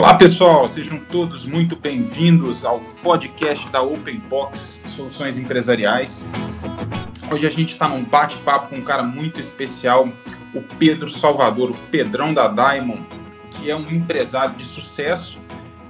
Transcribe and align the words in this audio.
Olá 0.00 0.14
pessoal, 0.14 0.66
sejam 0.66 0.98
todos 0.98 1.44
muito 1.44 1.76
bem-vindos 1.76 2.64
ao 2.64 2.80
podcast 3.02 3.68
da 3.68 3.82
Open 3.82 4.18
Box 4.30 4.82
Soluções 4.88 5.36
Empresariais. 5.36 6.24
Hoje 7.30 7.46
a 7.46 7.50
gente 7.50 7.72
está 7.74 7.86
num 7.86 8.02
bate-papo 8.02 8.70
com 8.70 8.76
um 8.76 8.82
cara 8.82 9.02
muito 9.02 9.38
especial, 9.38 10.08
o 10.54 10.62
Pedro 10.78 11.06
Salvador, 11.06 11.72
o 11.72 11.76
Pedrão 11.90 12.32
da 12.32 12.48
Diamond, 12.48 13.06
que 13.50 13.70
é 13.70 13.76
um 13.76 13.90
empresário 13.90 14.54
de 14.54 14.64
sucesso 14.64 15.38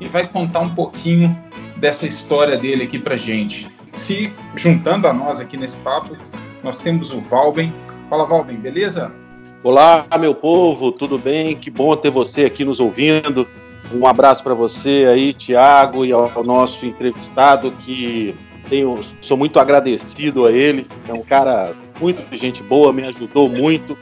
e 0.00 0.08
vai 0.08 0.26
contar 0.26 0.58
um 0.58 0.74
pouquinho 0.74 1.38
dessa 1.76 2.04
história 2.04 2.56
dele 2.58 2.82
aqui 2.82 2.98
para 2.98 3.16
gente. 3.16 3.70
Se 3.94 4.32
juntando 4.56 5.06
a 5.06 5.12
nós 5.12 5.38
aqui 5.38 5.56
nesse 5.56 5.76
papo, 5.76 6.16
nós 6.64 6.80
temos 6.80 7.12
o 7.12 7.20
Valben. 7.20 7.72
Fala 8.10 8.26
Valben, 8.26 8.56
beleza? 8.56 9.14
Olá, 9.62 10.04
meu 10.18 10.34
povo, 10.34 10.90
tudo 10.90 11.16
bem? 11.16 11.54
Que 11.54 11.70
bom 11.70 11.94
ter 11.94 12.10
você 12.10 12.46
aqui 12.46 12.64
nos 12.64 12.80
ouvindo. 12.80 13.46
Um 13.92 14.06
abraço 14.06 14.42
para 14.42 14.54
você 14.54 15.06
aí, 15.10 15.32
Tiago, 15.34 16.04
e 16.04 16.12
ao 16.12 16.44
nosso 16.44 16.86
entrevistado, 16.86 17.72
que 17.72 18.34
tenho, 18.68 19.00
sou 19.20 19.36
muito 19.36 19.58
agradecido 19.58 20.46
a 20.46 20.52
ele. 20.52 20.86
É 21.08 21.12
um 21.12 21.22
cara 21.22 21.74
muito 22.00 22.22
gente 22.36 22.62
boa, 22.62 22.92
me 22.92 23.02
ajudou 23.04 23.48
muito. 23.48 23.98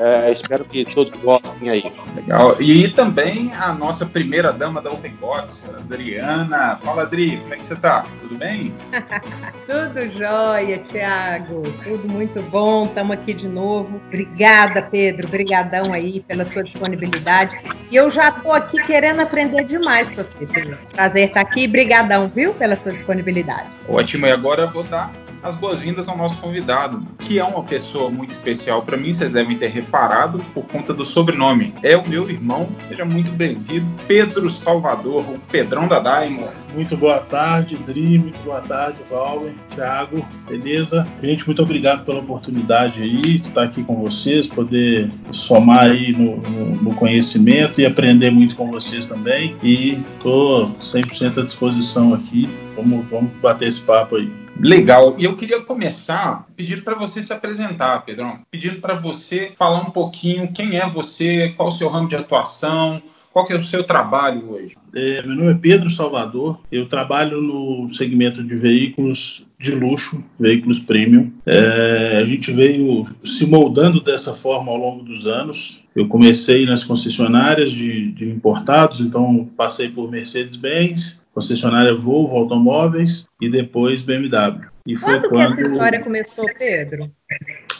É, 0.00 0.32
espero 0.32 0.64
que 0.64 0.82
todos 0.86 1.12
gostem 1.20 1.68
aí. 1.68 1.92
Legal. 2.16 2.56
E 2.58 2.88
também 2.88 3.52
a 3.52 3.74
nossa 3.74 4.06
primeira 4.06 4.50
dama 4.50 4.80
da 4.80 4.90
Open 4.90 5.14
Box, 5.20 5.68
Adriana. 5.76 6.78
Fala, 6.82 7.02
Adri, 7.02 7.36
como 7.36 7.52
é 7.52 7.58
que 7.58 7.66
você 7.66 7.76
tá? 7.76 8.06
Tudo 8.22 8.38
bem? 8.38 8.72
Tudo 9.68 10.10
jóia, 10.18 10.78
Tiago. 10.78 11.62
Tudo 11.84 12.08
muito 12.08 12.40
bom. 12.44 12.84
Estamos 12.84 13.12
aqui 13.12 13.34
de 13.34 13.46
novo. 13.46 14.00
Obrigada, 14.06 14.80
Pedro. 14.80 15.28
Obrigadão 15.28 15.92
aí 15.92 16.20
pela 16.20 16.46
sua 16.46 16.64
disponibilidade. 16.64 17.60
E 17.90 17.94
eu 17.94 18.10
já 18.10 18.30
estou 18.30 18.54
aqui 18.54 18.82
querendo 18.86 19.20
aprender 19.20 19.64
demais 19.64 20.08
com 20.08 20.16
você, 20.16 20.46
Pedro. 20.46 20.78
Prazer 20.94 21.28
estar 21.28 21.42
aqui. 21.42 21.66
Brigadão, 21.66 22.32
viu, 22.34 22.54
pela 22.54 22.80
sua 22.80 22.92
disponibilidade. 22.92 23.68
Ótimo. 23.86 24.26
E 24.26 24.32
agora 24.32 24.62
eu 24.62 24.70
vou 24.70 24.82
dar 24.82 25.12
as 25.42 25.54
boas-vindas 25.54 26.08
ao 26.08 26.16
nosso 26.16 26.38
convidado, 26.38 27.02
que 27.18 27.38
é 27.38 27.44
uma 27.44 27.62
pessoa 27.62 28.10
muito 28.10 28.30
especial 28.30 28.82
para 28.82 28.96
mim, 28.96 29.12
vocês 29.12 29.32
devem 29.32 29.56
ter 29.56 29.68
reparado 29.68 30.38
por 30.52 30.64
conta 30.66 30.92
do 30.92 31.04
sobrenome. 31.04 31.74
É 31.82 31.96
o 31.96 32.06
meu 32.06 32.28
irmão, 32.28 32.68
seja 32.88 33.04
muito 33.04 33.30
bem-vindo, 33.30 33.86
Pedro 34.06 34.50
Salvador, 34.50 35.22
o 35.22 35.38
Pedrão 35.50 35.88
da 35.88 35.98
Daimon. 35.98 36.48
Muito 36.74 36.96
boa 36.96 37.18
tarde, 37.18 37.76
Dri, 37.76 38.18
muito 38.18 38.38
boa 38.44 38.60
tarde, 38.60 38.98
Valber, 39.10 39.52
Thiago, 39.74 40.24
beleza? 40.48 41.06
Gente, 41.22 41.44
muito 41.44 41.62
obrigado 41.62 42.04
pela 42.04 42.20
oportunidade 42.20 43.02
aí 43.02 43.42
estar 43.44 43.64
aqui 43.64 43.82
com 43.82 43.96
vocês, 43.96 44.46
poder 44.46 45.10
somar 45.32 45.84
aí 45.84 46.12
no, 46.12 46.36
no, 46.36 46.76
no 46.76 46.94
conhecimento 46.94 47.80
e 47.80 47.86
aprender 47.86 48.30
muito 48.30 48.54
com 48.54 48.70
vocês 48.70 49.06
também. 49.06 49.56
E 49.62 50.00
estou 50.16 50.70
100% 50.80 51.38
à 51.38 51.44
disposição 51.44 52.14
aqui. 52.14 52.48
Vamos, 52.76 53.04
vamos 53.10 53.32
bater 53.40 53.68
esse 53.68 53.80
papo 53.80 54.16
aí. 54.16 54.30
Legal. 54.62 55.16
E 55.18 55.24
eu 55.24 55.34
queria 55.34 55.60
começar 55.60 56.46
pedindo 56.56 56.82
para 56.82 56.94
você 56.94 57.22
se 57.22 57.32
apresentar, 57.32 58.04
Pedrão. 58.04 58.40
Pedindo 58.50 58.80
para 58.80 58.94
você 58.94 59.52
falar 59.56 59.80
um 59.80 59.90
pouquinho 59.90 60.52
quem 60.52 60.76
é 60.76 60.88
você, 60.88 61.52
qual 61.56 61.68
o 61.68 61.72
seu 61.72 61.88
ramo 61.88 62.08
de 62.08 62.16
atuação, 62.16 63.02
qual 63.32 63.46
que 63.46 63.52
é 63.52 63.56
o 63.56 63.62
seu 63.62 63.84
trabalho 63.84 64.50
hoje? 64.50 64.76
É, 64.92 65.22
meu 65.22 65.36
nome 65.36 65.52
é 65.52 65.54
Pedro 65.54 65.88
Salvador. 65.88 66.58
Eu 66.70 66.88
trabalho 66.88 67.40
no 67.40 67.88
segmento 67.90 68.42
de 68.42 68.56
veículos 68.56 69.46
de 69.56 69.72
luxo, 69.72 70.24
veículos 70.38 70.80
premium. 70.80 71.30
É, 71.46 72.18
a 72.20 72.24
gente 72.24 72.50
veio 72.50 73.06
se 73.24 73.46
moldando 73.46 74.00
dessa 74.00 74.34
forma 74.34 74.72
ao 74.72 74.76
longo 74.76 75.04
dos 75.04 75.26
anos. 75.26 75.84
Eu 75.94 76.08
comecei 76.08 76.66
nas 76.66 76.82
concessionárias 76.82 77.72
de, 77.72 78.10
de 78.10 78.28
importados, 78.28 79.00
então 79.00 79.48
passei 79.56 79.88
por 79.88 80.10
Mercedes-Benz, 80.10 81.19
concessionária 81.32 81.94
Volvo 81.94 82.36
Automóveis 82.36 83.26
e 83.40 83.48
depois 83.48 84.02
BMW. 84.02 84.66
E 84.86 84.96
foi 84.96 85.20
quando, 85.20 85.28
quando 85.28 85.54
que 85.54 85.60
essa 85.62 85.72
história 85.72 86.00
começou, 86.00 86.46
Pedro? 86.58 87.10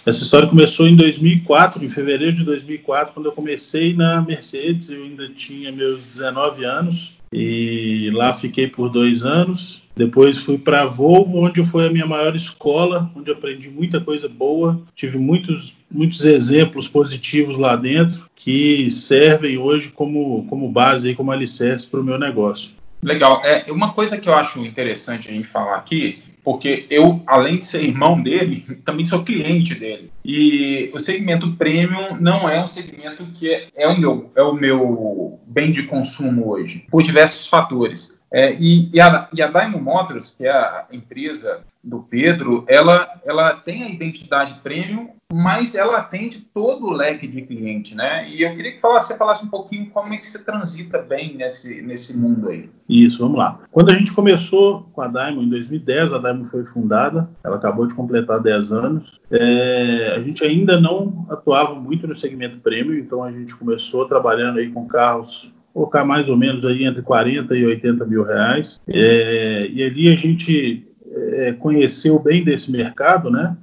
Essa 0.07 0.23
história 0.23 0.49
começou 0.49 0.87
em 0.87 0.97
2004, 0.97 1.85
em 1.85 1.91
fevereiro 1.91 2.35
de 2.35 2.45
2004, 2.45 3.13
quando 3.13 3.27
eu 3.27 3.33
comecei 3.33 3.95
na 3.95 4.23
Mercedes. 4.23 4.89
Eu 4.89 5.03
ainda 5.03 5.29
tinha 5.29 5.71
meus 5.71 6.07
19 6.07 6.65
anos 6.65 7.19
e 7.33 8.11
lá 8.13 8.33
fiquei 8.33 8.67
por 8.67 8.89
dois 8.89 9.25
anos. 9.25 9.83
Depois 9.95 10.39
fui 10.39 10.57
para 10.57 10.83
a 10.83 10.87
Volvo, 10.87 11.45
onde 11.45 11.63
foi 11.63 11.87
a 11.87 11.91
minha 11.91 12.07
maior 12.07 12.35
escola, 12.35 13.11
onde 13.15 13.31
aprendi 13.31 13.69
muita 13.69 14.01
coisa 14.01 14.29
boa. 14.29 14.81
Tive 14.95 15.19
muitos, 15.19 15.77
muitos 15.91 16.25
exemplos 16.25 16.89
positivos 16.89 17.59
lá 17.59 17.77
dentro 17.77 18.25
que 18.35 18.91
servem 18.91 19.59
hoje 19.59 19.91
como, 19.91 20.47
como 20.49 20.71
base, 20.71 21.15
como 21.15 21.31
alicerce 21.31 21.87
para 21.87 22.01
o 22.01 22.05
meu 22.05 22.19
negócio. 22.19 22.71
Legal. 23.03 23.43
É 23.45 23.71
uma 23.71 23.93
coisa 23.93 24.19
que 24.19 24.29
eu 24.29 24.35
acho 24.35 24.65
interessante 24.65 25.29
a 25.29 25.33
gente 25.33 25.49
falar 25.49 25.77
aqui, 25.77 26.23
porque 26.43 26.87
eu, 26.91 27.23
além 27.27 27.59
de 27.59 27.65
ser 27.65 27.83
irmão 27.83 28.21
dele, 28.21 28.65
também 28.85 29.05
sou 29.05 29.25
cliente 29.25 29.75
dele. 29.75 30.11
E 30.25 30.91
o 30.93 30.99
segmento 30.99 31.53
premium 31.53 32.17
não 32.21 32.49
é 32.49 32.63
um 32.63 32.69
segmento 32.69 33.25
que 33.35 33.53
é, 33.53 33.69
é 33.75 33.89
o, 33.89 33.99
meu, 33.99 34.31
é 34.35 34.43
o 34.43 34.55
meu 34.55 35.41
bem 35.47 35.73
de 35.73 35.85
consumo 35.85 36.51
hoje, 36.51 36.87
por 36.91 37.03
diversos 37.03 37.47
fatores. 37.47 38.20
É, 38.33 38.55
e, 38.55 38.89
e, 38.93 39.01
a, 39.01 39.29
e 39.33 39.43
a 39.43 39.69
Motors, 39.69 40.35
que 40.37 40.47
é 40.47 40.53
a 40.53 40.87
empresa 40.93 41.63
do 41.83 42.01
Pedro, 42.01 42.65
ela, 42.69 43.21
ela 43.25 43.55
tem 43.55 43.83
a 43.83 43.89
identidade 43.89 44.61
premium, 44.63 45.11
mas 45.33 45.75
ela 45.75 45.99
atende 45.99 46.41
todo 46.53 46.87
o 46.87 46.93
leque 46.93 47.27
de 47.27 47.43
cliente, 47.43 47.95
né? 47.95 48.29
E 48.29 48.43
eu 48.43 48.55
queria 48.55 48.73
que 48.73 48.83
você 48.83 49.17
falasse 49.17 49.45
um 49.45 49.49
pouquinho 49.49 49.91
como 49.91 50.13
é 50.13 50.17
que 50.17 50.27
você 50.27 50.45
transita 50.45 50.99
bem 50.99 51.37
nesse, 51.37 51.83
nesse 51.83 52.19
mundo 52.19 52.49
aí. 52.49 52.69
Isso, 52.89 53.23
vamos 53.23 53.39
lá. 53.39 53.61
Quando 53.71 53.91
a 53.91 53.95
gente 53.95 54.13
começou 54.13 54.89
com 54.93 55.03
a 55.03 55.09
Diamond 55.09 55.47
em 55.47 55.51
2010, 55.51 56.13
a 56.13 56.19
Diamond 56.19 56.49
foi 56.49 56.67
fundada, 56.67 57.29
ela 57.45 57.57
acabou 57.57 57.87
de 57.87 57.95
completar 57.95 58.41
10 58.41 58.73
anos. 58.73 59.21
É, 59.31 60.15
a 60.17 60.21
gente 60.21 60.45
ainda 60.45 60.81
não 60.81 61.27
atuava 61.31 61.75
muito 61.75 62.07
no 62.07 62.15
segmento 62.15 62.59
premium, 62.59 62.99
então 62.99 63.23
a 63.23 63.31
gente 63.31 63.57
começou 63.57 64.07
trabalhando 64.07 64.59
aí 64.59 64.71
com 64.71 64.87
carros 64.87 65.55
colocar 65.73 66.05
mais 66.05 66.29
ou 66.29 66.37
menos 66.37 66.65
aí 66.65 66.85
entre 66.85 67.03
40 67.03 67.57
e 67.57 67.65
80 67.65 68.05
mil 68.07 68.23
reais. 68.23 68.81
É, 68.89 69.69
e 69.73 69.83
ali 69.83 70.09
a 70.09 70.17
gente 70.17 70.87
é, 71.13 71.53
conheceu 71.53 72.19
bem 72.19 72.45
desse 72.45 72.71
mercado, 72.71 73.31
né? 73.31 73.57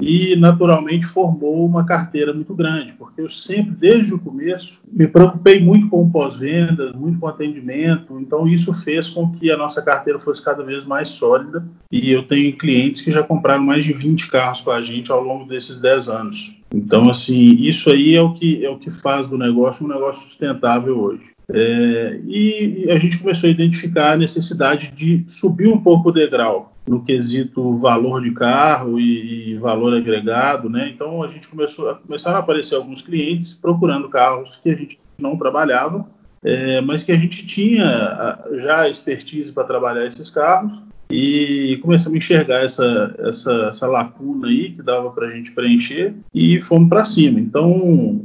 E 0.00 0.36
naturalmente 0.36 1.06
formou 1.06 1.64
uma 1.64 1.84
carteira 1.84 2.32
muito 2.32 2.54
grande, 2.54 2.92
porque 2.92 3.22
eu 3.22 3.30
sempre, 3.30 3.70
desde 3.70 4.12
o 4.12 4.18
começo, 4.18 4.82
me 4.92 5.06
preocupei 5.06 5.58
muito 5.58 5.88
com 5.88 6.10
pós-vendas, 6.10 6.92
muito 6.92 7.18
com 7.18 7.26
atendimento, 7.26 8.18
então 8.20 8.46
isso 8.46 8.74
fez 8.74 9.08
com 9.08 9.32
que 9.32 9.50
a 9.50 9.56
nossa 9.56 9.80
carteira 9.80 10.18
fosse 10.18 10.44
cada 10.44 10.62
vez 10.62 10.84
mais 10.84 11.08
sólida. 11.08 11.64
E 11.90 12.10
eu 12.10 12.22
tenho 12.22 12.56
clientes 12.56 13.00
que 13.00 13.10
já 13.10 13.22
compraram 13.22 13.62
mais 13.62 13.84
de 13.84 13.92
20 13.92 14.28
carros 14.28 14.60
com 14.60 14.70
a 14.70 14.82
gente 14.82 15.10
ao 15.10 15.22
longo 15.22 15.46
desses 15.46 15.80
10 15.80 16.08
anos. 16.08 16.56
Então, 16.74 17.08
assim, 17.08 17.54
isso 17.54 17.90
aí 17.90 18.14
é 18.14 18.20
o 18.20 18.34
que, 18.34 18.64
é 18.64 18.68
o 18.68 18.78
que 18.78 18.90
faz 18.90 19.28
do 19.28 19.38
negócio 19.38 19.86
um 19.86 19.88
negócio 19.88 20.24
sustentável 20.24 20.98
hoje. 20.98 21.36
É, 21.48 22.20
e 22.26 22.86
a 22.90 22.98
gente 22.98 23.18
começou 23.18 23.48
a 23.48 23.50
identificar 23.50 24.12
a 24.12 24.16
necessidade 24.16 24.90
de 24.94 25.24
subir 25.28 25.68
um 25.68 25.78
pouco 25.78 26.08
o 26.08 26.12
degrau 26.12 26.75
no 26.86 27.02
quesito 27.02 27.76
valor 27.76 28.22
de 28.22 28.30
carro 28.32 29.00
e, 29.00 29.50
e 29.50 29.58
valor 29.58 29.94
agregado, 29.94 30.70
né? 30.70 30.90
Então 30.94 31.22
a 31.22 31.28
gente 31.28 31.48
começou 31.48 31.90
a 31.90 31.94
começaram 31.96 32.36
a 32.36 32.40
aparecer 32.40 32.76
alguns 32.76 33.02
clientes 33.02 33.54
procurando 33.54 34.08
carros 34.08 34.56
que 34.56 34.70
a 34.70 34.74
gente 34.74 34.98
não 35.18 35.36
trabalhava, 35.36 36.06
é, 36.42 36.80
mas 36.80 37.02
que 37.02 37.12
a 37.12 37.16
gente 37.16 37.46
tinha 37.46 38.38
já 38.58 38.88
expertise 38.88 39.50
para 39.50 39.64
trabalhar 39.64 40.04
esses 40.04 40.30
carros 40.30 40.80
e 41.10 41.78
começamos 41.82 42.14
a 42.14 42.18
enxergar 42.18 42.64
essa, 42.64 43.14
essa, 43.18 43.68
essa 43.70 43.86
lacuna 43.86 44.48
aí 44.48 44.72
que 44.72 44.82
dava 44.82 45.10
para 45.10 45.26
a 45.26 45.30
gente 45.30 45.52
preencher 45.52 46.14
e 46.34 46.60
fomos 46.60 46.88
para 46.88 47.04
cima. 47.04 47.38
Então, 47.38 48.20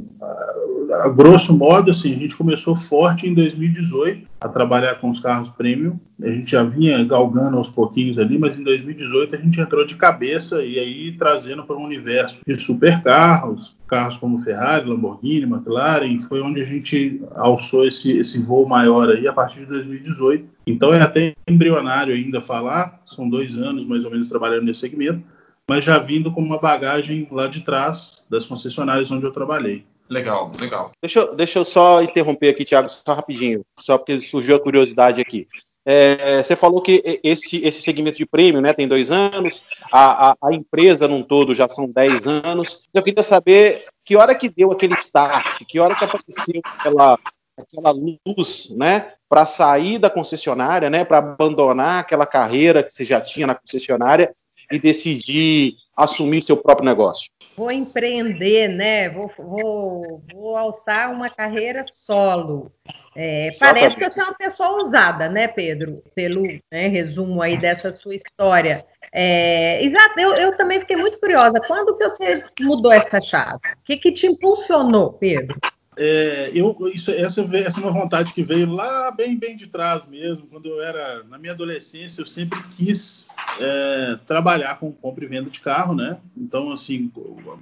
a 0.92 1.08
grosso 1.08 1.56
modo, 1.56 1.90
assim, 1.90 2.12
a 2.12 2.18
gente 2.18 2.36
começou 2.36 2.76
forte 2.76 3.26
em 3.26 3.34
2018 3.34 4.26
a 4.40 4.48
trabalhar 4.48 4.96
com 4.96 5.08
os 5.08 5.20
carros 5.20 5.50
premium. 5.50 5.98
A 6.22 6.28
gente 6.28 6.50
já 6.50 6.62
vinha 6.62 7.02
galgando 7.04 7.56
aos 7.56 7.70
pouquinhos 7.70 8.18
ali, 8.18 8.38
mas 8.38 8.58
em 8.58 8.62
2018 8.62 9.34
a 9.34 9.38
gente 9.38 9.60
entrou 9.60 9.86
de 9.86 9.96
cabeça 9.96 10.62
e 10.62 10.78
aí 10.78 11.12
trazendo 11.12 11.64
para 11.64 11.76
um 11.76 11.84
universo 11.84 12.42
de 12.46 12.54
supercarros, 12.54 13.76
carros 13.86 14.16
como 14.16 14.38
Ferrari, 14.38 14.88
Lamborghini, 14.88 15.44
McLaren, 15.44 16.18
foi 16.18 16.40
onde 16.40 16.60
a 16.60 16.64
gente 16.64 17.22
alçou 17.36 17.86
esse, 17.86 18.18
esse 18.18 18.40
voo 18.40 18.68
maior 18.68 19.08
aí 19.08 19.26
a 19.26 19.32
partir 19.32 19.60
de 19.60 19.66
2018. 19.66 20.44
Então 20.66 20.92
é 20.92 21.00
até 21.00 21.34
embrionário 21.48 22.14
ainda 22.14 22.40
falar, 22.40 23.00
são 23.06 23.28
dois 23.28 23.56
anos 23.56 23.86
mais 23.86 24.04
ou 24.04 24.10
menos 24.10 24.28
trabalhando 24.28 24.64
nesse 24.64 24.80
segmento, 24.80 25.22
mas 25.68 25.84
já 25.84 25.98
vindo 25.98 26.32
com 26.32 26.42
uma 26.42 26.58
bagagem 26.58 27.26
lá 27.30 27.46
de 27.46 27.60
trás 27.60 28.24
das 28.28 28.44
concessionárias 28.44 29.10
onde 29.10 29.24
eu 29.24 29.32
trabalhei. 29.32 29.84
Legal, 30.12 30.52
legal. 30.60 30.92
Deixa, 31.00 31.20
eu, 31.20 31.34
deixa 31.34 31.58
eu 31.58 31.64
só 31.64 32.02
interromper 32.02 32.50
aqui, 32.50 32.66
Thiago, 32.66 32.86
só 32.86 33.14
rapidinho, 33.14 33.64
só 33.80 33.96
porque 33.96 34.20
surgiu 34.20 34.54
a 34.54 34.60
curiosidade 34.60 35.22
aqui. 35.22 35.48
É, 35.86 36.42
você 36.42 36.54
falou 36.54 36.82
que 36.82 37.20
esse, 37.24 37.64
esse 37.64 37.80
segmento 37.80 38.18
de 38.18 38.26
prêmio 38.26 38.60
né, 38.60 38.74
tem 38.74 38.86
dois 38.86 39.10
anos, 39.10 39.64
a, 39.90 40.30
a, 40.30 40.36
a, 40.44 40.52
empresa 40.52 41.08
num 41.08 41.22
todo 41.22 41.54
já 41.54 41.66
são 41.66 41.90
dez 41.90 42.26
anos. 42.26 42.88
Eu 42.92 43.02
queria 43.02 43.22
saber 43.22 43.86
que 44.04 44.14
hora 44.14 44.34
que 44.34 44.50
deu 44.50 44.70
aquele 44.70 44.94
start, 44.94 45.64
que 45.66 45.80
hora 45.80 45.94
que 45.94 46.04
apareceu 46.04 46.60
aquela, 46.78 47.18
aquela 47.58 47.90
luz, 47.90 48.68
né, 48.76 49.14
para 49.30 49.46
sair 49.46 49.98
da 49.98 50.10
concessionária, 50.10 50.90
né, 50.90 51.06
para 51.06 51.18
abandonar 51.18 52.00
aquela 52.00 52.26
carreira 52.26 52.82
que 52.82 52.92
você 52.92 53.02
já 53.02 53.18
tinha 53.18 53.46
na 53.46 53.54
concessionária 53.54 54.30
e 54.72 54.78
decidir 54.78 55.74
assumir 55.96 56.42
seu 56.42 56.56
próprio 56.56 56.86
negócio? 56.86 57.30
Vou 57.56 57.70
empreender, 57.70 58.68
né? 58.68 59.10
Vou, 59.10 59.30
vou, 59.38 60.22
vou 60.32 60.56
alçar 60.56 61.12
uma 61.12 61.28
carreira 61.28 61.84
solo. 61.84 62.72
É, 63.14 63.50
parece 63.60 63.96
que 63.96 64.10
você 64.10 64.20
é 64.20 64.24
uma 64.24 64.34
pessoa 64.34 64.70
ousada, 64.70 65.28
né, 65.28 65.46
Pedro? 65.46 66.02
Pelo 66.14 66.42
né, 66.70 66.88
resumo 66.88 67.42
aí 67.42 67.60
dessa 67.60 67.92
sua 67.92 68.14
história. 68.14 68.86
É, 69.12 69.84
exato, 69.84 70.18
eu, 70.18 70.32
eu 70.34 70.56
também 70.56 70.80
fiquei 70.80 70.96
muito 70.96 71.20
curiosa. 71.20 71.60
Quando 71.66 71.96
que 71.98 72.08
você 72.08 72.42
mudou 72.60 72.90
essa 72.90 73.20
chave? 73.20 73.56
O 73.56 73.84
que, 73.84 73.98
que 73.98 74.12
te 74.12 74.26
impulsionou, 74.26 75.12
Pedro? 75.12 75.58
É, 75.96 76.50
eu, 76.54 76.74
isso, 76.94 77.10
essa, 77.10 77.42
essa 77.56 77.80
é 77.80 77.82
uma 77.82 77.92
vontade 77.92 78.32
que 78.32 78.42
veio 78.42 78.70
lá 78.70 79.10
bem, 79.10 79.36
bem 79.36 79.56
de 79.56 79.66
trás 79.66 80.06
mesmo. 80.06 80.46
Quando 80.46 80.66
eu 80.66 80.82
era 80.82 81.22
na 81.24 81.38
minha 81.38 81.52
adolescência, 81.52 82.22
eu 82.22 82.26
sempre 82.26 82.58
quis 82.70 83.26
é, 83.60 84.18
trabalhar 84.26 84.78
com 84.78 84.90
compra 84.90 85.24
e 85.24 85.28
venda 85.28 85.50
de 85.50 85.60
carro, 85.60 85.94
né? 85.94 86.16
Então, 86.36 86.72
assim, 86.72 87.10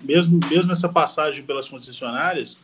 mesmo, 0.02 0.38
mesmo 0.48 0.72
essa 0.72 0.88
passagem 0.88 1.42
pelas 1.42 1.68
concessionárias, 1.68 2.58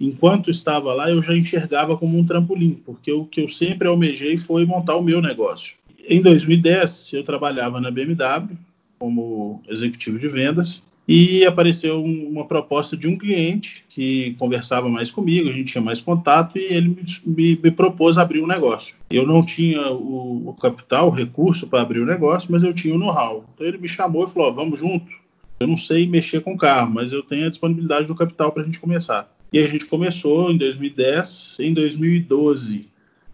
enquanto 0.00 0.50
estava 0.50 0.94
lá, 0.94 1.10
eu 1.10 1.22
já 1.22 1.36
enxergava 1.36 1.96
como 1.98 2.18
um 2.18 2.24
trampolim, 2.24 2.80
porque 2.84 3.12
o 3.12 3.26
que 3.26 3.42
eu 3.42 3.48
sempre 3.48 3.88
almejei 3.88 4.38
foi 4.38 4.64
montar 4.64 4.96
o 4.96 5.02
meu 5.02 5.20
negócio. 5.20 5.76
Em 6.08 6.22
2010, 6.22 7.12
eu 7.12 7.24
trabalhava 7.24 7.80
na 7.80 7.90
BMW 7.90 8.56
como 8.98 9.62
executivo 9.68 10.18
de 10.18 10.28
vendas 10.28 10.82
e 11.12 11.44
apareceu 11.44 12.00
uma 12.00 12.44
proposta 12.44 12.96
de 12.96 13.08
um 13.08 13.18
cliente 13.18 13.84
que 13.88 14.36
conversava 14.38 14.88
mais 14.88 15.10
comigo, 15.10 15.50
a 15.50 15.52
gente 15.52 15.72
tinha 15.72 15.82
mais 15.82 16.00
contato 16.00 16.56
e 16.56 16.62
ele 16.62 16.96
me, 17.26 17.58
me 17.60 17.70
propôs 17.72 18.16
abrir 18.16 18.40
um 18.40 18.46
negócio. 18.46 18.94
Eu 19.10 19.26
não 19.26 19.44
tinha 19.44 19.90
o, 19.90 20.50
o 20.50 20.54
capital, 20.54 21.08
o 21.08 21.10
recurso 21.10 21.66
para 21.66 21.82
abrir 21.82 21.98
o 21.98 22.06
negócio, 22.06 22.52
mas 22.52 22.62
eu 22.62 22.72
tinha 22.72 22.94
o 22.94 22.98
know-how. 22.98 23.44
Então 23.52 23.66
ele 23.66 23.78
me 23.78 23.88
chamou 23.88 24.24
e 24.24 24.30
falou: 24.30 24.54
vamos 24.54 24.78
junto. 24.78 25.10
Eu 25.58 25.66
não 25.66 25.76
sei 25.76 26.06
mexer 26.06 26.42
com 26.42 26.56
carro, 26.56 26.92
mas 26.94 27.12
eu 27.12 27.24
tenho 27.24 27.46
a 27.46 27.50
disponibilidade 27.50 28.06
do 28.06 28.14
capital 28.14 28.52
para 28.52 28.62
a 28.62 28.64
gente 28.64 28.78
começar. 28.78 29.28
E 29.52 29.58
a 29.58 29.66
gente 29.66 29.86
começou 29.86 30.52
em 30.52 30.56
2010. 30.56 31.56
Em 31.58 31.74
2012, 31.74 32.86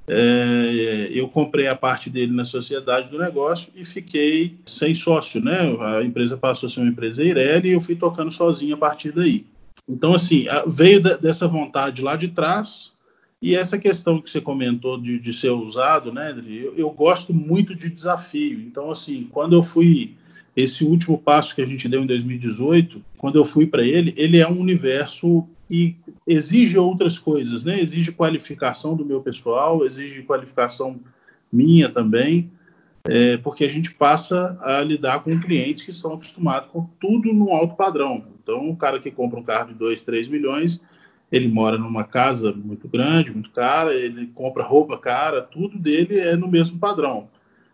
é, 0.08 1.08
eu 1.10 1.28
comprei 1.28 1.66
a 1.66 1.74
parte 1.74 2.08
dele 2.08 2.32
na 2.32 2.44
sociedade 2.44 3.08
do 3.08 3.18
negócio 3.18 3.72
e 3.74 3.84
fiquei 3.84 4.56
sem 4.64 4.94
sócio, 4.94 5.42
né? 5.42 5.58
A 5.80 6.02
empresa 6.02 6.36
passou 6.36 6.68
a 6.68 6.70
ser 6.70 6.80
uma 6.80 6.90
empresa 6.90 7.22
Eireli 7.22 7.70
e 7.70 7.72
eu 7.72 7.80
fui 7.80 7.96
tocando 7.96 8.30
sozinho 8.30 8.74
a 8.74 8.78
partir 8.78 9.10
daí. 9.10 9.44
Então, 9.88 10.14
assim, 10.14 10.46
veio 10.66 11.00
dessa 11.00 11.46
vontade 11.48 12.02
lá 12.02 12.16
de 12.16 12.28
trás 12.28 12.92
e 13.40 13.54
essa 13.54 13.78
questão 13.78 14.20
que 14.20 14.30
você 14.30 14.40
comentou 14.40 15.00
de, 15.00 15.18
de 15.18 15.32
ser 15.32 15.50
usado, 15.50 16.12
né, 16.12 16.34
eu, 16.48 16.74
eu 16.76 16.90
gosto 16.90 17.34
muito 17.34 17.74
de 17.74 17.90
desafio. 17.90 18.60
Então, 18.60 18.90
assim, 18.90 19.28
quando 19.30 19.54
eu 19.54 19.62
fui 19.62 20.14
esse 20.56 20.84
último 20.84 21.18
passo 21.18 21.54
que 21.54 21.60
a 21.60 21.66
gente 21.66 21.88
deu 21.88 22.02
em 22.02 22.06
2018, 22.06 23.02
quando 23.18 23.36
eu 23.36 23.44
fui 23.44 23.66
para 23.66 23.84
ele, 23.84 24.14
ele 24.16 24.38
é 24.38 24.48
um 24.48 24.58
universo 24.58 25.46
e 25.70 25.94
exige 26.26 26.76
outras 26.76 27.18
coisas, 27.18 27.62
né? 27.64 27.80
Exige 27.80 28.12
qualificação 28.12 28.96
do 28.96 29.04
meu 29.04 29.20
pessoal, 29.20 29.84
exige 29.84 30.22
qualificação 30.22 31.00
minha 31.52 31.88
também, 31.88 32.50
é, 33.04 33.36
porque 33.36 33.64
a 33.64 33.70
gente 33.70 33.94
passa 33.94 34.58
a 34.60 34.80
lidar 34.80 35.22
com 35.22 35.38
clientes 35.38 35.84
que 35.84 35.92
estão 35.92 36.14
acostumados 36.14 36.68
com 36.70 36.84
tudo 36.98 37.32
no 37.32 37.52
alto 37.52 37.76
padrão. 37.76 38.24
Então, 38.42 38.68
o 38.68 38.76
cara 38.76 38.98
que 38.98 39.10
compra 39.10 39.38
um 39.38 39.44
carro 39.44 39.68
de 39.68 39.74
2, 39.74 40.02
3 40.02 40.28
milhões, 40.28 40.80
ele 41.30 41.48
mora 41.48 41.78
numa 41.78 42.04
casa 42.04 42.52
muito 42.52 42.88
grande, 42.88 43.32
muito 43.32 43.50
cara, 43.50 43.94
ele 43.94 44.26
compra 44.28 44.64
roupa 44.64 44.98
cara, 44.98 45.42
tudo 45.42 45.78
dele 45.78 46.18
é 46.18 46.36
no 46.36 46.48
mesmo 46.48 46.78
padrão. 46.78 47.28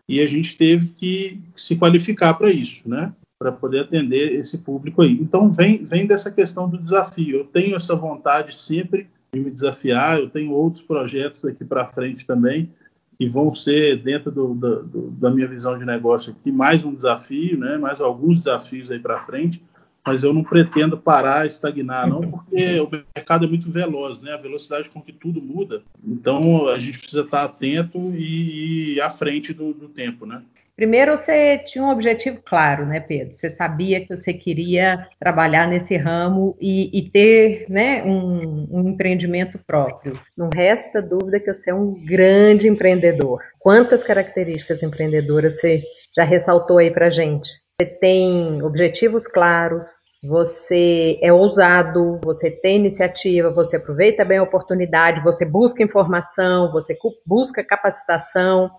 E 0.07 0.19
a 0.19 0.27
gente 0.27 0.57
teve 0.57 0.89
que 0.89 1.41
se 1.55 1.75
qualificar 1.75 2.33
para 2.35 2.51
isso, 2.51 2.87
né? 2.87 3.13
Para 3.43 3.51
poder 3.51 3.81
atender 3.81 4.35
esse 4.35 4.59
público 4.59 5.01
aí. 5.01 5.11
Então, 5.11 5.51
vem, 5.51 5.83
vem 5.83 6.07
dessa 6.07 6.31
questão 6.31 6.69
do 6.69 6.77
desafio. 6.77 7.39
Eu 7.39 7.43
tenho 7.43 7.75
essa 7.75 7.93
vontade 7.93 8.55
sempre 8.55 9.09
de 9.33 9.39
me 9.39 9.51
desafiar, 9.51 10.17
eu 10.17 10.29
tenho 10.29 10.51
outros 10.51 10.81
projetos 10.81 11.41
daqui 11.41 11.65
para 11.65 11.85
frente 11.85 12.25
também, 12.25 12.71
que 13.17 13.27
vão 13.27 13.53
ser, 13.53 13.97
dentro 13.97 14.31
do, 14.31 14.53
do, 14.53 15.11
da 15.11 15.29
minha 15.29 15.47
visão 15.47 15.77
de 15.77 15.83
negócio 15.83 16.31
aqui, 16.31 16.53
mais 16.53 16.85
um 16.85 16.95
desafio, 16.95 17.57
né? 17.57 17.77
mais 17.77 17.99
alguns 17.99 18.39
desafios 18.39 18.89
aí 18.89 18.99
para 18.99 19.19
frente, 19.19 19.61
mas 20.05 20.23
eu 20.23 20.31
não 20.31 20.43
pretendo 20.43 20.97
parar, 20.97 21.45
estagnar, 21.45 22.07
não, 22.07 22.21
porque 22.21 22.79
o 22.79 22.89
mercado 22.89 23.45
é 23.45 23.47
muito 23.47 23.69
veloz, 23.71 24.19
né? 24.19 24.33
A 24.33 24.37
velocidade 24.37 24.89
com 24.89 25.01
que 25.01 25.13
tudo 25.13 25.41
muda. 25.41 25.81
Então, 26.05 26.67
a 26.67 26.77
gente 26.77 26.99
precisa 26.99 27.21
estar 27.21 27.43
atento 27.45 28.13
e, 28.13 28.95
e 28.95 29.01
à 29.01 29.09
frente 29.09 29.53
do, 29.53 29.73
do 29.73 29.87
tempo, 29.87 30.25
né? 30.25 30.43
Primeiro, 30.75 31.15
você 31.15 31.59
tinha 31.59 31.83
um 31.83 31.91
objetivo 31.91 32.41
claro, 32.43 32.85
né, 32.87 32.99
Pedro? 32.99 33.33
Você 33.33 33.47
sabia 33.47 34.01
que 34.01 34.15
você 34.15 34.33
queria 34.33 35.07
trabalhar 35.19 35.67
nesse 35.67 35.95
ramo 35.95 36.57
e, 36.59 36.89
e 36.97 37.11
ter 37.11 37.67
né, 37.69 38.03
um, 38.03 38.67
um, 38.71 38.89
empreendimento 38.89 39.59
próprio. 39.67 40.19
Não 40.35 40.49
resta 40.51 40.99
dúvida 40.99 41.39
que 41.39 41.53
você 41.53 41.69
é 41.69 41.75
um 41.75 41.93
grande 42.03 42.67
empreendedor. 42.67 43.39
Quantas 43.59 44.03
características 44.03 44.81
empreendedoras 44.81 45.59
você 45.59 45.83
já 46.15 46.23
ressaltou 46.23 46.79
aí 46.79 46.89
para 46.89 47.11
gente? 47.11 47.51
Você 47.71 47.85
tem 47.85 48.63
objetivos 48.63 49.27
claros, 49.27 49.85
você 50.23 51.19
é 51.21 51.31
ousado, 51.31 52.19
você 52.23 52.49
tem 52.49 52.77
iniciativa, 52.77 53.51
você 53.51 53.75
aproveita 53.75 54.25
bem 54.25 54.39
a 54.39 54.43
oportunidade, 54.43 55.23
você 55.23 55.45
busca 55.45 55.83
informação, 55.83 56.71
você 56.71 56.97
busca 57.27 57.63
capacitação 57.63 58.71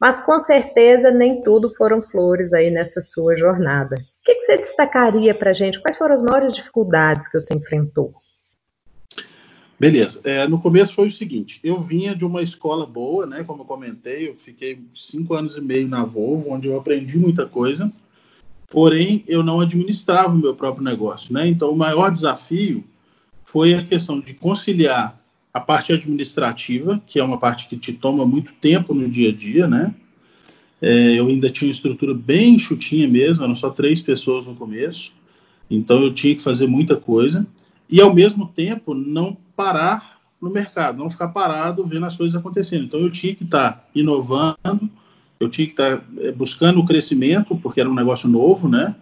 mas 0.00 0.20
com 0.20 0.38
certeza 0.38 1.10
nem 1.10 1.42
tudo 1.42 1.70
foram 1.74 2.02
flores 2.02 2.52
aí 2.52 2.70
nessa 2.70 3.00
sua 3.00 3.36
jornada. 3.36 3.96
O 3.96 4.24
que, 4.24 4.34
que 4.34 4.42
você 4.42 4.56
destacaria 4.56 5.34
para 5.34 5.52
gente? 5.52 5.80
Quais 5.80 5.96
foram 5.96 6.14
as 6.14 6.22
maiores 6.22 6.54
dificuldades 6.54 7.28
que 7.28 7.38
você 7.38 7.54
enfrentou? 7.54 8.14
Beleza. 9.78 10.20
É, 10.24 10.48
no 10.48 10.60
começo 10.60 10.94
foi 10.94 11.08
o 11.08 11.12
seguinte: 11.12 11.60
eu 11.62 11.78
vinha 11.78 12.14
de 12.14 12.24
uma 12.24 12.42
escola 12.42 12.86
boa, 12.86 13.26
né? 13.26 13.44
Como 13.44 13.62
eu 13.62 13.66
comentei, 13.66 14.28
eu 14.28 14.38
fiquei 14.38 14.80
cinco 14.94 15.34
anos 15.34 15.56
e 15.56 15.60
meio 15.60 15.86
na 15.86 16.04
Volvo, 16.04 16.50
onde 16.50 16.68
eu 16.68 16.78
aprendi 16.78 17.18
muita 17.18 17.46
coisa. 17.46 17.92
Porém, 18.68 19.22
eu 19.28 19.44
não 19.44 19.60
administrava 19.60 20.30
o 20.30 20.38
meu 20.38 20.54
próprio 20.54 20.82
negócio, 20.82 21.32
né? 21.32 21.46
Então, 21.46 21.70
o 21.70 21.76
maior 21.76 22.10
desafio 22.10 22.82
foi 23.44 23.74
a 23.74 23.84
questão 23.84 24.20
de 24.20 24.34
conciliar 24.34 25.20
a 25.56 25.60
parte 25.60 25.90
administrativa, 25.90 27.02
que 27.06 27.18
é 27.18 27.24
uma 27.24 27.38
parte 27.38 27.66
que 27.66 27.78
te 27.78 27.90
toma 27.90 28.26
muito 28.26 28.52
tempo 28.60 28.92
no 28.92 29.08
dia 29.08 29.30
a 29.30 29.32
dia, 29.32 29.66
né? 29.66 29.94
É, 30.82 31.18
eu 31.18 31.28
ainda 31.28 31.48
tinha 31.48 31.68
uma 31.68 31.72
estrutura 31.72 32.12
bem 32.12 32.58
chutinha 32.58 33.08
mesmo, 33.08 33.42
eram 33.42 33.54
só 33.54 33.70
três 33.70 34.02
pessoas 34.02 34.44
no 34.44 34.54
começo, 34.54 35.12
então 35.70 36.02
eu 36.02 36.12
tinha 36.12 36.34
que 36.34 36.42
fazer 36.42 36.66
muita 36.66 36.94
coisa, 36.94 37.46
e 37.88 38.02
ao 38.02 38.14
mesmo 38.14 38.46
tempo 38.54 38.92
não 38.92 39.34
parar 39.56 40.20
no 40.42 40.50
mercado, 40.50 40.98
não 40.98 41.08
ficar 41.08 41.28
parado 41.28 41.86
vendo 41.86 42.04
as 42.04 42.18
coisas 42.18 42.38
acontecendo. 42.38 42.84
Então 42.84 43.00
eu 43.00 43.10
tinha 43.10 43.34
que 43.34 43.44
estar 43.44 43.88
inovando, 43.94 44.90
eu 45.40 45.48
tinha 45.48 45.66
que 45.66 45.72
estar 45.72 46.04
é, 46.18 46.32
buscando 46.32 46.80
o 46.80 46.84
crescimento, 46.84 47.56
porque 47.56 47.80
era 47.80 47.88
um 47.88 47.94
negócio 47.94 48.28
novo, 48.28 48.68
né? 48.68 48.94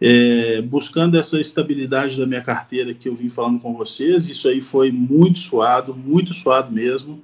É, 0.00 0.60
buscando 0.62 1.18
essa 1.18 1.40
estabilidade 1.40 2.18
da 2.18 2.26
minha 2.26 2.42
carteira 2.42 2.92
que 2.92 3.08
eu 3.08 3.14
vim 3.14 3.30
falando 3.30 3.60
com 3.60 3.74
vocês. 3.74 4.28
Isso 4.28 4.48
aí 4.48 4.60
foi 4.60 4.92
muito 4.92 5.38
suado, 5.38 5.94
muito 5.94 6.34
suado 6.34 6.72
mesmo. 6.72 7.22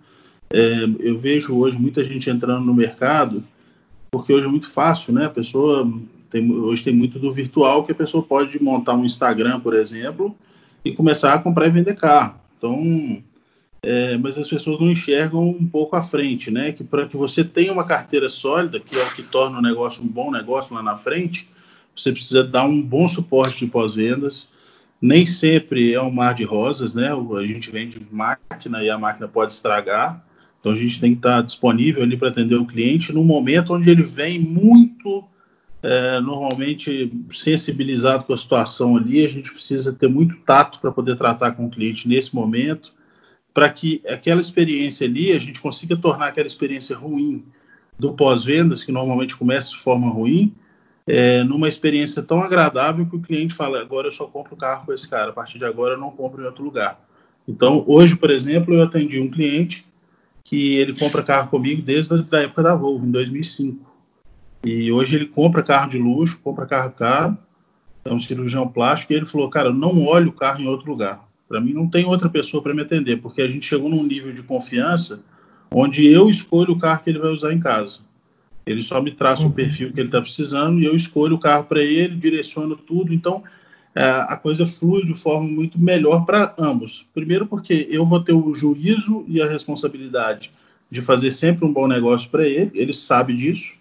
É, 0.50 0.84
eu 1.00 1.18
vejo 1.18 1.56
hoje 1.56 1.78
muita 1.78 2.04
gente 2.04 2.28
entrando 2.30 2.64
no 2.64 2.74
mercado, 2.74 3.44
porque 4.10 4.32
hoje 4.32 4.46
é 4.46 4.48
muito 4.48 4.68
fácil, 4.68 5.12
né? 5.12 5.26
A 5.26 5.30
pessoa 5.30 5.90
tem, 6.30 6.50
hoje 6.50 6.82
tem 6.82 6.94
muito 6.94 7.18
do 7.18 7.32
virtual 7.32 7.84
que 7.84 7.92
a 7.92 7.94
pessoa 7.94 8.22
pode 8.22 8.62
montar 8.62 8.94
um 8.94 9.04
Instagram, 9.04 9.60
por 9.60 9.74
exemplo, 9.74 10.34
e 10.84 10.92
começar 10.92 11.34
a 11.34 11.38
comprar 11.38 11.66
e 11.66 11.70
vender 11.70 11.94
carro. 11.94 12.36
Então, 12.56 13.22
é, 13.82 14.16
mas 14.16 14.38
as 14.38 14.48
pessoas 14.48 14.80
não 14.80 14.90
enxergam 14.90 15.46
um 15.46 15.66
pouco 15.66 15.96
à 15.96 16.02
frente, 16.02 16.50
né? 16.50 16.72
Que 16.72 16.84
para 16.84 17.06
que 17.06 17.16
você 17.16 17.44
tenha 17.44 17.72
uma 17.72 17.84
carteira 17.84 18.30
sólida, 18.30 18.80
que 18.80 18.96
é 18.98 19.02
o 19.02 19.14
que 19.14 19.22
torna 19.22 19.58
o 19.58 19.62
negócio 19.62 20.02
um 20.02 20.08
bom 20.08 20.30
negócio 20.30 20.74
lá 20.74 20.82
na 20.82 20.96
frente, 20.96 21.48
você 21.96 22.12
precisa 22.12 22.42
dar 22.42 22.64
um 22.64 22.82
bom 22.82 23.08
suporte 23.08 23.64
de 23.64 23.70
pós-vendas. 23.70 24.48
Nem 25.00 25.26
sempre 25.26 25.92
é 25.92 26.00
um 26.00 26.10
mar 26.10 26.34
de 26.34 26.44
rosas, 26.44 26.94
né? 26.94 27.10
A 27.12 27.46
gente 27.46 27.70
vende 27.70 28.00
máquina 28.10 28.82
e 28.82 28.90
a 28.90 28.98
máquina 28.98 29.26
pode 29.26 29.52
estragar. 29.52 30.24
Então 30.60 30.72
a 30.72 30.76
gente 30.76 31.00
tem 31.00 31.10
que 31.10 31.18
estar 31.18 31.42
disponível 31.42 32.02
ali 32.02 32.16
para 32.16 32.28
atender 32.28 32.54
o 32.54 32.64
cliente 32.64 33.12
no 33.12 33.24
momento 33.24 33.74
onde 33.74 33.90
ele 33.90 34.04
vem 34.04 34.38
muito 34.38 35.24
é, 35.82 36.20
normalmente 36.20 37.12
sensibilizado 37.32 38.24
com 38.24 38.32
a 38.32 38.38
situação 38.38 38.96
ali. 38.96 39.24
A 39.24 39.28
gente 39.28 39.52
precisa 39.52 39.92
ter 39.92 40.08
muito 40.08 40.36
tato 40.46 40.78
para 40.78 40.92
poder 40.92 41.16
tratar 41.16 41.52
com 41.52 41.66
o 41.66 41.70
cliente 41.70 42.08
nesse 42.08 42.32
momento, 42.32 42.92
para 43.52 43.68
que 43.68 44.00
aquela 44.06 44.40
experiência 44.40 45.06
ali 45.06 45.32
a 45.32 45.38
gente 45.38 45.60
consiga 45.60 45.96
tornar 45.96 46.28
aquela 46.28 46.46
experiência 46.46 46.96
ruim 46.96 47.44
do 47.98 48.14
pós-vendas, 48.14 48.84
que 48.84 48.92
normalmente 48.92 49.36
começa 49.36 49.70
de 49.70 49.78
forma 49.78 50.08
ruim, 50.08 50.54
é, 51.06 51.42
numa 51.42 51.68
experiência 51.68 52.22
tão 52.22 52.42
agradável 52.42 53.06
que 53.06 53.16
o 53.16 53.20
cliente 53.20 53.54
fala: 53.54 53.80
agora 53.80 54.08
eu 54.08 54.12
só 54.12 54.26
compro 54.26 54.54
o 54.54 54.58
carro 54.58 54.86
com 54.86 54.92
esse 54.92 55.08
cara, 55.08 55.30
a 55.30 55.32
partir 55.32 55.58
de 55.58 55.64
agora 55.64 55.94
eu 55.94 56.00
não 56.00 56.10
compro 56.10 56.42
em 56.42 56.46
outro 56.46 56.64
lugar. 56.64 57.00
Então, 57.46 57.84
hoje, 57.86 58.16
por 58.16 58.30
exemplo, 58.30 58.74
eu 58.74 58.82
atendi 58.82 59.18
um 59.18 59.30
cliente 59.30 59.84
que 60.44 60.76
ele 60.76 60.92
compra 60.92 61.22
carro 61.22 61.50
comigo 61.50 61.82
desde 61.82 62.14
a 62.14 62.38
época 62.38 62.62
da 62.62 62.74
Volvo, 62.74 63.06
em 63.06 63.10
2005. 63.10 63.90
E 64.64 64.92
hoje 64.92 65.16
ele 65.16 65.26
compra 65.26 65.62
carro 65.62 65.90
de 65.90 65.98
luxo, 65.98 66.38
compra 66.42 66.66
carro 66.66 66.92
caro, 66.92 67.36
é 68.04 68.12
um 68.12 68.20
cirurgião 68.20 68.68
plástico, 68.68 69.12
e 69.12 69.16
ele 69.16 69.26
falou, 69.26 69.48
cara, 69.50 69.72
não 69.72 70.04
olho 70.06 70.28
o 70.28 70.32
carro 70.32 70.60
em 70.60 70.68
outro 70.68 70.90
lugar. 70.90 71.26
Para 71.48 71.60
mim 71.60 71.72
não 71.72 71.88
tem 71.88 72.04
outra 72.04 72.28
pessoa 72.28 72.62
para 72.62 72.74
me 72.74 72.82
atender, 72.82 73.20
porque 73.20 73.42
a 73.42 73.48
gente 73.48 73.66
chegou 73.66 73.88
num 73.88 74.04
nível 74.04 74.32
de 74.32 74.42
confiança 74.42 75.20
onde 75.70 76.06
eu 76.06 76.28
escolho 76.30 76.72
o 76.72 76.78
carro 76.78 77.02
que 77.02 77.10
ele 77.10 77.18
vai 77.18 77.30
usar 77.30 77.52
em 77.52 77.60
casa. 77.60 78.00
Ele 78.64 78.82
só 78.82 79.00
me 79.00 79.10
traça 79.10 79.42
o 79.42 79.46
uhum. 79.46 79.52
perfil 79.52 79.92
que 79.92 80.00
ele 80.00 80.08
está 80.08 80.20
precisando 80.20 80.80
e 80.80 80.84
eu 80.84 80.94
escolho 80.94 81.36
o 81.36 81.40
carro 81.40 81.64
para 81.64 81.82
ele, 81.82 82.16
direciono 82.16 82.76
tudo. 82.76 83.12
Então, 83.12 83.42
é, 83.94 84.02
a 84.02 84.36
coisa 84.36 84.66
flui 84.66 85.04
de 85.04 85.14
forma 85.14 85.48
muito 85.48 85.78
melhor 85.78 86.24
para 86.24 86.54
ambos. 86.58 87.06
Primeiro, 87.12 87.46
porque 87.46 87.86
eu 87.90 88.06
vou 88.06 88.20
ter 88.20 88.32
o 88.32 88.54
juízo 88.54 89.24
e 89.28 89.40
a 89.40 89.46
responsabilidade 89.46 90.50
de 90.90 91.00
fazer 91.00 91.30
sempre 91.30 91.64
um 91.64 91.72
bom 91.72 91.86
negócio 91.88 92.28
para 92.30 92.46
ele, 92.46 92.70
ele 92.74 92.92
sabe 92.92 93.34
disso. 93.34 93.74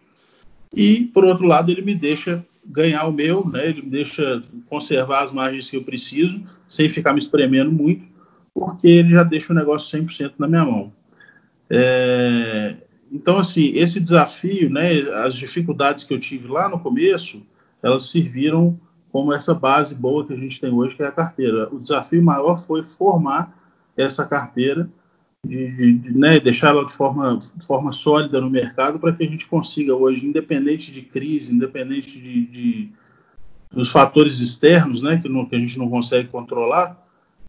E, 0.73 1.05
por 1.13 1.25
outro 1.25 1.45
lado, 1.45 1.69
ele 1.69 1.81
me 1.81 1.93
deixa 1.93 2.43
ganhar 2.65 3.05
o 3.05 3.11
meu, 3.11 3.45
né? 3.47 3.67
ele 3.67 3.81
me 3.81 3.89
deixa 3.89 4.41
conservar 4.69 5.23
as 5.23 5.31
margens 5.31 5.69
que 5.69 5.75
eu 5.75 5.83
preciso, 5.83 6.41
sem 6.67 6.89
ficar 6.89 7.11
me 7.11 7.19
espremendo 7.19 7.71
muito, 7.71 8.05
porque 8.53 8.87
ele 8.87 9.11
já 9.11 9.23
deixa 9.23 9.51
o 9.51 9.55
negócio 9.55 9.99
100% 9.99 10.33
na 10.37 10.47
minha 10.47 10.63
mão. 10.63 10.91
É, 11.69 12.75
então, 13.11 13.37
assim, 13.37 13.71
esse 13.75 13.99
desafio, 13.99 14.69
né, 14.69 15.01
as 15.25 15.35
dificuldades 15.35 16.03
que 16.03 16.13
eu 16.13 16.19
tive 16.19 16.47
lá 16.47 16.69
no 16.69 16.79
começo, 16.79 17.41
elas 17.83 18.09
serviram 18.09 18.79
como 19.11 19.33
essa 19.33 19.53
base 19.53 19.93
boa 19.93 20.25
que 20.25 20.33
a 20.33 20.37
gente 20.37 20.59
tem 20.61 20.71
hoje, 20.71 20.95
que 20.95 21.03
é 21.03 21.07
a 21.07 21.11
carteira. 21.11 21.67
O 21.73 21.79
desafio 21.79 22.23
maior 22.23 22.57
foi 22.57 22.85
formar 22.85 23.53
essa 23.97 24.25
carteira, 24.25 24.89
de, 25.45 25.93
de, 25.93 26.17
né, 26.17 26.39
deixar 26.39 26.69
ela 26.69 26.85
de 26.85 26.93
forma, 26.93 27.37
forma 27.65 27.91
sólida 27.91 28.39
no 28.39 28.49
mercado 28.49 28.99
para 28.99 29.11
que 29.11 29.23
a 29.23 29.27
gente 29.27 29.47
consiga 29.47 29.93
hoje, 29.95 30.25
independente 30.25 30.91
de 30.91 31.01
crise, 31.01 31.53
independente 31.53 32.19
de, 32.19 32.45
de 32.45 32.89
dos 33.71 33.89
fatores 33.89 34.39
externos, 34.39 35.01
né, 35.01 35.17
que, 35.17 35.29
não, 35.29 35.45
que 35.45 35.55
a 35.55 35.59
gente 35.59 35.79
não 35.79 35.89
consegue 35.89 36.27
controlar, 36.27 36.97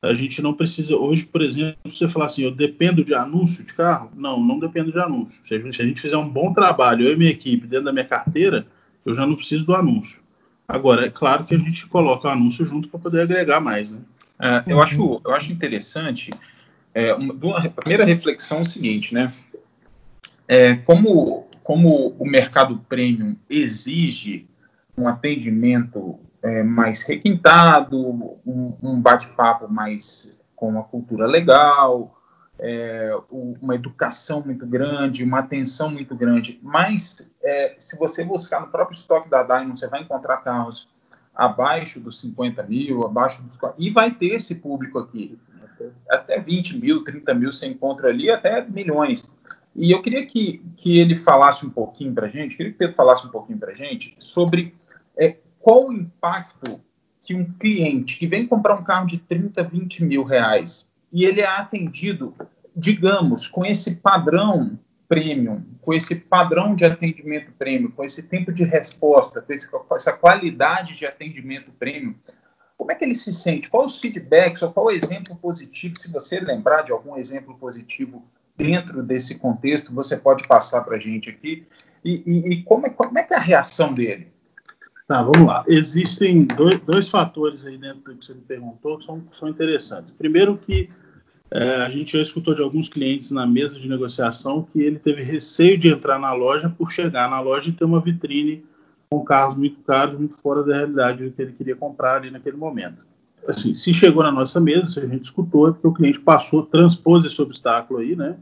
a 0.02 0.12
gente 0.14 0.42
não 0.42 0.52
precisa, 0.52 0.96
hoje, 0.96 1.24
por 1.24 1.40
exemplo, 1.40 1.76
você 1.84 2.08
falar 2.08 2.26
assim, 2.26 2.42
eu 2.42 2.50
dependo 2.50 3.04
de 3.04 3.14
anúncio 3.14 3.64
de 3.64 3.72
carro? 3.72 4.10
Não, 4.16 4.42
não 4.42 4.58
dependo 4.58 4.90
de 4.90 4.98
anúncio. 4.98 5.44
Se 5.46 5.54
a 5.54 5.58
gente, 5.60 5.76
se 5.76 5.82
a 5.82 5.86
gente 5.86 6.00
fizer 6.00 6.16
um 6.16 6.28
bom 6.28 6.52
trabalho, 6.52 7.06
eu 7.06 7.12
e 7.12 7.16
minha 7.16 7.30
equipe, 7.30 7.68
dentro 7.68 7.84
da 7.84 7.92
minha 7.92 8.04
carteira, 8.04 8.66
eu 9.06 9.14
já 9.14 9.24
não 9.24 9.36
preciso 9.36 9.64
do 9.64 9.76
anúncio. 9.76 10.20
Agora, 10.66 11.06
é 11.06 11.10
claro 11.10 11.44
que 11.44 11.54
a 11.54 11.58
gente 11.58 11.86
coloca 11.86 12.26
o 12.26 12.30
anúncio 12.32 12.66
junto 12.66 12.88
para 12.88 12.98
poder 12.98 13.20
agregar 13.20 13.60
mais, 13.60 13.90
né? 13.90 13.98
É, 14.40 14.64
eu, 14.66 14.82
acho, 14.82 15.20
eu 15.24 15.32
acho 15.32 15.52
interessante, 15.52 16.30
é, 16.92 17.14
uma, 17.14 17.58
a 17.58 17.68
primeira 17.68 18.04
reflexão 18.04 18.58
é 18.58 18.62
o 18.62 18.66
seguinte, 18.66 19.14
né? 19.14 19.32
É, 20.48 20.74
como, 20.74 21.46
como 21.62 22.08
o 22.18 22.26
mercado 22.26 22.84
premium 22.88 23.36
exige 23.48 24.46
um 24.98 25.06
atendimento 25.06 26.18
é, 26.42 26.62
mais 26.62 27.02
requintado, 27.02 27.96
um, 28.46 28.76
um 28.82 29.00
bate-papo 29.00 29.72
mais 29.72 30.38
com 30.56 30.68
uma 30.68 30.84
cultura 30.84 31.26
legal, 31.26 32.18
é, 32.58 33.10
uma 33.30 33.74
educação 33.74 34.42
muito 34.44 34.66
grande, 34.66 35.24
uma 35.24 35.40
atenção 35.40 35.90
muito 35.90 36.14
grande. 36.14 36.60
Mas 36.62 37.32
é, 37.42 37.76
se 37.78 37.98
você 37.98 38.24
buscar 38.24 38.60
no 38.60 38.68
próprio 38.68 38.94
estoque 38.94 39.28
da 39.28 39.42
Diamond, 39.42 39.78
você 39.78 39.88
vai 39.88 40.02
encontrar 40.02 40.38
carros 40.38 40.88
abaixo 41.34 41.98
dos 41.98 42.20
50 42.20 42.62
mil, 42.64 43.04
abaixo 43.04 43.42
dos. 43.42 43.58
E 43.78 43.90
vai 43.90 44.10
ter 44.10 44.34
esse 44.34 44.56
público 44.56 44.98
aqui. 44.98 45.38
Até 46.08 46.38
20 46.38 46.78
mil, 46.78 47.02
30 47.02 47.34
mil 47.34 47.52
você 47.52 47.66
encontra 47.66 48.08
ali, 48.08 48.30
até 48.30 48.64
milhões. 48.64 49.28
E 49.74 49.90
eu 49.90 50.02
queria 50.02 50.26
que, 50.26 50.62
que 50.76 50.98
ele 50.98 51.18
falasse 51.18 51.64
um 51.64 51.70
pouquinho 51.70 52.12
para 52.12 52.28
gente, 52.28 52.56
queria 52.56 52.72
que 52.72 52.78
Pedro 52.78 52.94
falasse 52.94 53.26
um 53.26 53.30
pouquinho 53.30 53.58
para 53.58 53.72
gente 53.72 54.14
sobre 54.18 54.74
é, 55.16 55.36
qual 55.62 55.88
o 55.88 55.92
impacto 55.92 56.80
que 57.22 57.34
um 57.34 57.44
cliente 57.52 58.18
que 58.18 58.26
vem 58.26 58.46
comprar 58.46 58.74
um 58.74 58.84
carro 58.84 59.06
de 59.06 59.16
30, 59.16 59.62
20 59.62 60.04
mil 60.04 60.24
reais 60.24 60.90
e 61.12 61.24
ele 61.24 61.40
é 61.40 61.46
atendido, 61.46 62.34
digamos, 62.74 63.46
com 63.46 63.64
esse 63.64 63.96
padrão 63.96 64.78
premium, 65.08 65.62
com 65.82 65.92
esse 65.92 66.16
padrão 66.16 66.74
de 66.74 66.84
atendimento 66.84 67.52
premium, 67.52 67.90
com 67.90 68.02
esse 68.02 68.24
tempo 68.24 68.50
de 68.50 68.64
resposta, 68.64 69.44
com, 69.70 69.94
essa 69.94 70.12
qualidade 70.12 70.96
de 70.96 71.06
atendimento 71.06 71.70
premium, 71.72 72.14
como 72.76 72.90
é 72.90 72.94
que 72.96 73.04
ele 73.04 73.14
se 73.14 73.32
sente? 73.32 73.70
Qual 73.70 73.84
os 73.84 74.00
feedbacks 74.00 74.62
ou 74.62 74.72
qual 74.72 74.86
o 74.86 74.90
exemplo 74.90 75.36
positivo? 75.36 75.96
Se 75.96 76.10
você 76.10 76.40
lembrar 76.40 76.82
de 76.82 76.90
algum 76.90 77.16
exemplo 77.16 77.56
positivo 77.56 78.24
dentro 78.56 79.02
desse 79.04 79.36
contexto, 79.36 79.94
você 79.94 80.16
pode 80.16 80.48
passar 80.48 80.82
para 80.82 80.96
a 80.96 80.98
gente 80.98 81.30
aqui. 81.30 81.64
E, 82.04 82.22
e, 82.26 82.48
e, 82.54 82.62
como, 82.64 82.86
é, 82.86 82.90
como 82.90 83.16
é 83.16 83.22
que 83.22 83.34
é 83.34 83.36
a 83.36 83.40
reação 83.40 83.94
dele? 83.94 84.32
Tá, 85.12 85.22
vamos 85.22 85.46
lá. 85.46 85.62
Existem 85.68 86.46
dois, 86.46 86.80
dois 86.80 87.10
fatores 87.10 87.66
aí 87.66 87.76
dentro 87.76 88.00
do 88.00 88.16
que 88.16 88.24
você 88.24 88.32
me 88.32 88.40
perguntou 88.40 88.96
que 88.96 89.04
são, 89.04 89.22
são 89.30 89.46
interessantes. 89.46 90.10
Primeiro 90.10 90.56
que 90.56 90.88
é, 91.50 91.82
a 91.82 91.90
gente 91.90 92.16
já 92.16 92.22
escutou 92.22 92.54
de 92.54 92.62
alguns 92.62 92.88
clientes 92.88 93.30
na 93.30 93.46
mesa 93.46 93.78
de 93.78 93.86
negociação 93.86 94.66
que 94.72 94.80
ele 94.80 94.98
teve 94.98 95.22
receio 95.22 95.76
de 95.76 95.88
entrar 95.88 96.18
na 96.18 96.32
loja 96.32 96.70
por 96.70 96.90
chegar 96.90 97.28
na 97.28 97.40
loja 97.40 97.68
e 97.68 97.74
ter 97.74 97.84
uma 97.84 98.00
vitrine 98.00 98.64
com 99.10 99.22
carros 99.22 99.54
muito 99.54 99.82
caros, 99.82 100.14
muito 100.14 100.34
fora 100.34 100.62
da 100.62 100.76
realidade 100.76 101.24
do 101.26 101.30
que 101.30 101.42
ele 101.42 101.52
queria 101.52 101.76
comprar 101.76 102.16
ali 102.16 102.30
naquele 102.30 102.56
momento. 102.56 103.04
Assim, 103.46 103.74
se 103.74 103.92
chegou 103.92 104.22
na 104.22 104.32
nossa 104.32 104.58
mesa, 104.58 104.86
se 104.86 104.98
a 104.98 105.06
gente 105.06 105.24
escutou, 105.24 105.68
é 105.68 105.72
porque 105.72 105.88
o 105.88 105.92
cliente 105.92 106.20
passou, 106.20 106.62
transpôs 106.62 107.22
esse 107.26 107.42
obstáculo 107.42 108.00
aí, 108.00 108.16
né? 108.16 108.38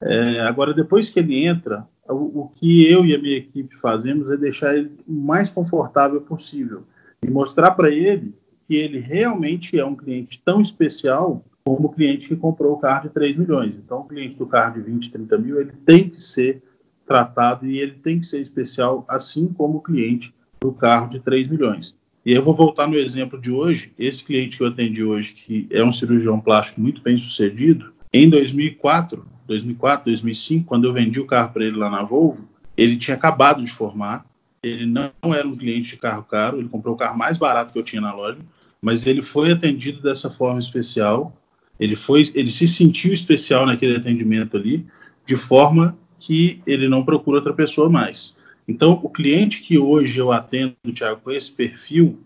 É, 0.00 0.40
agora, 0.40 0.74
depois 0.74 1.10
que 1.10 1.20
ele 1.20 1.44
entra, 1.44 1.86
o, 2.08 2.40
o, 2.40 2.52
que 2.54 2.86
eu 2.86 3.04
e 3.04 3.14
a 3.14 3.18
minha 3.18 3.36
equipe 3.36 3.78
fazemos 3.78 4.30
é 4.30 4.36
deixar 4.36 4.76
ele 4.76 4.92
o 5.06 5.12
mais 5.12 5.50
confortável 5.50 6.20
possível 6.20 6.84
e 7.22 7.30
mostrar 7.30 7.72
para 7.72 7.90
ele 7.90 8.34
que 8.66 8.74
ele 8.74 8.98
realmente 8.98 9.78
é 9.78 9.84
um 9.84 9.96
cliente 9.96 10.40
tão 10.44 10.60
especial 10.60 11.44
como 11.64 11.88
o 11.88 11.92
cliente 11.92 12.28
que 12.28 12.36
comprou 12.36 12.72
o 12.72 12.78
carro 12.78 13.08
de 13.08 13.14
3 13.14 13.36
milhões. 13.36 13.74
Então, 13.74 14.00
o 14.00 14.04
cliente 14.04 14.38
do 14.38 14.46
carro 14.46 14.74
de 14.74 14.90
20, 14.90 15.10
30 15.10 15.38
mil, 15.38 15.60
ele 15.60 15.72
tem 15.84 16.08
que 16.08 16.22
ser 16.22 16.62
tratado 17.06 17.66
e 17.66 17.78
ele 17.78 17.92
tem 17.92 18.20
que 18.20 18.26
ser 18.26 18.40
especial, 18.40 19.04
assim 19.08 19.48
como 19.48 19.78
o 19.78 19.82
cliente 19.82 20.34
do 20.60 20.72
carro 20.72 21.08
de 21.10 21.20
3 21.20 21.48
milhões. 21.48 21.94
E 22.24 22.32
eu 22.32 22.42
vou 22.42 22.54
voltar 22.54 22.86
no 22.86 22.96
exemplo 22.96 23.40
de 23.40 23.50
hoje. 23.50 23.92
Esse 23.98 24.22
cliente 24.24 24.58
que 24.58 24.62
eu 24.62 24.68
atendi 24.68 25.02
hoje, 25.02 25.32
que 25.32 25.66
é 25.70 25.82
um 25.82 25.92
cirurgião 25.92 26.38
plástico 26.40 26.80
muito 26.80 27.02
bem 27.02 27.16
sucedido, 27.16 27.92
em 28.12 28.28
2004, 28.28 29.26
2004, 29.48 30.04
2005, 30.04 30.66
quando 30.66 30.86
eu 30.86 30.92
vendi 30.92 31.18
o 31.18 31.26
carro 31.26 31.52
para 31.52 31.64
ele 31.64 31.76
lá 31.76 31.90
na 31.90 32.02
Volvo, 32.02 32.48
ele 32.76 32.96
tinha 32.96 33.16
acabado 33.16 33.64
de 33.64 33.70
formar, 33.70 34.24
ele 34.62 34.86
não 34.86 35.10
era 35.34 35.48
um 35.48 35.56
cliente 35.56 35.90
de 35.90 35.96
carro 35.96 36.22
caro, 36.22 36.58
ele 36.58 36.68
comprou 36.68 36.94
o 36.94 36.98
carro 36.98 37.16
mais 37.16 37.36
barato 37.36 37.72
que 37.72 37.78
eu 37.78 37.82
tinha 37.82 38.00
na 38.00 38.14
loja, 38.14 38.38
mas 38.80 39.06
ele 39.06 39.22
foi 39.22 39.50
atendido 39.50 40.00
dessa 40.02 40.30
forma 40.30 40.60
especial, 40.60 41.34
ele 41.80 41.96
foi, 41.96 42.30
ele 42.34 42.50
se 42.50 42.68
sentiu 42.68 43.12
especial 43.12 43.66
naquele 43.66 43.96
atendimento 43.96 44.56
ali, 44.56 44.86
de 45.24 45.36
forma 45.36 45.96
que 46.18 46.60
ele 46.66 46.88
não 46.88 47.04
procura 47.04 47.38
outra 47.38 47.52
pessoa 47.52 47.88
mais. 47.88 48.36
Então, 48.66 49.00
o 49.02 49.08
cliente 49.08 49.62
que 49.62 49.78
hoje 49.78 50.18
eu 50.18 50.30
atendo, 50.30 50.74
Thiago, 50.92 51.20
com 51.22 51.30
esse 51.30 51.50
perfil, 51.50 52.18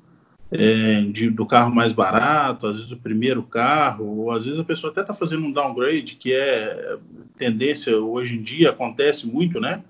é, 0.53 1.01
de, 1.01 1.31
do 1.31 1.47
carro 1.47 1.75
mais 1.75 1.93
barato, 1.93 2.67
às 2.67 2.77
vezes 2.77 2.93
o 2.93 2.97
primeiro 2.97 3.43
carro, 3.43 4.05
ou 4.05 4.31
às 4.31 4.45
vezes 4.45 4.61
a 4.61 4.65
pessoa 4.65 4.91
até 4.91 5.01
está 5.01 5.15
fazendo 5.15 5.47
um 5.47 5.53
downgrade, 5.53 6.17
que 6.17 6.33
é 6.33 6.97
tendência 7.37 7.97
hoje 7.97 8.37
em 8.37 8.43
dia, 8.43 8.71
acontece 8.71 9.27
muito, 9.27 9.59
né? 9.59 9.83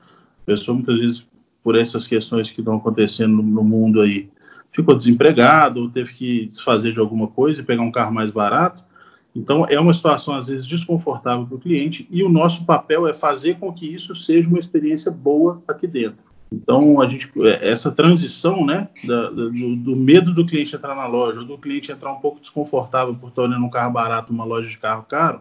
A 0.42 0.47
pessoa 0.47 0.75
muitas 0.75 0.99
vezes, 0.99 1.26
por 1.62 1.76
essas 1.76 2.07
questões 2.07 2.50
que 2.50 2.61
estão 2.61 2.76
acontecendo 2.76 3.37
no, 3.37 3.42
no 3.42 3.64
mundo 3.64 4.00
aí, 4.00 4.31
ficou 4.71 4.95
desempregado, 4.95 5.83
ou 5.83 5.90
teve 5.90 6.12
que 6.12 6.47
desfazer 6.47 6.92
de 6.92 7.00
alguma 7.00 7.26
coisa 7.26 7.61
e 7.61 7.64
pegar 7.64 7.83
um 7.83 7.92
carro 7.92 8.14
mais 8.14 8.31
barato. 8.31 8.83
Então, 9.35 9.66
é 9.69 9.81
uma 9.81 9.95
situação, 9.95 10.35
às 10.35 10.47
vezes, 10.47 10.66
desconfortável 10.66 11.47
para 11.47 11.57
o 11.57 11.61
cliente, 11.61 12.07
e 12.11 12.23
o 12.23 12.28
nosso 12.28 12.64
papel 12.64 13.07
é 13.07 13.14
fazer 13.14 13.59
com 13.59 13.73
que 13.73 13.87
isso 13.87 14.14
seja 14.14 14.49
uma 14.49 14.59
experiência 14.59 15.11
boa 15.11 15.62
aqui 15.66 15.87
dentro. 15.87 16.31
Então, 16.52 17.00
a 17.00 17.09
gente, 17.09 17.30
é, 17.42 17.71
essa 17.71 17.90
transição 17.90 18.64
né, 18.64 18.88
da, 19.04 19.30
do, 19.30 19.76
do, 19.76 19.97
medo 19.97 20.35
do 20.35 20.44
cliente 20.44 20.75
entrar 20.75 20.94
na 20.94 21.06
loja, 21.06 21.42
do 21.42 21.56
cliente 21.56 21.90
entrar 21.90 22.12
um 22.12 22.21
pouco 22.21 22.40
desconfortável 22.40 23.14
por 23.14 23.28
estar 23.28 23.42
olhando 23.42 23.64
um 23.64 23.71
carro 23.71 23.92
barato 23.92 24.32
numa 24.32 24.44
loja 24.44 24.68
de 24.68 24.78
carro 24.78 25.04
caro, 25.04 25.40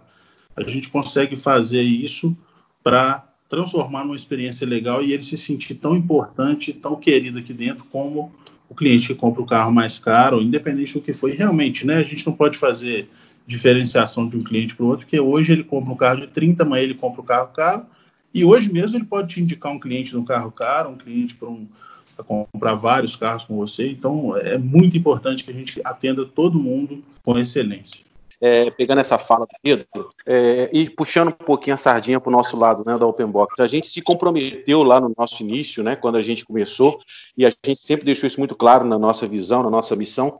a 0.55 0.63
gente 0.63 0.89
consegue 0.89 1.35
fazer 1.35 1.81
isso 1.81 2.35
para 2.83 3.27
transformar 3.49 4.05
numa 4.05 4.15
experiência 4.15 4.65
legal 4.65 5.03
e 5.03 5.11
ele 5.11 5.23
se 5.23 5.37
sentir 5.37 5.75
tão 5.75 5.95
importante, 5.95 6.71
tão 6.71 6.95
querido 6.95 7.39
aqui 7.39 7.53
dentro, 7.53 7.83
como 7.85 8.31
o 8.69 8.73
cliente 8.73 9.07
que 9.07 9.15
compra 9.15 9.41
o 9.41 9.45
carro 9.45 9.71
mais 9.71 9.99
caro, 9.99 10.41
independente 10.41 10.93
do 10.93 11.01
que 11.01 11.13
foi. 11.13 11.33
realmente, 11.33 11.85
né, 11.85 11.97
a 11.97 12.03
gente 12.03 12.25
não 12.25 12.33
pode 12.33 12.57
fazer 12.57 13.09
diferenciação 13.45 14.29
de 14.29 14.37
um 14.37 14.43
cliente 14.43 14.73
para 14.73 14.85
o 14.85 14.87
outro, 14.87 15.05
porque 15.05 15.19
hoje 15.19 15.51
ele 15.51 15.63
compra 15.63 15.91
um 15.91 15.97
carro 15.97 16.21
de 16.21 16.27
30, 16.27 16.63
amanhã 16.63 16.83
ele 16.83 16.93
compra 16.93 17.21
um 17.21 17.25
carro 17.25 17.49
caro, 17.49 17.85
e 18.33 18.45
hoje 18.45 18.71
mesmo 18.71 18.97
ele 18.97 19.05
pode 19.05 19.33
te 19.33 19.41
indicar 19.41 19.71
um 19.71 19.79
cliente 19.79 20.13
no 20.13 20.23
carro 20.23 20.51
caro, 20.51 20.89
um 20.89 20.97
cliente 20.97 21.35
para 21.35 21.49
um, 21.49 21.67
comprar 22.23 22.75
vários 22.75 23.15
carros 23.15 23.45
com 23.45 23.55
você. 23.57 23.89
Então 23.89 24.37
é 24.37 24.57
muito 24.57 24.97
importante 24.97 25.43
que 25.43 25.51
a 25.51 25.53
gente 25.53 25.81
atenda 25.83 26.25
todo 26.25 26.59
mundo 26.59 27.03
com 27.23 27.37
excelência. 27.37 27.99
é, 28.41 28.71
pegando 28.71 28.99
essa 28.99 29.19
fala 29.19 29.45
do 29.45 29.55
Pedro 29.61 29.87
é, 30.25 30.67
e 30.73 30.89
puxando 30.89 31.27
um 31.27 31.31
pouquinho 31.31 31.75
a 31.75 31.77
sardinha 31.77 32.19
para 32.19 32.29
o 32.29 32.31
nosso 32.31 32.57
lado, 32.57 32.83
né, 32.83 32.97
da 32.97 33.05
Open 33.05 33.27
Box. 33.27 33.61
A 33.61 33.67
gente 33.67 33.87
se 33.87 34.01
comprometeu 34.01 34.81
lá 34.81 34.99
no 34.99 35.13
nosso 35.15 35.43
início, 35.43 35.83
né, 35.83 35.95
quando 35.95 36.15
a 36.15 36.21
gente 36.23 36.43
começou, 36.43 36.97
e 37.37 37.45
a 37.45 37.49
gente 37.49 37.79
sempre 37.79 38.03
deixou 38.03 38.25
isso 38.25 38.39
muito 38.39 38.55
claro 38.55 38.83
na 38.83 38.97
nossa 38.97 39.27
visão, 39.27 39.61
na 39.61 39.69
nossa 39.69 39.95
missão, 39.95 40.39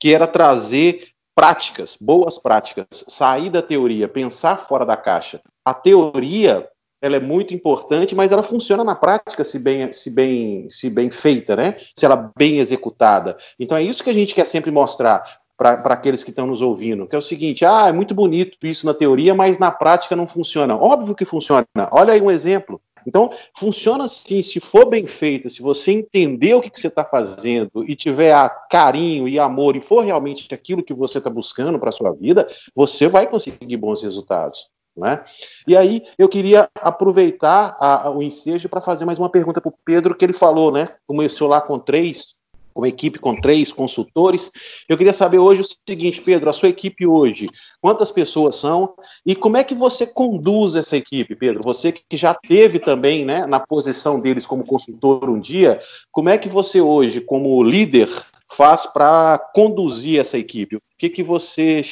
que 0.00 0.12
era 0.12 0.26
trazer 0.26 1.08
práticas, 1.36 1.96
boas 2.00 2.38
práticas, 2.38 2.86
sair 2.90 3.48
da 3.48 3.62
teoria, 3.62 4.08
pensar 4.08 4.56
fora 4.56 4.84
da 4.84 4.96
caixa. 4.96 5.40
A 5.64 5.72
teoria 5.72 6.68
ela 7.06 7.16
é 7.16 7.20
muito 7.20 7.54
importante, 7.54 8.14
mas 8.14 8.32
ela 8.32 8.42
funciona 8.42 8.84
na 8.84 8.94
prática 8.94 9.44
se 9.44 9.58
bem, 9.58 9.92
se 9.92 10.10
bem, 10.10 10.68
se 10.70 10.90
bem 10.90 11.10
feita, 11.10 11.56
né? 11.56 11.76
Se 11.94 12.04
ela 12.04 12.30
bem 12.36 12.58
executada. 12.58 13.36
Então 13.58 13.76
é 13.76 13.82
isso 13.82 14.04
que 14.04 14.10
a 14.10 14.14
gente 14.14 14.34
quer 14.34 14.46
sempre 14.46 14.70
mostrar 14.70 15.24
para 15.56 15.94
aqueles 15.94 16.22
que 16.22 16.30
estão 16.30 16.46
nos 16.46 16.60
ouvindo, 16.60 17.06
que 17.06 17.16
é 17.16 17.18
o 17.18 17.22
seguinte: 17.22 17.64
ah, 17.64 17.88
é 17.88 17.92
muito 17.92 18.14
bonito 18.14 18.58
isso 18.62 18.84
na 18.84 18.92
teoria, 18.92 19.34
mas 19.34 19.58
na 19.58 19.70
prática 19.70 20.14
não 20.14 20.26
funciona. 20.26 20.76
Óbvio 20.76 21.14
que 21.14 21.24
funciona. 21.24 21.66
Olha 21.90 22.12
aí 22.12 22.20
um 22.20 22.30
exemplo. 22.30 22.80
Então, 23.06 23.30
funciona 23.56 24.04
assim, 24.04 24.42
se 24.42 24.58
for 24.58 24.84
bem 24.86 25.06
feita, 25.06 25.48
se 25.48 25.62
você 25.62 25.92
entender 25.92 26.54
o 26.54 26.60
que, 26.60 26.68
que 26.68 26.80
você 26.80 26.88
está 26.88 27.04
fazendo 27.04 27.84
e 27.86 27.94
tiver 27.94 28.34
carinho 28.68 29.28
e 29.28 29.38
amor 29.38 29.76
e 29.76 29.80
for 29.80 30.04
realmente 30.04 30.52
aquilo 30.52 30.82
que 30.82 30.92
você 30.92 31.18
está 31.18 31.30
buscando 31.30 31.78
para 31.78 31.90
a 31.90 31.92
sua 31.92 32.12
vida, 32.12 32.48
você 32.74 33.06
vai 33.06 33.28
conseguir 33.28 33.76
bons 33.76 34.02
resultados. 34.02 34.68
Né? 34.96 35.22
E 35.66 35.76
aí 35.76 36.02
eu 36.18 36.28
queria 36.28 36.70
aproveitar 36.80 37.76
a, 37.78 38.06
a, 38.06 38.10
o 38.10 38.22
ensejo 38.22 38.68
para 38.68 38.80
fazer 38.80 39.04
mais 39.04 39.18
uma 39.18 39.28
pergunta 39.28 39.60
para 39.60 39.68
o 39.68 39.74
Pedro, 39.84 40.14
que 40.14 40.24
ele 40.24 40.32
falou, 40.32 40.72
né? 40.72 40.88
Começou 41.06 41.46
lá 41.46 41.60
com 41.60 41.78
três, 41.78 42.36
uma 42.74 42.88
equipe 42.88 43.18
com 43.18 43.38
três 43.38 43.70
consultores. 43.70 44.50
Eu 44.88 44.96
queria 44.96 45.12
saber 45.12 45.38
hoje 45.38 45.60
o 45.60 45.66
seguinte, 45.86 46.22
Pedro, 46.22 46.48
a 46.48 46.52
sua 46.52 46.70
equipe 46.70 47.06
hoje, 47.06 47.50
quantas 47.78 48.10
pessoas 48.10 48.56
são 48.56 48.94
e 49.24 49.34
como 49.34 49.58
é 49.58 49.64
que 49.64 49.74
você 49.74 50.06
conduz 50.06 50.76
essa 50.76 50.96
equipe, 50.96 51.36
Pedro? 51.36 51.60
Você 51.62 51.92
que 51.92 52.16
já 52.16 52.32
teve 52.32 52.78
também, 52.78 53.26
né, 53.26 53.44
na 53.44 53.60
posição 53.60 54.18
deles 54.18 54.46
como 54.46 54.64
consultor 54.64 55.28
um 55.28 55.38
dia, 55.38 55.78
como 56.10 56.30
é 56.30 56.38
que 56.38 56.48
você 56.48 56.80
hoje, 56.80 57.20
como 57.20 57.62
líder, 57.62 58.08
faz 58.50 58.86
para 58.86 59.38
conduzir 59.54 60.20
essa 60.20 60.38
equipe? 60.38 60.76
O 60.76 60.80
que 60.96 61.10
que 61.10 61.22
você 61.22 61.82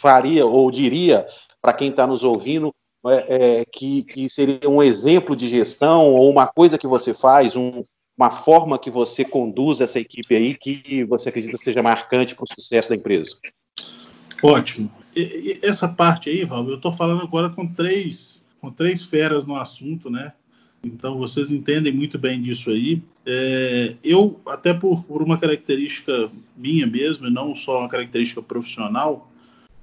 faria 0.00 0.46
ou 0.46 0.70
diria 0.70 1.26
para 1.60 1.72
quem 1.72 1.90
está 1.90 2.06
nos 2.06 2.22
ouvindo 2.22 2.74
é, 3.06 3.60
é, 3.60 3.64
que, 3.64 4.02
que 4.02 4.28
seria 4.28 4.68
um 4.68 4.82
exemplo 4.82 5.36
de 5.36 5.48
gestão 5.48 6.06
ou 6.06 6.30
uma 6.30 6.46
coisa 6.46 6.78
que 6.78 6.86
você 6.86 7.14
faz, 7.14 7.54
um, 7.54 7.82
uma 8.16 8.30
forma 8.30 8.78
que 8.78 8.90
você 8.90 9.24
conduz 9.24 9.80
essa 9.80 10.00
equipe 10.00 10.34
aí 10.34 10.54
que 10.54 11.04
você 11.04 11.28
acredita 11.28 11.56
seja 11.56 11.82
marcante 11.82 12.34
para 12.34 12.44
o 12.44 12.52
sucesso 12.52 12.88
da 12.88 12.96
empresa? 12.96 13.36
Ótimo. 14.42 14.90
E, 15.14 15.20
e 15.62 15.66
essa 15.66 15.88
parte 15.88 16.28
aí, 16.28 16.44
Val, 16.44 16.68
eu 16.68 16.76
estou 16.76 16.92
falando 16.92 17.22
agora 17.22 17.48
com 17.50 17.66
três, 17.66 18.44
com 18.60 18.70
três 18.70 19.04
feras 19.04 19.46
no 19.46 19.56
assunto, 19.56 20.10
né? 20.10 20.32
Então 20.82 21.18
vocês 21.18 21.50
entendem 21.50 21.92
muito 21.92 22.18
bem 22.18 22.40
disso 22.40 22.70
aí. 22.70 23.02
É, 23.26 23.94
eu, 24.02 24.40
até 24.46 24.72
por, 24.72 25.04
por 25.04 25.22
uma 25.22 25.38
característica 25.38 26.30
minha 26.56 26.86
mesmo, 26.86 27.26
e 27.26 27.30
não 27.30 27.54
só 27.54 27.80
uma 27.80 27.88
característica 27.88 28.42
profissional, 28.42 29.30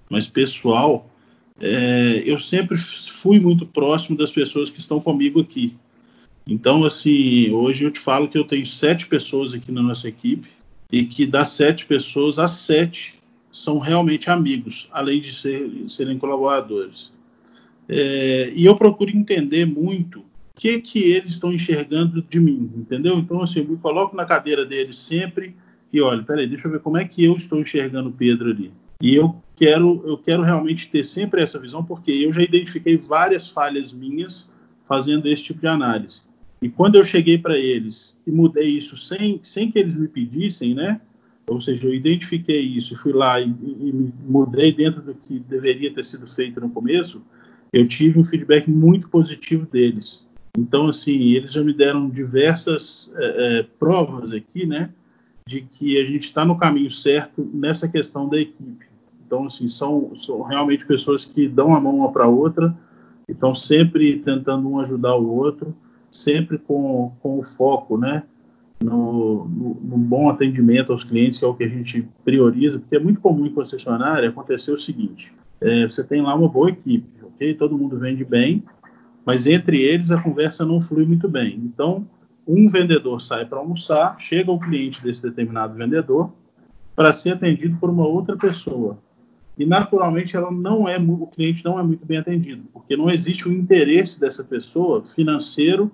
mas 0.09 0.29
pessoal, 0.29 1.09
é, 1.59 2.23
eu 2.25 2.37
sempre 2.37 2.77
fui 2.77 3.39
muito 3.39 3.65
próximo 3.65 4.17
das 4.17 4.31
pessoas 4.31 4.69
que 4.69 4.79
estão 4.79 4.99
comigo 4.99 5.39
aqui. 5.39 5.75
Então, 6.47 6.83
assim, 6.83 7.49
hoje 7.51 7.85
eu 7.85 7.91
te 7.91 7.99
falo 7.99 8.27
que 8.27 8.37
eu 8.37 8.43
tenho 8.43 8.65
sete 8.65 9.07
pessoas 9.07 9.53
aqui 9.53 9.71
na 9.71 9.81
nossa 9.81 10.07
equipe 10.07 10.47
e 10.91 11.05
que 11.05 11.25
das 11.25 11.49
sete 11.49 11.85
pessoas, 11.85 12.37
as 12.37 12.51
sete 12.51 13.15
são 13.51 13.79
realmente 13.79 14.29
amigos, 14.29 14.87
além 14.91 15.21
de 15.21 15.33
ser, 15.33 15.71
serem 15.87 16.17
colaboradores. 16.17 17.11
É, 17.87 18.51
e 18.53 18.65
eu 18.65 18.75
procuro 18.75 19.09
entender 19.09 19.65
muito 19.65 20.19
o 20.19 20.25
que 20.55 20.79
que 20.81 20.99
eles 20.99 21.33
estão 21.33 21.53
enxergando 21.53 22.21
de 22.21 22.39
mim, 22.39 22.71
entendeu? 22.75 23.17
Então, 23.17 23.41
assim, 23.41 23.59
eu 23.59 23.67
me 23.67 23.77
coloco 23.77 24.15
na 24.15 24.25
cadeira 24.25 24.65
deles 24.65 24.97
sempre 24.97 25.55
e 25.91 26.01
olho, 26.01 26.23
peraí, 26.25 26.47
deixa 26.47 26.67
eu 26.67 26.71
ver 26.71 26.79
como 26.79 26.97
é 26.97 27.05
que 27.05 27.23
eu 27.23 27.35
estou 27.35 27.59
enxergando 27.59 28.09
o 28.09 28.13
Pedro 28.13 28.51
ali. 28.51 28.71
E 29.01 29.15
eu 29.15 29.41
quero, 29.55 30.03
eu 30.05 30.17
quero 30.17 30.43
realmente 30.43 30.89
ter 30.89 31.03
sempre 31.03 31.41
essa 31.41 31.59
visão, 31.59 31.83
porque 31.83 32.11
eu 32.11 32.33
já 32.33 32.41
identifiquei 32.41 32.97
várias 32.97 33.49
falhas 33.49 33.93
minhas 33.93 34.51
fazendo 34.87 35.27
esse 35.27 35.43
tipo 35.43 35.59
de 35.59 35.67
análise. 35.67 36.21
E 36.61 36.69
quando 36.69 36.95
eu 36.95 37.03
cheguei 37.03 37.37
para 37.37 37.57
eles 37.57 38.19
e 38.25 38.31
mudei 38.31 38.65
isso 38.65 38.97
sem, 38.97 39.39
sem 39.43 39.71
que 39.71 39.79
eles 39.79 39.95
me 39.95 40.07
pedissem, 40.07 40.73
né? 40.73 40.99
Ou 41.47 41.59
seja, 41.59 41.87
eu 41.87 41.93
identifiquei 41.93 42.59
isso 42.59 42.97
fui 42.97 43.13
lá 43.13 43.39
e, 43.39 43.47
e 43.47 44.11
mudei 44.27 44.71
dentro 44.71 45.01
do 45.01 45.13
que 45.13 45.39
deveria 45.39 45.93
ter 45.93 46.03
sido 46.03 46.25
feito 46.25 46.59
no 46.59 46.69
começo, 46.69 47.23
eu 47.71 47.87
tive 47.87 48.17
um 48.17 48.23
feedback 48.23 48.69
muito 48.69 49.09
positivo 49.09 49.65
deles. 49.65 50.25
Então, 50.57 50.87
assim, 50.87 51.33
eles 51.33 51.51
já 51.51 51.63
me 51.63 51.73
deram 51.73 52.09
diversas 52.09 53.13
é, 53.17 53.65
provas 53.77 54.31
aqui, 54.31 54.65
né? 54.65 54.89
De 55.47 55.61
que 55.61 55.99
a 55.99 56.05
gente 56.05 56.23
está 56.23 56.43
no 56.43 56.57
caminho 56.57 56.89
certo 56.89 57.47
nessa 57.53 57.87
questão 57.87 58.27
da 58.27 58.39
equipe. 58.39 58.85
Então, 59.35 59.47
assim, 59.47 59.67
são, 59.67 60.15
são 60.15 60.41
realmente 60.43 60.85
pessoas 60.85 61.25
que 61.25 61.45
dão 61.45 61.75
a 61.75 61.81
mão 61.81 61.97
uma 61.97 62.11
para 62.11 62.25
outra, 62.25 62.73
estão 63.27 63.53
sempre 63.53 64.17
tentando 64.19 64.69
um 64.69 64.79
ajudar 64.79 65.15
o 65.15 65.29
outro 65.29 65.75
sempre 66.09 66.57
com, 66.57 67.11
com 67.19 67.37
o 67.39 67.43
foco, 67.43 67.97
né? 67.97 68.23
No, 68.81 69.45
no, 69.45 69.77
no, 69.81 69.97
bom 69.97 70.29
atendimento 70.29 70.93
aos 70.93 71.03
clientes, 71.03 71.39
que 71.39 71.43
é 71.43 71.47
o 71.47 71.53
que 71.53 71.63
a 71.65 71.67
gente 71.67 72.07
prioriza, 72.23 72.79
porque 72.79 72.95
é 72.95 72.99
muito 72.99 73.19
comum 73.19 73.45
em 73.45 73.53
concessionária 73.53 74.29
acontecer 74.29 74.71
o 74.71 74.77
seguinte: 74.77 75.33
é, 75.59 75.83
você 75.83 76.03
tem 76.03 76.21
lá 76.21 76.33
uma 76.33 76.47
boa 76.47 76.69
equipe, 76.69 77.09
ok? 77.23 77.53
Todo 77.55 77.77
mundo 77.77 77.97
vende 77.97 78.23
bem, 78.23 78.63
mas 79.25 79.47
entre 79.47 79.81
eles 79.81 80.11
a 80.11 80.21
conversa 80.21 80.65
não 80.65 80.79
flui 80.79 81.05
muito 81.05 81.27
bem. 81.27 81.59
Então, 81.65 82.07
um 82.47 82.69
vendedor 82.69 83.21
sai 83.21 83.45
para 83.45 83.59
almoçar, 83.59 84.17
chega 84.17 84.51
o 84.51 84.59
cliente 84.59 85.03
desse 85.03 85.21
determinado 85.21 85.73
vendedor 85.73 86.31
para 86.95 87.11
ser 87.11 87.31
atendido 87.31 87.77
por 87.77 87.89
uma 87.89 88.07
outra 88.07 88.37
pessoa. 88.37 88.97
E 89.57 89.65
naturalmente 89.65 90.35
ela 90.35 90.51
não 90.51 90.87
é 90.87 90.97
o 90.97 91.27
cliente 91.27 91.63
não 91.63 91.79
é 91.79 91.83
muito 91.83 92.05
bem 92.05 92.17
atendido, 92.17 92.63
porque 92.73 92.97
não 92.97 93.09
existe 93.09 93.47
o 93.47 93.51
interesse 93.51 94.19
dessa 94.19 94.43
pessoa 94.43 95.05
financeiro 95.05 95.91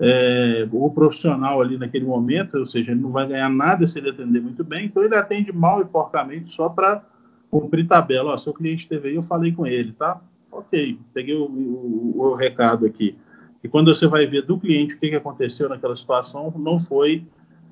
é, 0.00 0.66
o 0.72 0.90
profissional 0.90 1.60
ali 1.60 1.78
naquele 1.78 2.04
momento, 2.04 2.58
ou 2.58 2.66
seja, 2.66 2.92
ele 2.92 3.00
não 3.00 3.10
vai 3.10 3.28
ganhar 3.28 3.48
nada 3.48 3.86
se 3.86 3.98
ele 3.98 4.10
atender 4.10 4.40
muito 4.40 4.64
bem, 4.64 4.86
então 4.86 5.04
ele 5.04 5.14
atende 5.14 5.52
mal 5.52 5.80
e 5.80 5.84
porcamente 5.84 6.50
só 6.50 6.68
para 6.68 7.02
cumprir 7.50 7.86
tabela. 7.86 8.32
Ó, 8.32 8.38
seu 8.38 8.52
cliente 8.52 8.88
teve 8.88 9.08
aí, 9.08 9.14
eu 9.14 9.22
falei 9.22 9.52
com 9.52 9.66
ele, 9.66 9.92
tá? 9.92 10.20
Ok, 10.50 10.98
peguei 11.12 11.34
o, 11.34 11.44
o, 11.44 12.14
o, 12.16 12.34
recado 12.34 12.86
aqui. 12.86 13.16
E 13.62 13.68
quando 13.68 13.94
você 13.94 14.06
vai 14.06 14.26
ver 14.26 14.42
do 14.42 14.58
cliente 14.58 14.94
o 14.94 14.98
que, 14.98 15.10
que 15.10 15.16
aconteceu 15.16 15.68
naquela 15.68 15.96
situação, 15.96 16.52
não 16.56 16.78
foi 16.78 17.24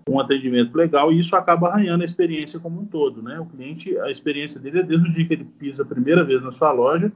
um 0.09 0.19
atendimento 0.19 0.75
legal 0.77 1.13
e 1.13 1.21
isso 1.21 1.37
acaba 1.37 1.69
arranhando 1.69 2.03
a 2.03 2.05
experiência 2.05 2.59
como 2.59 2.81
um 2.81 2.85
todo, 2.85 3.23
né? 3.23 3.39
O 3.39 3.47
cliente, 3.47 3.97
a 3.99 4.11
experiência 4.11 4.61
dele 4.61 4.81
é 4.81 4.83
desde 4.83 5.09
o 5.09 5.13
dia 5.13 5.27
que 5.27 5.35
ele 5.35 5.45
pisa 5.45 5.83
a 5.83 5.87
primeira 5.87 6.25
vez 6.25 6.43
na 6.43 6.53
sua 6.53 6.73
loja 6.73 7.13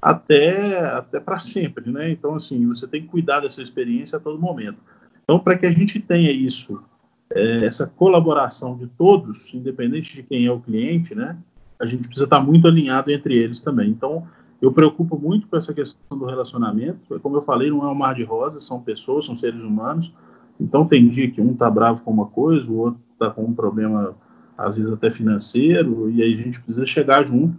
até, 0.00 0.78
até 0.90 1.18
para 1.18 1.38
sempre, 1.38 1.90
né? 1.90 2.10
Então, 2.10 2.34
assim, 2.34 2.66
você 2.66 2.86
tem 2.86 3.02
que 3.02 3.08
cuidar 3.08 3.40
dessa 3.40 3.62
experiência 3.62 4.18
a 4.18 4.20
todo 4.20 4.40
momento. 4.40 4.78
Então, 5.24 5.38
para 5.38 5.58
que 5.58 5.66
a 5.66 5.70
gente 5.70 6.00
tenha 6.00 6.30
isso, 6.30 6.82
é, 7.30 7.64
essa 7.64 7.86
colaboração 7.86 8.76
de 8.76 8.86
todos, 8.86 9.52
independente 9.52 10.14
de 10.14 10.22
quem 10.22 10.46
é 10.46 10.52
o 10.52 10.60
cliente, 10.60 11.14
né? 11.14 11.36
A 11.78 11.86
gente 11.86 12.04
precisa 12.04 12.24
estar 12.24 12.40
muito 12.40 12.66
alinhado 12.66 13.10
entre 13.10 13.36
eles 13.36 13.60
também. 13.60 13.90
Então, 13.90 14.26
eu 14.60 14.72
preocupo 14.72 15.18
muito 15.18 15.46
com 15.46 15.56
essa 15.56 15.72
questão 15.72 16.18
do 16.18 16.24
relacionamento. 16.24 17.18
Como 17.20 17.36
eu 17.36 17.42
falei, 17.42 17.70
não 17.70 17.82
é 17.82 17.90
um 17.90 17.94
mar 17.94 18.14
de 18.14 18.24
rosas, 18.24 18.64
são 18.64 18.80
pessoas, 18.80 19.26
são 19.26 19.36
seres 19.36 19.62
humanos. 19.62 20.12
Então, 20.60 20.86
tem 20.86 21.08
dia 21.08 21.30
que 21.30 21.40
um 21.40 21.52
está 21.52 21.70
bravo 21.70 22.02
com 22.02 22.10
uma 22.10 22.26
coisa, 22.26 22.68
o 22.70 22.76
outro 22.76 23.00
está 23.12 23.30
com 23.30 23.44
um 23.44 23.54
problema, 23.54 24.14
às 24.56 24.76
vezes 24.76 24.92
até 24.92 25.10
financeiro, 25.10 26.10
e 26.10 26.22
aí 26.22 26.34
a 26.34 26.42
gente 26.42 26.60
precisa 26.60 26.86
chegar 26.86 27.26
junto 27.26 27.58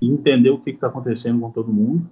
e 0.00 0.10
entender 0.10 0.50
o 0.50 0.58
que 0.58 0.70
está 0.70 0.88
acontecendo 0.88 1.40
com 1.40 1.50
todo 1.50 1.72
mundo, 1.72 2.08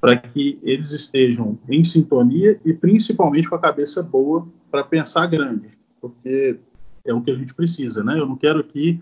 para 0.00 0.16
que 0.16 0.58
eles 0.62 0.92
estejam 0.92 1.58
em 1.68 1.84
sintonia 1.84 2.58
e 2.64 2.72
principalmente 2.72 3.48
com 3.48 3.54
a 3.54 3.60
cabeça 3.60 4.02
boa 4.02 4.46
para 4.70 4.82
pensar 4.82 5.26
grande, 5.26 5.68
porque 6.00 6.58
é 7.04 7.12
o 7.12 7.20
que 7.20 7.30
a 7.30 7.34
gente 7.34 7.54
precisa, 7.54 8.02
né? 8.02 8.18
Eu 8.18 8.26
não 8.26 8.36
quero 8.36 8.60
aqui 8.60 9.00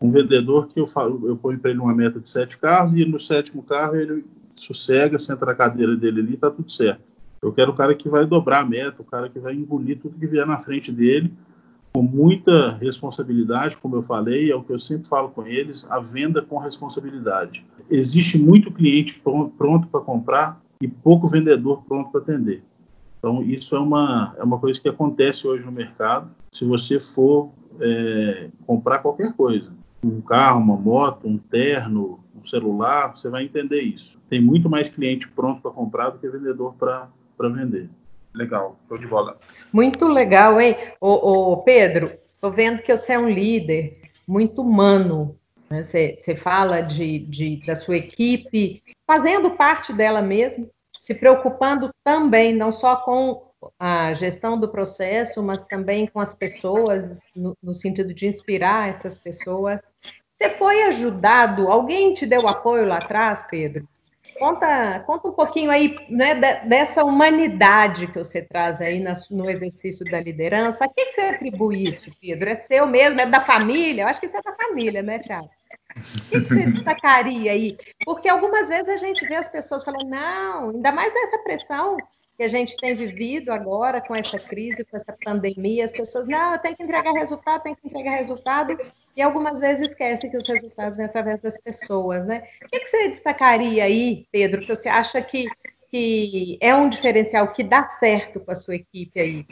um 0.00 0.10
vendedor 0.10 0.68
que 0.68 0.80
eu 0.80 0.86
falo, 0.86 1.28
eu 1.28 1.36
ponho 1.36 1.58
para 1.58 1.70
ele 1.70 1.78
uma 1.78 1.94
meta 1.94 2.18
de 2.18 2.28
sete 2.28 2.56
carros 2.56 2.94
e 2.94 3.04
no 3.04 3.18
sétimo 3.18 3.62
carro 3.62 3.96
ele 3.96 4.24
sossega, 4.54 5.18
senta 5.18 5.44
na 5.46 5.54
cadeira 5.54 5.94
dele 5.96 6.20
ali, 6.20 6.34
está 6.34 6.50
tudo 6.50 6.70
certo. 6.70 7.02
Eu 7.42 7.52
quero 7.52 7.72
o 7.72 7.74
cara 7.74 7.94
que 7.94 8.08
vai 8.08 8.26
dobrar 8.26 8.60
a 8.60 8.64
meta, 8.64 9.00
o 9.00 9.04
cara 9.04 9.28
que 9.28 9.38
vai 9.38 9.54
engolir 9.54 9.98
tudo 9.98 10.18
que 10.18 10.26
vier 10.26 10.46
na 10.46 10.58
frente 10.58 10.92
dele 10.92 11.32
com 11.92 12.02
muita 12.02 12.76
responsabilidade, 12.76 13.76
como 13.76 13.96
eu 13.96 14.02
falei, 14.02 14.50
é 14.50 14.54
o 14.54 14.62
que 14.62 14.72
eu 14.72 14.78
sempre 14.78 15.08
falo 15.08 15.28
com 15.30 15.46
eles, 15.46 15.90
a 15.90 15.98
venda 15.98 16.40
com 16.40 16.56
responsabilidade. 16.56 17.66
Existe 17.90 18.38
muito 18.38 18.70
cliente 18.70 19.20
pronto 19.58 19.88
para 19.88 20.00
comprar 20.00 20.60
e 20.80 20.86
pouco 20.86 21.26
vendedor 21.26 21.82
pronto 21.86 22.10
para 22.10 22.20
atender. 22.20 22.62
Então, 23.18 23.42
isso 23.42 23.74
é 23.74 23.80
uma, 23.80 24.34
é 24.38 24.42
uma 24.42 24.58
coisa 24.58 24.80
que 24.80 24.88
acontece 24.88 25.46
hoje 25.46 25.64
no 25.64 25.72
mercado. 25.72 26.30
Se 26.52 26.64
você 26.64 27.00
for 27.00 27.50
é, 27.80 28.48
comprar 28.66 29.00
qualquer 29.00 29.34
coisa, 29.34 29.72
um 30.02 30.20
carro, 30.20 30.60
uma 30.60 30.76
moto, 30.76 31.26
um 31.26 31.36
terno, 31.36 32.20
um 32.34 32.44
celular, 32.44 33.16
você 33.16 33.28
vai 33.28 33.44
entender 33.44 33.82
isso. 33.82 34.18
Tem 34.28 34.40
muito 34.40 34.70
mais 34.70 34.88
cliente 34.88 35.28
pronto 35.28 35.60
para 35.60 35.70
comprar 35.70 36.10
do 36.10 36.18
que 36.18 36.28
vendedor 36.28 36.74
para 36.78 37.08
vender. 37.48 37.88
Legal, 38.34 38.78
show 38.88 38.98
de 38.98 39.06
bola. 39.06 39.38
Muito 39.72 40.06
legal, 40.06 40.60
hein? 40.60 40.76
Ô, 41.00 41.52
ô 41.52 41.56
Pedro, 41.62 42.12
tô 42.40 42.50
vendo 42.50 42.82
que 42.82 42.96
você 42.96 43.14
é 43.14 43.18
um 43.18 43.28
líder 43.28 44.00
muito 44.26 44.62
humano. 44.62 45.36
Né? 45.68 45.82
Você, 45.82 46.16
você 46.16 46.36
fala 46.36 46.80
de, 46.80 47.20
de, 47.20 47.64
da 47.66 47.74
sua 47.74 47.96
equipe, 47.96 48.82
fazendo 49.06 49.50
parte 49.52 49.92
dela 49.92 50.22
mesmo, 50.22 50.70
se 50.96 51.14
preocupando 51.14 51.90
também, 52.04 52.54
não 52.54 52.70
só 52.70 52.96
com 52.96 53.50
a 53.78 54.14
gestão 54.14 54.58
do 54.58 54.68
processo, 54.68 55.42
mas 55.42 55.64
também 55.64 56.06
com 56.06 56.20
as 56.20 56.34
pessoas, 56.34 57.18
no, 57.34 57.56
no 57.62 57.74
sentido 57.74 58.14
de 58.14 58.26
inspirar 58.26 58.88
essas 58.90 59.18
pessoas. 59.18 59.80
Você 60.36 60.50
foi 60.50 60.82
ajudado? 60.84 61.68
Alguém 61.68 62.14
te 62.14 62.24
deu 62.24 62.48
apoio 62.48 62.86
lá 62.86 62.98
atrás, 62.98 63.44
Pedro? 63.50 63.86
Conta, 64.40 65.00
conta 65.00 65.28
um 65.28 65.32
pouquinho 65.32 65.70
aí 65.70 65.94
né, 66.08 66.34
dessa 66.64 67.04
humanidade 67.04 68.06
que 68.06 68.16
você 68.16 68.40
traz 68.40 68.80
aí 68.80 68.98
no 69.30 69.50
exercício 69.50 70.02
da 70.10 70.18
liderança. 70.18 70.82
A 70.82 70.88
que, 70.88 71.12
você 71.12 71.20
atribui 71.20 71.82
isso, 71.82 72.10
Pedro? 72.18 72.48
É 72.48 72.54
seu 72.54 72.86
mesmo? 72.86 73.20
É 73.20 73.26
da 73.26 73.42
família? 73.42 74.04
Eu 74.04 74.08
acho 74.08 74.18
que 74.18 74.24
isso 74.24 74.38
é 74.38 74.40
da 74.40 74.54
família, 74.54 75.02
né, 75.02 75.18
Thiago? 75.18 75.50
O 75.94 76.30
que, 76.30 76.40
que 76.40 76.48
você 76.48 76.66
destacaria 76.70 77.52
aí? 77.52 77.76
Porque 78.02 78.30
algumas 78.30 78.70
vezes 78.70 78.88
a 78.88 78.96
gente 78.96 79.26
vê 79.26 79.34
as 79.34 79.48
pessoas 79.50 79.84
falando, 79.84 80.08
não, 80.08 80.70
ainda 80.70 80.90
mais 80.90 81.12
dessa 81.12 81.36
pressão 81.40 81.98
que 82.40 82.44
a 82.44 82.48
gente 82.48 82.74
tem 82.78 82.94
vivido 82.94 83.52
agora 83.52 84.00
com 84.00 84.16
essa 84.16 84.38
crise, 84.38 84.82
com 84.82 84.96
essa 84.96 85.14
pandemia, 85.22 85.84
as 85.84 85.92
pessoas, 85.92 86.26
não, 86.26 86.56
tenho 86.56 86.74
que 86.74 86.82
entregar 86.82 87.12
resultado, 87.12 87.62
tenho 87.64 87.76
que 87.76 87.86
entregar 87.86 88.16
resultado, 88.16 88.78
e 89.14 89.20
algumas 89.20 89.60
vezes 89.60 89.88
esquecem 89.88 90.30
que 90.30 90.38
os 90.38 90.48
resultados 90.48 90.96
vêm 90.96 91.04
através 91.04 91.38
das 91.40 91.58
pessoas, 91.58 92.24
né? 92.26 92.42
O 92.64 92.68
que, 92.70 92.80
que 92.80 92.86
você 92.86 93.08
destacaria 93.10 93.84
aí, 93.84 94.26
Pedro, 94.32 94.62
que 94.62 94.74
você 94.74 94.88
acha 94.88 95.20
que, 95.20 95.44
que 95.90 96.56
é 96.62 96.74
um 96.74 96.88
diferencial 96.88 97.52
que 97.52 97.62
dá 97.62 97.84
certo 97.84 98.40
com 98.40 98.50
a 98.50 98.54
sua 98.54 98.76
equipe 98.76 99.20
aí? 99.20 99.46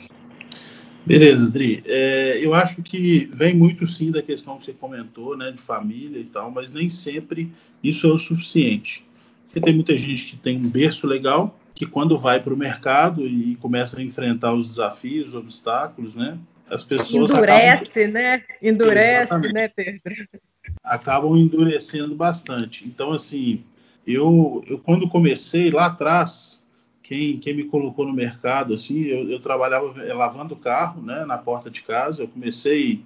Beleza, 1.04 1.50
Dri. 1.50 1.84
É, 1.84 2.38
eu 2.40 2.54
acho 2.54 2.82
que 2.82 3.28
vem 3.30 3.54
muito 3.54 3.86
sim 3.86 4.10
da 4.10 4.22
questão 4.22 4.56
que 4.56 4.64
você 4.64 4.72
comentou, 4.72 5.36
né, 5.36 5.50
de 5.50 5.60
família 5.60 6.20
e 6.20 6.24
tal, 6.24 6.50
mas 6.50 6.72
nem 6.72 6.88
sempre 6.88 7.52
isso 7.84 8.06
é 8.06 8.10
o 8.10 8.16
suficiente. 8.16 9.06
Porque 9.44 9.60
tem 9.60 9.74
muita 9.74 9.98
gente 9.98 10.24
que 10.24 10.36
tem 10.38 10.56
um 10.56 10.70
berço 10.70 11.06
legal, 11.06 11.54
que 11.78 11.86
quando 11.86 12.18
vai 12.18 12.40
para 12.40 12.52
o 12.52 12.56
mercado 12.56 13.24
e 13.24 13.54
começa 13.56 14.00
a 14.00 14.02
enfrentar 14.02 14.52
os 14.52 14.66
desafios, 14.66 15.28
os 15.28 15.34
obstáculos, 15.36 16.12
né? 16.12 16.36
As 16.68 16.82
pessoas 16.82 17.30
endurece, 17.30 17.82
acabam... 17.84 18.12
né? 18.12 18.42
Endurece, 18.60 19.32
Exatamente. 19.32 19.54
né, 19.54 19.68
Pedro? 19.68 20.02
Acabam 20.82 21.36
endurecendo 21.36 22.16
bastante. 22.16 22.84
Então, 22.84 23.12
assim, 23.12 23.62
eu, 24.04 24.64
eu 24.66 24.80
quando 24.80 25.08
comecei 25.08 25.70
lá 25.70 25.86
atrás, 25.86 26.60
quem, 27.00 27.38
quem 27.38 27.54
me 27.54 27.62
colocou 27.62 28.04
no 28.04 28.12
mercado, 28.12 28.74
assim, 28.74 29.04
eu, 29.04 29.30
eu 29.30 29.38
trabalhava 29.38 29.94
lavando 30.14 30.56
carro, 30.56 31.00
né, 31.00 31.24
na 31.24 31.38
porta 31.38 31.70
de 31.70 31.82
casa. 31.82 32.24
Eu 32.24 32.28
comecei 32.28 33.02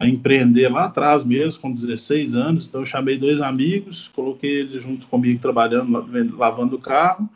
a 0.00 0.06
empreender 0.06 0.70
lá 0.70 0.86
atrás 0.86 1.22
mesmo, 1.22 1.60
com 1.60 1.70
16 1.70 2.34
anos. 2.34 2.66
Então, 2.66 2.80
eu 2.80 2.86
chamei 2.86 3.18
dois 3.18 3.42
amigos, 3.42 4.08
coloquei 4.08 4.60
eles 4.60 4.82
junto 4.82 5.06
comigo 5.06 5.38
trabalhando, 5.38 6.34
lavando 6.34 6.78
carro 6.78 7.28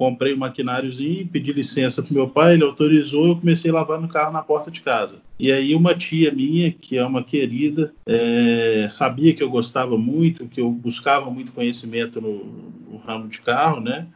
comprei 0.00 0.32
um 0.32 0.38
maquináriozinho, 0.38 1.28
pedi 1.28 1.52
licença 1.52 2.02
para 2.02 2.14
meu 2.14 2.26
pai, 2.26 2.54
ele 2.54 2.64
autorizou, 2.64 3.28
eu 3.28 3.36
comecei 3.36 3.70
a 3.70 3.74
lavar 3.74 4.00
no 4.00 4.08
carro 4.08 4.32
na 4.32 4.40
porta 4.40 4.70
de 4.70 4.80
casa. 4.80 5.18
E 5.38 5.52
aí 5.52 5.74
uma 5.74 5.94
tia 5.94 6.32
minha, 6.32 6.72
que 6.72 6.96
é 6.96 7.04
uma 7.04 7.22
querida, 7.22 7.92
é, 8.06 8.86
sabia 8.88 9.34
que 9.34 9.42
eu 9.42 9.50
gostava 9.50 9.98
muito, 9.98 10.48
que 10.48 10.58
eu 10.58 10.70
buscava 10.70 11.30
muito 11.30 11.52
conhecimento 11.52 12.18
no, 12.18 12.46
no, 12.90 12.96
ramo 12.96 13.28
de 13.28 13.42
carro, 13.42 13.82
né? 13.82 14.06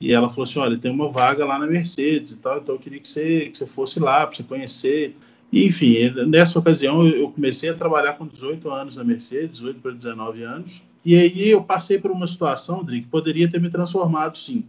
E 0.00 0.12
ela 0.12 0.28
falou 0.28 0.44
assim, 0.44 0.60
olha, 0.60 0.78
tem 0.78 0.92
uma 0.92 1.08
vaga 1.08 1.44
lá 1.44 1.58
na 1.58 1.66
Mercedes 1.66 2.30
e 2.30 2.38
tal, 2.38 2.58
então 2.58 2.76
eu 2.76 2.80
queria 2.80 3.00
que 3.00 3.08
você, 3.08 3.46
que 3.50 3.58
você 3.58 3.66
fosse 3.66 3.98
lá 3.98 4.24
para 4.24 4.36
você 4.36 4.44
conhecer. 4.44 5.16
E, 5.50 5.66
enfim, 5.66 5.96
nessa 6.28 6.60
ocasião 6.60 7.04
eu 7.08 7.28
comecei 7.32 7.70
a 7.70 7.74
trabalhar 7.74 8.12
com 8.12 8.24
18 8.24 8.70
anos 8.70 8.94
na 8.94 9.02
Mercedes, 9.02 9.58
18 9.58 9.80
para 9.80 9.90
19 9.90 10.44
anos. 10.44 10.80
E 11.04 11.16
aí 11.16 11.50
eu 11.50 11.64
passei 11.64 11.98
por 11.98 12.12
uma 12.12 12.28
situação, 12.28 12.84
Dri, 12.84 13.00
que 13.00 13.08
poderia 13.08 13.50
ter 13.50 13.60
me 13.60 13.68
transformado, 13.68 14.38
sim. 14.38 14.64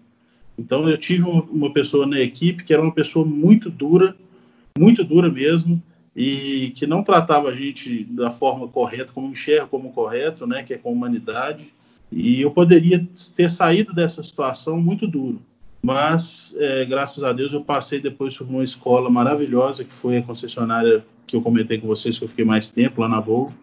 Então 0.57 0.89
eu 0.89 0.97
tive 0.97 1.23
uma 1.23 1.71
pessoa 1.71 2.05
na 2.05 2.19
equipe 2.19 2.63
que 2.63 2.73
era 2.73 2.81
uma 2.81 2.91
pessoa 2.91 3.25
muito 3.25 3.69
dura, 3.69 4.15
muito 4.77 5.03
dura 5.03 5.29
mesmo, 5.29 5.81
e 6.15 6.71
que 6.75 6.87
não 6.87 7.03
tratava 7.03 7.49
a 7.49 7.55
gente 7.55 8.05
da 8.05 8.31
forma 8.31 8.67
correta, 8.67 9.11
como 9.13 9.31
enxerga 9.31 9.67
como 9.67 9.91
correto, 9.91 10.47
né, 10.47 10.63
que 10.63 10.73
é 10.73 10.77
com 10.77 10.93
humanidade. 10.93 11.73
E 12.11 12.41
eu 12.41 12.51
poderia 12.51 13.05
ter 13.35 13.49
saído 13.49 13.93
dessa 13.93 14.23
situação 14.23 14.79
muito 14.79 15.05
duro, 15.05 15.41
mas 15.83 16.55
é, 16.57 16.85
graças 16.85 17.23
a 17.23 17.33
Deus 17.33 17.51
eu 17.51 17.61
passei 17.61 17.99
depois 17.99 18.37
por 18.37 18.47
uma 18.47 18.63
escola 18.63 19.09
maravilhosa 19.09 19.83
que 19.83 19.93
foi 19.93 20.17
a 20.17 20.21
concessionária 20.21 21.03
que 21.27 21.35
eu 21.35 21.41
comentei 21.41 21.77
com 21.77 21.87
vocês 21.87 22.17
que 22.17 22.23
eu 22.23 22.29
fiquei 22.29 22.45
mais 22.45 22.71
tempo 22.71 23.01
lá 23.01 23.09
na 23.09 23.19
Volvo. 23.19 23.57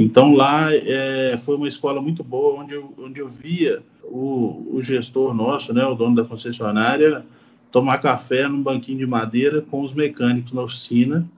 Então 0.00 0.32
lá 0.32 0.72
é, 0.72 1.36
foi 1.38 1.56
uma 1.56 1.66
escola 1.66 2.00
muito 2.00 2.22
boa 2.22 2.62
onde 2.62 2.72
eu, 2.72 2.94
onde 2.96 3.20
eu 3.20 3.28
via 3.28 3.82
o, 4.04 4.76
o 4.76 4.80
gestor 4.80 5.34
nosso, 5.34 5.74
né, 5.74 5.84
o 5.84 5.96
dono 5.96 6.14
da 6.14 6.22
concessionária, 6.22 7.26
tomar 7.72 7.98
café 7.98 8.46
num 8.46 8.62
banquinho 8.62 8.98
de 8.98 9.06
madeira 9.06 9.60
com 9.60 9.80
os 9.80 9.92
mecânicos 9.92 10.52
na 10.52 10.62
oficina 10.62 11.28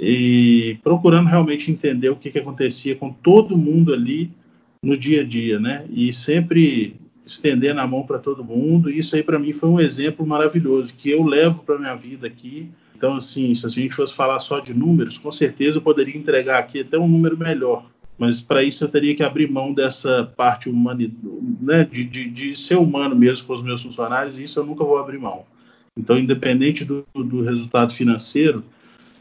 e 0.00 0.78
procurando 0.82 1.26
realmente 1.26 1.70
entender 1.70 2.08
o 2.08 2.16
que, 2.16 2.30
que 2.30 2.38
acontecia 2.38 2.96
com 2.96 3.12
todo 3.12 3.54
mundo 3.54 3.92
ali 3.92 4.30
no 4.82 4.96
dia 4.96 5.20
a 5.20 5.24
dia, 5.24 5.60
né? 5.60 5.84
E 5.90 6.10
sempre 6.14 6.96
estendendo 7.26 7.80
a 7.80 7.86
mão 7.86 8.02
para 8.02 8.18
todo 8.18 8.42
mundo. 8.42 8.88
E 8.88 8.98
isso 8.98 9.14
aí 9.14 9.22
para 9.22 9.38
mim 9.38 9.52
foi 9.52 9.68
um 9.68 9.80
exemplo 9.80 10.26
maravilhoso 10.26 10.94
que 10.94 11.10
eu 11.10 11.22
levo 11.22 11.58
para 11.64 11.78
minha 11.78 11.94
vida 11.94 12.26
aqui. 12.26 12.70
Então, 12.96 13.16
assim, 13.16 13.54
se 13.54 13.66
a 13.66 13.68
gente 13.68 13.94
fosse 13.94 14.14
falar 14.14 14.40
só 14.40 14.58
de 14.58 14.72
números, 14.72 15.18
com 15.18 15.30
certeza 15.30 15.76
eu 15.76 15.82
poderia 15.82 16.16
entregar 16.16 16.58
aqui 16.58 16.80
até 16.80 16.98
um 16.98 17.06
número 17.06 17.36
melhor 17.36 17.84
mas 18.18 18.40
para 18.40 18.62
isso 18.62 18.84
eu 18.84 18.88
teria 18.88 19.14
que 19.14 19.22
abrir 19.22 19.50
mão 19.50 19.72
dessa 19.72 20.24
parte 20.36 20.68
humana, 20.70 21.10
né, 21.60 21.84
de, 21.84 22.04
de, 22.04 22.30
de, 22.30 22.56
ser 22.56 22.76
humano 22.76 23.14
mesmo 23.14 23.46
com 23.46 23.54
os 23.54 23.62
meus 23.62 23.82
funcionários, 23.82 24.38
e 24.38 24.44
isso 24.44 24.58
eu 24.58 24.64
nunca 24.64 24.84
vou 24.84 24.98
abrir 24.98 25.18
mão. 25.18 25.44
Então, 25.96 26.18
independente 26.18 26.84
do, 26.84 27.06
do 27.14 27.42
resultado 27.42 27.92
financeiro, 27.92 28.64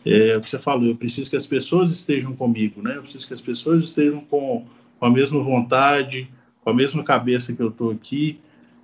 é 0.05 0.38
o 0.38 0.41
que 0.41 0.49
você 0.49 0.60
falou, 0.60 0.86
eu 0.86 0.95
preciso 0.95 1.29
que 1.29 1.36
as 1.36 1.47
pessoas 1.47 1.91
estejam 1.91 2.36
comigo, 2.36 2.81
né? 2.81 2.97
Eu 2.97 3.01
preciso 3.01 3.27
que 3.27 3.34
as 3.34 3.41
pessoas 3.41 3.84
estejam 3.86 4.21
com, 4.21 4.65
com 4.99 5.05
a 5.05 5.10
mesma 5.10 5.41
vontade, 5.41 6.29
com 6.62 6.69
a 6.69 6.73
mesma 6.73 7.03
cabeça 7.03 7.53
que 7.53 7.62
eu 7.62 7.69
estou 7.69 7.91
aqui, 7.91 8.39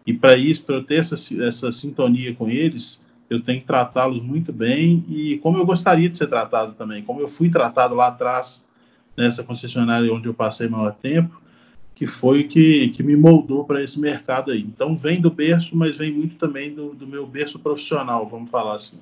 e 0.06 0.13
para 0.13 0.36
isso, 0.36 0.65
para 0.65 0.76
eu 0.76 0.84
ter 0.84 0.95
essa, 0.95 1.15
essa 1.43 1.71
sintonia 1.71 2.34
com 2.34 2.50
eles, 2.50 3.00
eu 3.30 3.41
tenho 3.41 3.62
que 3.62 3.67
tratá-los 3.67 4.21
muito 4.21 4.52
bem 4.52 5.06
e 5.08 5.38
como 5.38 5.58
eu 5.58 5.65
gostaria 5.65 6.10
de 6.10 6.17
ser 6.17 6.28
tratado 6.28 6.74
também, 6.74 7.02
como 7.02 7.21
eu 7.21 7.30
fui 7.30 7.50
tratado 7.50 7.95
lá 7.95 8.08
atrás 8.08 8.67
nessa 9.15 9.43
concessionária 9.43 10.13
onde 10.13 10.28
eu 10.28 10.34
passei 10.34 10.67
maior 10.67 10.93
tempo, 10.93 11.41
que 11.95 12.08
foi 12.08 12.45
que, 12.45 12.89
que 12.89 13.04
me 13.04 13.15
moldou 13.15 13.65
para 13.65 13.84
esse 13.84 14.00
mercado 14.00 14.52
aí. 14.52 14.62
Então, 14.62 14.95
vem 14.95 15.21
do 15.21 15.30
berço, 15.30 15.78
mas 15.78 15.97
vem 15.97 16.12
muito 16.12 16.36
também 16.38 16.74
do, 16.74 16.95
do 16.95 17.06
meu 17.06 17.28
berço 17.28 17.60
profissional, 17.60 18.28
vamos 18.28 18.50
falar 18.50 18.76
assim. 18.76 18.97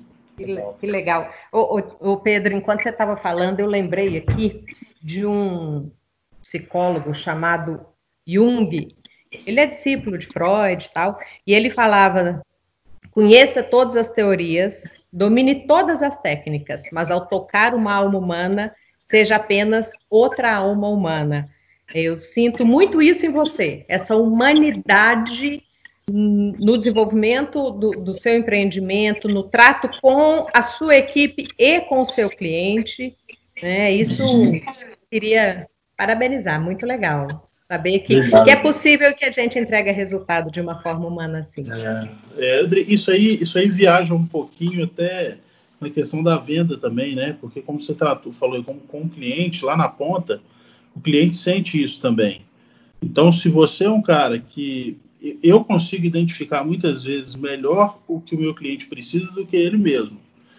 Que, 0.78 0.86
legal. 0.86 1.30
O, 1.52 2.16
Pedro, 2.18 2.54
enquanto 2.54 2.82
você 2.82 2.90
estava 2.90 3.16
falando, 3.16 3.60
eu 3.60 3.66
lembrei 3.66 4.16
aqui 4.16 4.64
de 5.02 5.26
um 5.26 5.90
psicólogo 6.40 7.14
chamado 7.14 7.80
Jung. 8.26 8.94
Ele 9.30 9.60
é 9.60 9.66
discípulo 9.66 10.18
de 10.18 10.26
Freud 10.32 10.84
e 10.84 10.92
tal, 10.92 11.18
e 11.46 11.54
ele 11.54 11.70
falava: 11.70 12.42
conheça 13.10 13.62
todas 13.62 13.96
as 13.96 14.08
teorias, 14.08 14.82
domine 15.12 15.66
todas 15.66 16.02
as 16.02 16.18
técnicas, 16.20 16.82
mas 16.92 17.10
ao 17.10 17.26
tocar 17.26 17.74
uma 17.74 17.94
alma 17.94 18.18
humana, 18.18 18.74
seja 19.10 19.36
apenas 19.36 19.90
outra 20.08 20.54
alma 20.54 20.88
humana. 20.88 21.48
Eu 21.92 22.16
sinto 22.16 22.64
muito 22.64 23.02
isso 23.02 23.26
em 23.28 23.32
você, 23.32 23.84
essa 23.88 24.14
humanidade 24.14 25.62
no 26.08 26.76
desenvolvimento 26.76 27.70
do, 27.70 27.90
do, 27.90 28.14
seu 28.14 28.36
empreendimento, 28.36 29.28
no 29.28 29.44
trato 29.44 29.88
com 30.00 30.46
a 30.52 30.62
sua 30.62 30.96
equipe 30.96 31.48
e 31.58 31.80
com 31.80 32.00
o 32.00 32.04
seu 32.04 32.28
cliente. 32.28 33.16
Né? 33.62 33.92
Isso 33.92 34.24
queria 35.10 35.68
parabenizar, 35.96 36.60
muito 36.60 36.84
legal. 36.84 37.28
Saber 37.64 38.00
que, 38.00 38.28
que, 38.42 38.50
é 38.50 38.56
possível 38.56 39.14
que 39.14 39.24
a 39.24 39.30
gente 39.30 39.56
entregue 39.56 39.92
resultado 39.92 40.50
de 40.50 40.60
uma 40.60 40.82
forma 40.82 41.06
humana 41.06 41.40
assim. 41.40 41.64
É, 42.36 42.62
é, 42.62 42.62
isso, 42.88 43.12
aí, 43.12 43.40
isso 43.40 43.56
aí 43.56 43.68
viaja 43.68 44.12
um 44.12 44.26
pouquinho 44.26 44.84
até 44.84 45.36
na 45.80 45.88
questão 45.88 46.22
da 46.22 46.36
venda 46.36 46.76
também, 46.76 47.14
né? 47.14 47.36
Porque 47.40 47.62
como 47.62 47.80
você 47.80 47.94
tratou, 47.94 48.30
falou 48.30 48.62
com, 48.62 49.00
o 49.00 49.08
cliente 49.08 49.64
lá 49.64 49.76
na 49.76 49.88
ponta, 49.88 50.42
o 50.94 51.00
cliente 51.00 51.36
sente 51.36 51.82
isso 51.82 52.00
também. 52.00 52.42
Então, 53.02 53.32
se 53.32 53.48
você 53.48 53.84
é 53.84 53.90
um 53.90 54.02
cara 54.02 54.38
que 54.38 54.98
eu 55.42 55.64
consigo 55.64 56.04
identificar 56.04 56.64
muitas 56.64 57.04
vezes 57.04 57.34
melhor 57.34 57.98
o 58.06 58.20
que 58.20 58.34
o 58.34 58.40
meu 58.40 58.54
cliente 58.54 58.86
precisa 58.86 59.26
do 59.26 59.46
que 59.46 59.56
ele 59.56 59.76
mesmo. 59.76 60.18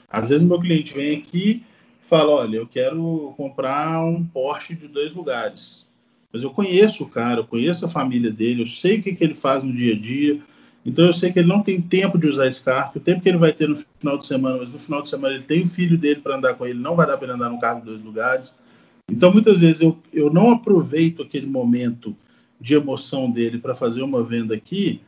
Às 0.09 0.29
vezes, 0.29 0.45
meu 0.45 0.59
cliente 0.59 0.93
vem 0.93 1.17
aqui, 1.17 1.63
fala, 2.07 2.31
olha, 2.31 2.57
eu 2.57 2.67
quero 2.67 3.33
comprar 3.37 4.03
um 4.03 4.23
Porsche 4.23 4.75
de 4.75 4.87
dois 4.87 5.13
lugares. 5.13 5.85
Mas 6.31 6.43
eu 6.43 6.49
conheço 6.49 7.03
o 7.03 7.09
cara, 7.09 7.41
eu 7.41 7.45
conheço 7.45 7.85
a 7.85 7.89
família 7.89 8.31
dele, 8.31 8.63
eu 8.63 8.67
sei 8.67 8.99
o 8.99 9.03
que, 9.03 9.15
que 9.15 9.23
ele 9.23 9.35
faz 9.35 9.63
no 9.63 9.73
dia 9.73 9.93
a 9.93 9.97
dia, 9.97 10.41
então 10.85 11.05
eu 11.05 11.13
sei 11.13 11.31
que 11.31 11.39
ele 11.39 11.47
não 11.47 11.61
tem 11.61 11.79
tempo 11.79 12.17
de 12.17 12.27
usar 12.27 12.47
esse 12.47 12.63
carro, 12.63 12.93
o 12.95 12.99
tempo 12.99 13.21
que 13.21 13.29
ele 13.29 13.37
vai 13.37 13.53
ter 13.53 13.69
no 13.69 13.75
final 13.75 14.17
de 14.17 14.25
semana, 14.25 14.57
mas 14.57 14.71
no 14.71 14.79
final 14.79 15.01
de 15.01 15.09
semana 15.09 15.35
ele 15.35 15.43
tem 15.43 15.63
o 15.63 15.67
filho 15.67 15.97
dele 15.97 16.21
para 16.21 16.35
andar 16.35 16.55
com 16.55 16.65
ele, 16.65 16.79
não 16.79 16.95
vai 16.95 17.05
dar 17.05 17.17
para 17.17 17.27
ele 17.27 17.35
andar 17.35 17.49
no 17.49 17.59
carro 17.59 17.79
de 17.81 17.85
dois 17.85 18.03
lugares. 18.03 18.55
Então 19.09 19.31
muitas 19.31 19.61
vezes 19.61 19.81
eu, 19.81 19.97
eu 20.11 20.31
não 20.31 20.51
aproveito 20.51 21.21
aquele 21.21 21.45
momento 21.45 22.15
de 22.59 22.73
emoção 22.73 23.29
dele 23.29 23.57
para 23.57 23.75
fazer 23.75 24.01
uma 24.01 24.23
venda 24.23 24.55
aqui, 24.55 25.01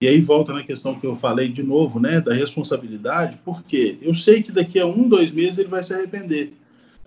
e 0.00 0.08
aí 0.08 0.20
volta 0.20 0.52
na 0.52 0.64
questão 0.64 0.98
que 0.98 1.06
eu 1.06 1.14
falei 1.14 1.48
de 1.48 1.62
novo, 1.62 2.00
né, 2.00 2.20
da 2.20 2.32
responsabilidade, 2.32 3.38
porque 3.44 3.98
eu 4.00 4.14
sei 4.14 4.42
que 4.42 4.50
daqui 4.50 4.80
a 4.80 4.86
um, 4.86 5.08
dois 5.08 5.30
meses 5.30 5.58
ele 5.58 5.68
vai 5.68 5.82
se 5.82 5.92
arrepender. 5.92 6.54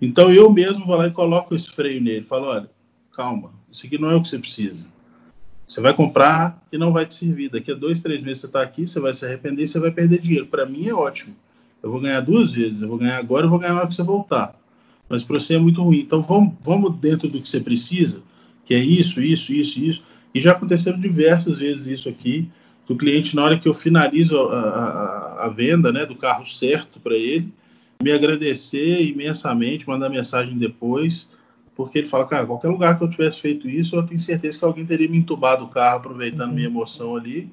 Então 0.00 0.32
eu 0.32 0.50
mesmo 0.50 0.86
vou 0.86 0.96
lá 0.96 1.08
e 1.08 1.10
coloco 1.10 1.54
esse 1.54 1.68
freio 1.68 2.00
nele, 2.00 2.24
falo, 2.24 2.46
olha, 2.46 2.70
calma, 3.12 3.52
isso 3.70 3.84
aqui 3.84 3.98
não 3.98 4.10
é 4.10 4.14
o 4.14 4.22
que 4.22 4.28
você 4.28 4.38
precisa. 4.38 4.93
Você 5.66 5.80
vai 5.80 5.94
comprar 5.94 6.62
e 6.72 6.78
não 6.78 6.92
vai 6.92 7.06
te 7.06 7.14
servir. 7.14 7.50
Daqui 7.50 7.72
a 7.72 7.74
dois, 7.74 8.00
três 8.00 8.20
meses 8.20 8.40
você 8.40 8.46
está 8.46 8.62
aqui, 8.62 8.86
você 8.86 9.00
vai 9.00 9.14
se 9.14 9.24
arrepender 9.24 9.64
e 9.64 9.68
você 9.68 9.78
vai 9.78 9.90
perder 9.90 10.20
dinheiro. 10.20 10.46
Para 10.46 10.66
mim 10.66 10.86
é 10.86 10.94
ótimo. 10.94 11.34
Eu 11.82 11.90
vou 11.90 12.00
ganhar 12.00 12.20
duas 12.20 12.52
vezes. 12.52 12.82
Eu 12.82 12.88
vou 12.88 12.98
ganhar 12.98 13.18
agora 13.18 13.46
e 13.46 13.48
vou 13.48 13.58
ganhar 13.58 13.72
na 13.72 13.80
hora 13.80 13.88
que 13.88 13.94
você 13.94 14.02
voltar. 14.02 14.54
Mas 15.08 15.22
para 15.22 15.38
você 15.38 15.54
é 15.54 15.58
muito 15.58 15.82
ruim. 15.82 15.98
Então 16.00 16.20
vamos, 16.20 16.54
vamos 16.62 16.96
dentro 16.96 17.28
do 17.28 17.40
que 17.40 17.48
você 17.48 17.60
precisa, 17.60 18.22
que 18.64 18.74
é 18.74 18.78
isso, 18.78 19.22
isso, 19.22 19.52
isso, 19.52 19.82
isso. 19.82 20.02
E 20.34 20.40
já 20.40 20.52
aconteceram 20.52 20.98
diversas 20.98 21.58
vezes 21.58 21.86
isso 21.86 22.08
aqui, 22.08 22.48
do 22.86 22.96
cliente, 22.96 23.36
na 23.36 23.44
hora 23.44 23.58
que 23.58 23.68
eu 23.68 23.74
finalizo 23.74 24.38
a, 24.38 24.58
a, 24.58 25.44
a 25.46 25.48
venda 25.48 25.92
né, 25.92 26.04
do 26.04 26.14
carro 26.16 26.46
certo 26.46 27.00
para 27.00 27.14
ele, 27.14 27.52
me 28.02 28.12
agradecer 28.12 29.02
imensamente, 29.02 29.86
mandar 29.86 30.10
mensagem 30.10 30.58
depois 30.58 31.28
porque 31.76 31.98
ele 31.98 32.06
fala, 32.06 32.26
cara, 32.26 32.46
qualquer 32.46 32.68
lugar 32.68 32.96
que 32.96 33.04
eu 33.04 33.10
tivesse 33.10 33.40
feito 33.40 33.68
isso, 33.68 33.96
eu 33.96 34.06
tenho 34.06 34.20
certeza 34.20 34.58
que 34.58 34.64
alguém 34.64 34.86
teria 34.86 35.08
me 35.08 35.18
entubado 35.18 35.64
o 35.64 35.68
carro, 35.68 35.98
aproveitando 35.98 36.48
uhum. 36.48 36.54
minha 36.54 36.68
emoção 36.68 37.16
ali. 37.16 37.50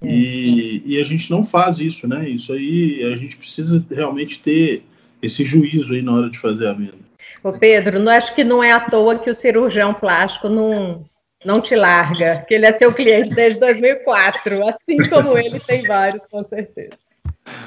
É. 0.00 0.06
E, 0.06 0.82
e, 0.84 1.00
a 1.00 1.04
gente 1.04 1.30
não 1.30 1.42
faz 1.42 1.78
isso, 1.78 2.06
né? 2.06 2.28
Isso 2.28 2.52
aí 2.52 3.02
a 3.12 3.16
gente 3.16 3.36
precisa 3.36 3.84
realmente 3.90 4.38
ter 4.40 4.84
esse 5.22 5.44
juízo 5.44 5.94
aí 5.94 6.02
na 6.02 6.12
hora 6.12 6.30
de 6.30 6.38
fazer 6.38 6.66
a 6.68 6.72
venda. 6.72 7.06
Ô 7.42 7.52
Pedro, 7.52 7.98
não 7.98 8.12
acho 8.12 8.34
que 8.34 8.44
não 8.44 8.62
é 8.62 8.72
à 8.72 8.80
toa 8.80 9.18
que 9.18 9.30
o 9.30 9.34
cirurgião 9.34 9.94
plástico 9.94 10.48
não, 10.48 11.04
não 11.44 11.60
te 11.60 11.74
larga, 11.74 12.44
que 12.46 12.54
ele 12.54 12.66
é 12.66 12.72
seu 12.72 12.92
cliente 12.92 13.30
desde 13.30 13.58
2004, 13.60 14.68
assim 14.68 15.08
como 15.08 15.38
ele 15.38 15.58
tem 15.60 15.82
vários, 15.82 16.24
com 16.26 16.44
certeza. 16.44 16.98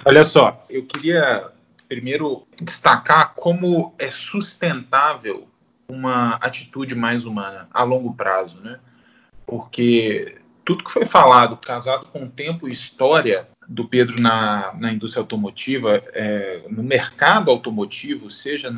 Olha 0.05 0.23
só, 0.23 0.65
eu 0.69 0.85
queria 0.85 1.47
primeiro 1.87 2.45
destacar 2.61 3.33
como 3.35 3.95
é 3.97 4.11
sustentável 4.11 5.48
uma 5.89 6.35
atitude 6.35 6.95
mais 6.95 7.25
humana 7.25 7.67
a 7.73 7.83
longo 7.83 8.13
prazo, 8.13 8.59
né? 8.61 8.79
Porque 9.45 10.37
tudo 10.63 10.83
que 10.83 10.91
foi 10.91 11.05
falado, 11.05 11.57
casado 11.57 12.05
com 12.05 12.25
o 12.25 12.29
tempo 12.29 12.69
e 12.69 12.71
história 12.71 13.47
do 13.67 13.85
Pedro 13.85 14.21
na, 14.21 14.73
na 14.77 14.91
indústria 14.91 15.21
automotiva, 15.21 16.03
é, 16.13 16.63
no 16.69 16.83
mercado 16.83 17.49
automotivo, 17.49 18.29
seja 18.29 18.73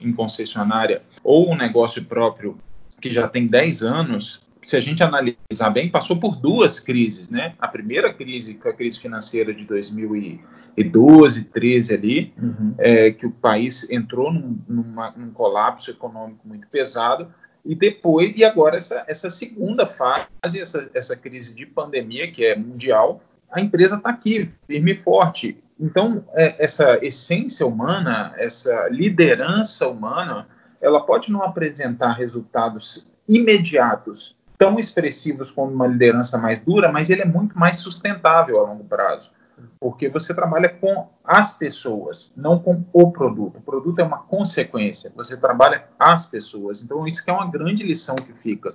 em 0.00 0.12
concessionária 0.12 1.02
ou 1.22 1.50
um 1.52 1.56
negócio 1.56 2.04
próprio 2.04 2.58
que 3.00 3.10
já 3.10 3.28
tem 3.28 3.46
10 3.46 3.82
anos, 3.82 4.42
se 4.64 4.76
a 4.76 4.80
gente 4.80 5.02
analisar 5.02 5.70
bem, 5.70 5.90
passou 5.90 6.18
por 6.18 6.36
duas 6.36 6.80
crises, 6.80 7.28
né? 7.28 7.54
A 7.58 7.68
primeira 7.68 8.12
crise, 8.12 8.54
que 8.54 8.66
é 8.66 8.70
a 8.70 8.74
crise 8.74 8.98
financeira 8.98 9.52
de 9.52 9.64
2012, 9.64 11.44
13 11.44 11.94
ali, 11.94 12.34
uhum. 12.40 12.74
é, 12.78 13.10
que 13.10 13.26
o 13.26 13.30
país 13.30 13.88
entrou 13.90 14.32
num, 14.32 14.58
numa, 14.66 15.10
num 15.16 15.30
colapso 15.30 15.90
econômico 15.90 16.46
muito 16.46 16.66
pesado, 16.68 17.28
e 17.64 17.74
depois, 17.74 18.36
e 18.36 18.44
agora 18.44 18.76
essa, 18.76 19.04
essa 19.06 19.30
segunda 19.30 19.86
fase, 19.86 20.26
essa, 20.60 20.90
essa 20.92 21.16
crise 21.16 21.54
de 21.54 21.64
pandemia, 21.64 22.30
que 22.30 22.44
é 22.44 22.56
mundial, 22.56 23.22
a 23.50 23.60
empresa 23.60 23.96
está 23.96 24.10
aqui, 24.10 24.50
firme 24.66 24.92
e 24.92 25.02
forte. 25.02 25.62
Então, 25.78 26.24
é, 26.32 26.62
essa 26.62 26.98
essência 27.04 27.66
humana, 27.66 28.34
essa 28.36 28.88
liderança 28.88 29.88
humana, 29.88 30.46
ela 30.80 31.00
pode 31.00 31.32
não 31.32 31.42
apresentar 31.42 32.12
resultados 32.12 33.06
imediatos, 33.28 34.36
tão 34.56 34.78
expressivos 34.78 35.50
como 35.50 35.72
uma 35.72 35.86
liderança 35.86 36.38
mais 36.38 36.60
dura, 36.60 36.90
mas 36.90 37.10
ele 37.10 37.22
é 37.22 37.26
muito 37.26 37.58
mais 37.58 37.78
sustentável 37.78 38.60
a 38.60 38.62
longo 38.62 38.84
prazo, 38.84 39.32
porque 39.80 40.08
você 40.08 40.34
trabalha 40.34 40.68
com 40.68 41.08
as 41.22 41.52
pessoas, 41.52 42.32
não 42.36 42.58
com 42.58 42.84
o 42.92 43.10
produto. 43.10 43.58
O 43.58 43.62
produto 43.62 43.98
é 43.98 44.04
uma 44.04 44.18
consequência, 44.18 45.12
você 45.14 45.36
trabalha 45.36 45.84
as 45.98 46.26
pessoas. 46.26 46.82
Então, 46.82 47.06
isso 47.06 47.22
é 47.26 47.32
uma 47.32 47.50
grande 47.50 47.82
lição 47.82 48.16
que 48.16 48.32
fica. 48.32 48.74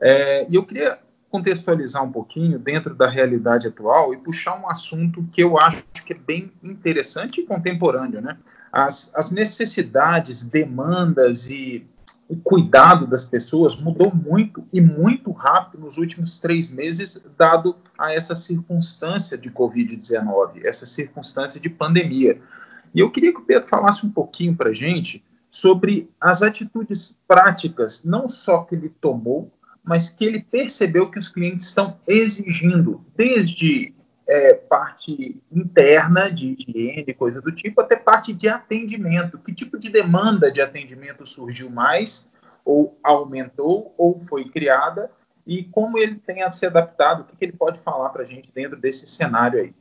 É, 0.00 0.46
e 0.48 0.54
eu 0.54 0.64
queria 0.64 0.98
contextualizar 1.30 2.04
um 2.04 2.12
pouquinho 2.12 2.58
dentro 2.58 2.94
da 2.94 3.08
realidade 3.08 3.66
atual 3.66 4.12
e 4.12 4.18
puxar 4.18 4.60
um 4.60 4.68
assunto 4.68 5.26
que 5.32 5.42
eu 5.42 5.58
acho 5.58 5.82
que 6.04 6.12
é 6.12 6.16
bem 6.16 6.52
interessante 6.62 7.40
e 7.40 7.46
contemporâneo, 7.46 8.20
né? 8.20 8.36
As, 8.70 9.10
as 9.14 9.30
necessidades, 9.30 10.42
demandas 10.42 11.48
e 11.48 11.86
o 12.32 12.36
cuidado 12.36 13.06
das 13.06 13.26
pessoas 13.26 13.76
mudou 13.76 14.10
muito 14.10 14.66
e 14.72 14.80
muito 14.80 15.30
rápido 15.32 15.82
nos 15.82 15.98
últimos 15.98 16.38
três 16.38 16.70
meses, 16.70 17.22
dado 17.36 17.76
a 17.98 18.14
essa 18.14 18.34
circunstância 18.34 19.36
de 19.36 19.50
Covid-19, 19.50 20.64
essa 20.64 20.86
circunstância 20.86 21.60
de 21.60 21.68
pandemia. 21.68 22.40
E 22.94 23.00
eu 23.00 23.10
queria 23.10 23.34
que 23.34 23.40
o 23.40 23.44
Pedro 23.44 23.68
falasse 23.68 24.06
um 24.06 24.10
pouquinho 24.10 24.56
para 24.56 24.70
a 24.70 24.72
gente 24.72 25.22
sobre 25.50 26.08
as 26.18 26.40
atitudes 26.40 27.14
práticas, 27.28 28.02
não 28.02 28.26
só 28.26 28.62
que 28.62 28.76
ele 28.76 28.88
tomou, 28.88 29.52
mas 29.84 30.08
que 30.08 30.24
ele 30.24 30.40
percebeu 30.40 31.10
que 31.10 31.18
os 31.18 31.28
clientes 31.28 31.66
estão 31.66 31.98
exigindo, 32.08 33.04
desde 33.14 33.92
é, 34.32 34.54
parte 34.54 35.42
interna 35.52 36.30
de 36.30 36.56
higiene, 36.58 37.12
coisa 37.12 37.38
do 37.42 37.52
tipo, 37.52 37.82
até 37.82 37.96
parte 37.96 38.32
de 38.32 38.48
atendimento. 38.48 39.38
Que 39.38 39.52
tipo 39.52 39.78
de 39.78 39.90
demanda 39.90 40.50
de 40.50 40.62
atendimento 40.62 41.26
surgiu 41.26 41.68
mais, 41.68 42.32
ou 42.64 42.98
aumentou, 43.02 43.94
ou 43.98 44.18
foi 44.18 44.48
criada, 44.48 45.10
e 45.46 45.64
como 45.64 45.98
ele 45.98 46.14
tem 46.14 46.50
se 46.50 46.64
adaptado, 46.64 47.20
o 47.20 47.24
que, 47.24 47.36
que 47.36 47.44
ele 47.44 47.52
pode 47.52 47.78
falar 47.80 48.08
para 48.08 48.22
a 48.22 48.24
gente 48.24 48.50
dentro 48.54 48.80
desse 48.80 49.06
cenário 49.06 49.60
aí. 49.60 49.74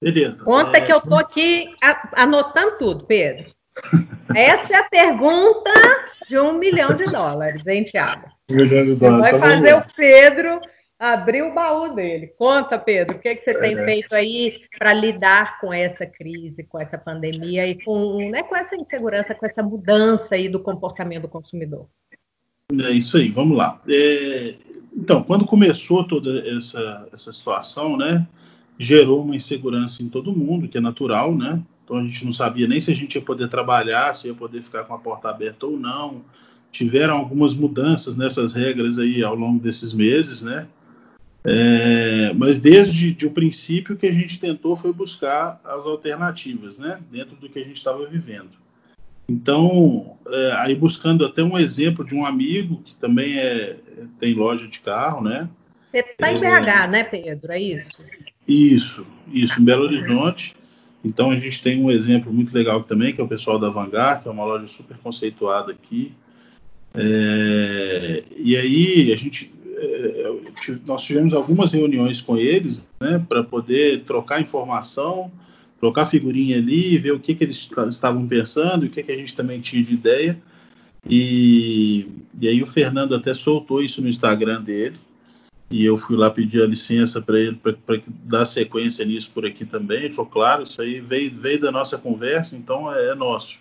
Beleza. 0.00 0.44
Conta 0.44 0.78
é... 0.78 0.80
que 0.80 0.92
eu 0.92 0.98
estou 0.98 1.18
aqui 1.18 1.74
anotando 2.12 2.78
tudo, 2.78 3.04
Pedro. 3.04 3.50
Essa 4.32 4.74
é 4.74 4.76
a 4.76 4.88
pergunta 4.88 5.72
de 6.28 6.38
um 6.38 6.52
milhão 6.52 6.94
de 6.94 7.04
dólares, 7.10 7.66
hein, 7.66 7.82
Tiago? 7.82 8.28
Um 8.48 8.54
milhão 8.54 8.84
de 8.84 8.94
dólares. 8.94 9.20
Vai 9.22 9.40
tá 9.40 9.56
fazer 9.56 9.74
o 9.74 9.84
Pedro 9.96 10.60
abrir 11.00 11.42
o 11.42 11.54
baú 11.54 11.94
dele. 11.94 12.26
Conta, 12.38 12.78
Pedro, 12.78 13.16
o 13.16 13.18
que, 13.18 13.30
é 13.30 13.34
que 13.34 13.42
você 13.42 13.58
tem 13.58 13.72
é. 13.72 13.84
feito 13.86 14.14
aí 14.14 14.60
para 14.78 14.92
lidar 14.92 15.58
com 15.58 15.72
essa 15.72 16.04
crise, 16.04 16.62
com 16.64 16.78
essa 16.78 16.98
pandemia 16.98 17.66
e 17.66 17.82
com, 17.82 18.30
né, 18.30 18.42
com 18.42 18.54
essa 18.54 18.76
insegurança, 18.76 19.34
com 19.34 19.46
essa 19.46 19.62
mudança 19.62 20.34
aí 20.34 20.46
do 20.50 20.60
comportamento 20.60 21.22
do 21.22 21.28
consumidor? 21.28 21.86
É 22.70 22.90
isso 22.90 23.16
aí, 23.16 23.30
vamos 23.30 23.56
lá. 23.56 23.80
É, 23.88 24.56
então, 24.94 25.22
quando 25.22 25.46
começou 25.46 26.06
toda 26.06 26.46
essa, 26.46 27.08
essa 27.12 27.32
situação, 27.32 27.96
né, 27.96 28.26
gerou 28.78 29.22
uma 29.22 29.34
insegurança 29.34 30.02
em 30.02 30.08
todo 30.08 30.36
mundo, 30.36 30.68
que 30.68 30.76
é 30.76 30.80
natural, 30.82 31.34
né? 31.34 31.62
Então 31.82 31.96
a 31.96 32.02
gente 32.02 32.24
não 32.24 32.32
sabia 32.32 32.68
nem 32.68 32.80
se 32.80 32.92
a 32.92 32.94
gente 32.94 33.14
ia 33.14 33.22
poder 33.22 33.48
trabalhar, 33.48 34.14
se 34.14 34.28
ia 34.28 34.34
poder 34.34 34.62
ficar 34.62 34.84
com 34.84 34.94
a 34.94 34.98
porta 34.98 35.28
aberta 35.28 35.66
ou 35.66 35.78
não. 35.78 36.22
Tiveram 36.70 37.16
algumas 37.16 37.52
mudanças 37.52 38.14
nessas 38.14 38.52
regras 38.52 38.96
aí 38.96 39.24
ao 39.24 39.34
longo 39.34 39.58
desses 39.58 39.92
meses, 39.92 40.40
né? 40.40 40.68
É, 41.42 42.32
mas 42.34 42.58
desde 42.58 43.12
de 43.12 43.26
o 43.26 43.30
princípio 43.30 43.96
que 43.96 44.06
a 44.06 44.12
gente 44.12 44.38
tentou 44.38 44.76
foi 44.76 44.92
buscar 44.92 45.60
as 45.64 45.86
alternativas, 45.86 46.76
né, 46.76 47.00
dentro 47.10 47.34
do 47.36 47.48
que 47.48 47.58
a 47.58 47.64
gente 47.64 47.78
estava 47.78 48.06
vivendo. 48.06 48.50
Então, 49.28 50.18
é, 50.26 50.52
aí 50.56 50.74
buscando 50.74 51.24
até 51.24 51.42
um 51.42 51.56
exemplo 51.56 52.04
de 52.04 52.14
um 52.14 52.26
amigo 52.26 52.82
que 52.84 52.94
também 52.96 53.38
é, 53.38 53.76
tem 54.18 54.34
loja 54.34 54.66
de 54.66 54.80
carro, 54.80 55.22
né? 55.22 55.48
Você 55.90 56.00
está 56.00 56.32
em 56.32 56.36
é, 56.36 56.60
BH, 56.60 56.90
né, 56.90 57.04
Pedro? 57.04 57.52
É 57.52 57.60
isso? 57.60 58.04
Isso, 58.46 59.06
isso, 59.32 59.60
em 59.60 59.64
Belo 59.64 59.84
Horizonte. 59.84 60.56
Então 61.04 61.30
a 61.30 61.38
gente 61.38 61.62
tem 61.62 61.82
um 61.82 61.90
exemplo 61.90 62.32
muito 62.32 62.52
legal 62.52 62.82
também, 62.82 63.14
que 63.14 63.20
é 63.20 63.24
o 63.24 63.28
pessoal 63.28 63.58
da 63.58 63.70
Vanguard, 63.70 64.22
que 64.22 64.28
é 64.28 64.32
uma 64.32 64.44
loja 64.44 64.68
super 64.68 64.98
conceituada 64.98 65.72
aqui. 65.72 66.12
É, 66.92 68.24
e 68.36 68.56
aí 68.56 69.12
a 69.12 69.16
gente 69.16 69.52
nós 70.86 71.04
tivemos 71.04 71.32
algumas 71.32 71.72
reuniões 71.72 72.20
com 72.20 72.36
eles, 72.36 72.86
né, 73.00 73.24
para 73.28 73.42
poder 73.42 74.02
trocar 74.04 74.40
informação, 74.40 75.30
trocar 75.78 76.06
figurinha 76.06 76.58
ali, 76.58 76.98
ver 76.98 77.12
o 77.12 77.20
que, 77.20 77.34
que 77.34 77.44
eles 77.44 77.68
estavam 77.88 78.26
pensando, 78.26 78.84
o 78.84 78.90
que, 78.90 79.02
que 79.02 79.12
a 79.12 79.16
gente 79.16 79.34
também 79.34 79.60
tinha 79.60 79.82
de 79.82 79.94
ideia. 79.94 80.38
E, 81.08 82.06
e 82.38 82.48
aí 82.48 82.62
o 82.62 82.66
Fernando 82.66 83.14
até 83.14 83.32
soltou 83.32 83.82
isso 83.82 84.02
no 84.02 84.08
Instagram 84.08 84.62
dele, 84.62 84.96
e 85.70 85.84
eu 85.84 85.96
fui 85.96 86.16
lá 86.16 86.28
pedir 86.28 86.62
a 86.62 86.66
licença 86.66 87.22
para 87.22 87.38
ele 87.38 87.56
para 87.56 87.76
dar 88.24 88.44
sequência 88.44 89.04
nisso 89.04 89.30
por 89.32 89.46
aqui 89.46 89.64
também. 89.64 90.04
Ele 90.04 90.12
falou, 90.12 90.30
claro, 90.30 90.64
isso 90.64 90.82
aí 90.82 91.00
veio, 91.00 91.32
veio 91.32 91.60
da 91.60 91.70
nossa 91.70 91.96
conversa, 91.96 92.56
então 92.56 92.92
é, 92.92 93.10
é 93.10 93.14
nosso. 93.14 93.60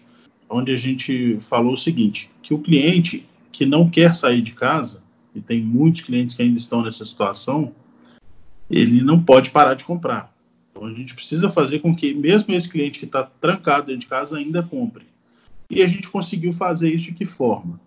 onde 0.50 0.74
a 0.74 0.78
gente 0.78 1.38
falou 1.40 1.74
o 1.74 1.78
seguinte, 1.78 2.30
que 2.42 2.54
o 2.54 2.60
cliente 2.60 3.26
que 3.52 3.66
não 3.66 3.90
quer 3.90 4.16
sair 4.16 4.42
de 4.42 4.54
casa, 4.54 5.04
e 5.34 5.42
tem 5.42 5.62
muitos 5.62 6.02
clientes 6.02 6.36
que 6.36 6.42
ainda 6.42 6.58
estão 6.58 6.82
nessa 6.82 7.06
situação, 7.06 7.74
ele 8.70 9.02
não 9.02 9.22
pode 9.22 9.50
parar 9.52 9.74
de 9.74 9.84
comprar. 9.84 10.34
Então 10.72 10.86
a 10.86 10.94
gente 10.94 11.14
precisa 11.14 11.50
fazer 11.50 11.80
com 11.80 11.96
que 11.96 12.14
mesmo 12.14 12.54
esse 12.54 12.70
cliente 12.70 13.00
que 13.00 13.06
está 13.06 13.24
trancado 13.24 13.88
dentro 13.88 14.02
de 14.02 14.08
casa 14.08 14.38
ainda 14.38 14.64
compre. 14.64 15.06
E 15.70 15.84
a 15.84 15.88
gente 15.88 16.10
conseguiu 16.10 16.52
fazer 16.52 16.94
isso 16.94 17.06
de 17.06 17.14
que 17.14 17.26
forma? 17.26 17.80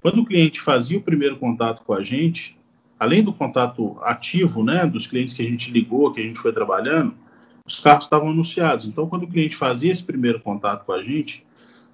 Quando 0.00 0.20
o 0.20 0.26
cliente 0.26 0.60
fazia 0.60 0.98
o 0.98 1.02
primeiro 1.02 1.36
contato 1.36 1.82
com 1.84 1.94
a 1.94 2.02
gente, 2.02 2.58
além 2.98 3.22
do 3.22 3.32
contato 3.32 3.96
ativo, 4.02 4.62
né, 4.62 4.84
dos 4.86 5.06
clientes 5.06 5.34
que 5.34 5.42
a 5.42 5.48
gente 5.48 5.70
ligou, 5.70 6.12
que 6.12 6.20
a 6.20 6.24
gente 6.24 6.38
foi 6.38 6.52
trabalhando, 6.52 7.14
os 7.64 7.80
carros 7.80 8.04
estavam 8.04 8.30
anunciados. 8.30 8.86
Então, 8.86 9.06
quando 9.08 9.22
o 9.22 9.28
cliente 9.28 9.56
fazia 9.56 9.90
esse 9.90 10.04
primeiro 10.04 10.40
contato 10.40 10.84
com 10.84 10.92
a 10.92 11.02
gente, 11.02 11.44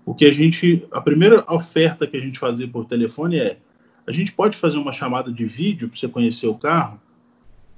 o 0.05 0.15
que 0.15 0.25
a 0.25 0.33
gente, 0.33 0.87
a 0.91 1.01
primeira 1.01 1.45
oferta 1.53 2.07
que 2.07 2.17
a 2.17 2.21
gente 2.21 2.39
fazia 2.39 2.67
por 2.67 2.87
telefone 2.87 3.39
é: 3.39 3.59
a 4.09 4.13
gente 4.13 4.33
pode 4.33 4.57
fazer 4.57 4.79
uma 4.79 4.91
chamada 4.91 5.31
de 5.31 5.45
vídeo 5.45 5.87
para 5.87 5.99
você 5.99 6.09
conhecer 6.09 6.47
o 6.47 6.55
carro? 6.55 6.99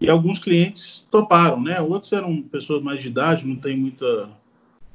E 0.01 0.09
alguns 0.09 0.38
clientes 0.38 1.05
toparam, 1.11 1.61
né? 1.61 1.81
Outros 1.81 2.12
eram 2.12 2.40
pessoas 2.43 2.81
mais 2.85 3.01
de 3.01 3.09
idade, 3.09 3.45
não 3.45 3.57
tem 3.57 3.77
muita 3.77 4.31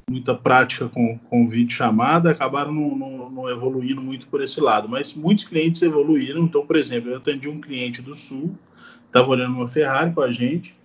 muita 0.10 0.36
prática 0.36 0.88
com, 0.88 1.17
com 1.17 1.48
vídeo 1.48 1.76
chamada, 1.76 2.30
acabaram 2.30 2.71
não, 2.71 2.95
não, 2.95 3.30
não, 3.30 3.50
evoluindo 3.50 4.00
muito 4.02 4.28
por 4.28 4.41
esse 4.41 4.62
lado. 4.62 4.88
Mas 4.88 5.13
muitos 5.13 5.45
clientes 5.45 5.82
evoluíram. 5.82 6.43
Então, 6.43 6.65
por 6.65 6.78
exemplo, 6.78 7.10
eu 7.10 7.17
atendi 7.17 7.50
um 7.50 7.60
cliente 7.60 8.02
do 8.02 8.13
Sul, 8.13 8.56
estava 9.08 9.28
olhando 9.28 9.56
uma 9.56 9.67
Ferrari 9.67 10.13
com 10.13 10.21
a 10.21 10.32
gente, 10.32 10.76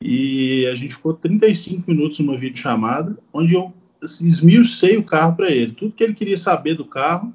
e 0.00 0.66
a 0.66 0.74
gente 0.74 0.94
ficou 0.94 1.14
35 1.14 1.90
minutos 1.90 2.18
numa 2.18 2.36
videochamada, 2.36 3.16
onde 3.32 3.54
eu 3.54 3.72
esmiucei 4.02 4.98
o 4.98 5.04
carro 5.04 5.36
para 5.36 5.50
ele. 5.50 5.72
Tudo 5.72 5.92
que 5.92 6.04
ele 6.04 6.14
queria 6.14 6.36
saber 6.36 6.74
do 6.74 6.84
carro, 6.84 7.32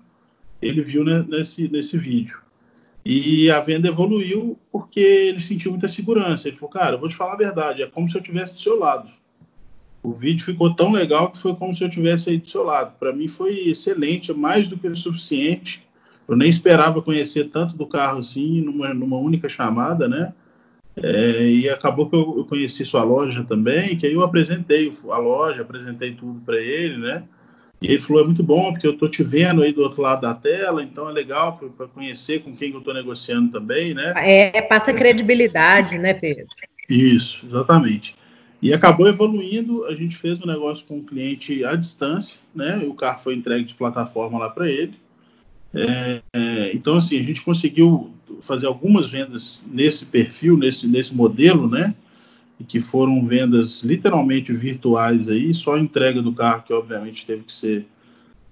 ele 0.61 0.81
viu 0.81 1.03
nesse, 1.03 1.67
nesse 1.69 1.97
vídeo. 1.97 2.40
E 3.03 3.49
a 3.49 3.59
venda 3.59 3.87
evoluiu 3.87 4.57
porque 4.71 4.99
ele 4.99 5.39
sentiu 5.39 5.71
muita 5.71 5.87
segurança. 5.87 6.47
Ele 6.47 6.57
falou, 6.57 6.71
cara, 6.71 6.95
eu 6.95 6.99
vou 6.99 7.09
te 7.09 7.15
falar 7.15 7.33
a 7.33 7.37
verdade, 7.37 7.81
é 7.81 7.87
como 7.87 8.07
se 8.07 8.15
eu 8.15 8.21
estivesse 8.21 8.53
do 8.53 8.59
seu 8.59 8.77
lado. 8.77 9.09
O 10.03 10.13
vídeo 10.13 10.45
ficou 10.45 10.73
tão 10.73 10.91
legal 10.91 11.31
que 11.31 11.37
foi 11.37 11.55
como 11.55 11.75
se 11.75 11.83
eu 11.83 11.87
estivesse 11.87 12.29
aí 12.29 12.37
do 12.37 12.47
seu 12.47 12.63
lado. 12.63 12.95
Para 12.99 13.13
mim 13.13 13.27
foi 13.27 13.69
excelente, 13.69 14.33
mais 14.33 14.67
do 14.67 14.77
que 14.77 14.87
o 14.87 14.95
suficiente. 14.95 15.87
Eu 16.27 16.35
nem 16.35 16.49
esperava 16.49 17.01
conhecer 17.01 17.49
tanto 17.49 17.75
do 17.75 17.85
carro 17.85 18.19
assim, 18.19 18.61
numa, 18.61 18.93
numa 18.93 19.17
única 19.17 19.49
chamada, 19.49 20.07
né? 20.07 20.33
É, 20.95 21.45
e 21.45 21.69
acabou 21.69 22.09
que 22.09 22.15
eu, 22.15 22.35
eu, 22.37 22.45
conheci 22.45 22.83
sua 22.83 23.03
loja 23.03 23.43
também, 23.43 23.97
que 23.97 24.05
aí 24.05 24.13
eu 24.13 24.23
apresentei 24.23 24.89
a 25.09 25.17
loja, 25.17 25.61
apresentei 25.61 26.13
tudo 26.13 26.41
para 26.41 26.59
ele, 26.59 26.97
né? 26.97 27.23
E 27.81 27.87
ele 27.87 27.99
falou: 27.99 28.21
é 28.21 28.25
muito 28.25 28.43
bom, 28.43 28.71
porque 28.71 28.85
eu 28.85 28.95
tô 28.95 29.07
te 29.07 29.23
vendo 29.23 29.63
aí 29.63 29.73
do 29.73 29.81
outro 29.81 30.01
lado 30.01 30.21
da 30.21 30.33
tela, 30.33 30.83
então 30.83 31.09
é 31.09 31.11
legal 31.11 31.59
para 31.75 31.87
conhecer 31.87 32.43
com 32.43 32.55
quem 32.55 32.71
eu 32.71 32.77
estou 32.77 32.93
negociando 32.93 33.51
também, 33.51 33.93
né? 33.93 34.13
É, 34.17 34.61
passa 34.61 34.93
credibilidade, 34.93 35.97
né, 35.97 36.13
Pedro? 36.13 36.45
Isso, 36.87 37.45
exatamente. 37.47 38.15
E 38.61 38.71
acabou 38.71 39.07
evoluindo, 39.07 39.85
a 39.85 39.95
gente 39.95 40.15
fez 40.15 40.39
um 40.39 40.45
negócio 40.45 40.85
com 40.85 40.99
o 40.99 41.03
cliente 41.03 41.65
à 41.65 41.75
distância, 41.75 42.39
né? 42.53 42.77
O 42.85 42.93
carro 42.93 43.19
foi 43.19 43.33
entregue 43.33 43.65
de 43.65 43.73
plataforma 43.73 44.37
lá 44.37 44.49
para 44.49 44.69
ele. 44.69 44.93
É, 45.73 46.21
é, 46.33 46.71
então, 46.75 46.97
assim, 46.97 47.17
a 47.17 47.23
gente 47.23 47.41
conseguiu 47.41 48.13
fazer 48.41 48.67
algumas 48.67 49.09
vendas 49.09 49.65
nesse 49.71 50.05
perfil, 50.05 50.55
nesse, 50.57 50.87
nesse 50.87 51.15
modelo, 51.15 51.67
né? 51.67 51.95
Que 52.67 52.81
foram 52.81 53.23
vendas 53.25 53.83
literalmente 53.83 54.53
virtuais 54.53 55.29
aí, 55.29 55.53
só 55.53 55.75
a 55.75 55.79
entrega 55.79 56.21
do 56.21 56.33
carro, 56.33 56.63
que 56.63 56.73
obviamente 56.73 57.25
teve 57.25 57.43
que 57.43 57.53
ser 57.53 57.85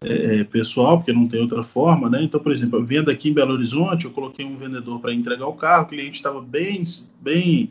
é, 0.01 0.39
é 0.39 0.43
pessoal, 0.43 0.97
porque 0.97 1.11
não 1.11 1.27
tem 1.27 1.41
outra 1.41 1.63
forma, 1.63 2.09
né? 2.09 2.23
Então, 2.23 2.39
por 2.39 2.51
exemplo, 2.51 2.79
a 2.79 2.83
venda 2.83 3.11
aqui 3.11 3.29
em 3.29 3.33
Belo 3.33 3.53
Horizonte, 3.53 4.05
eu 4.05 4.11
coloquei 4.11 4.45
um 4.45 4.55
vendedor 4.55 4.99
para 4.99 5.13
entregar 5.13 5.47
o 5.47 5.53
carro, 5.53 5.83
o 5.83 5.87
cliente 5.87 6.17
estava 6.17 6.41
bem, 6.41 6.83
bem 7.21 7.69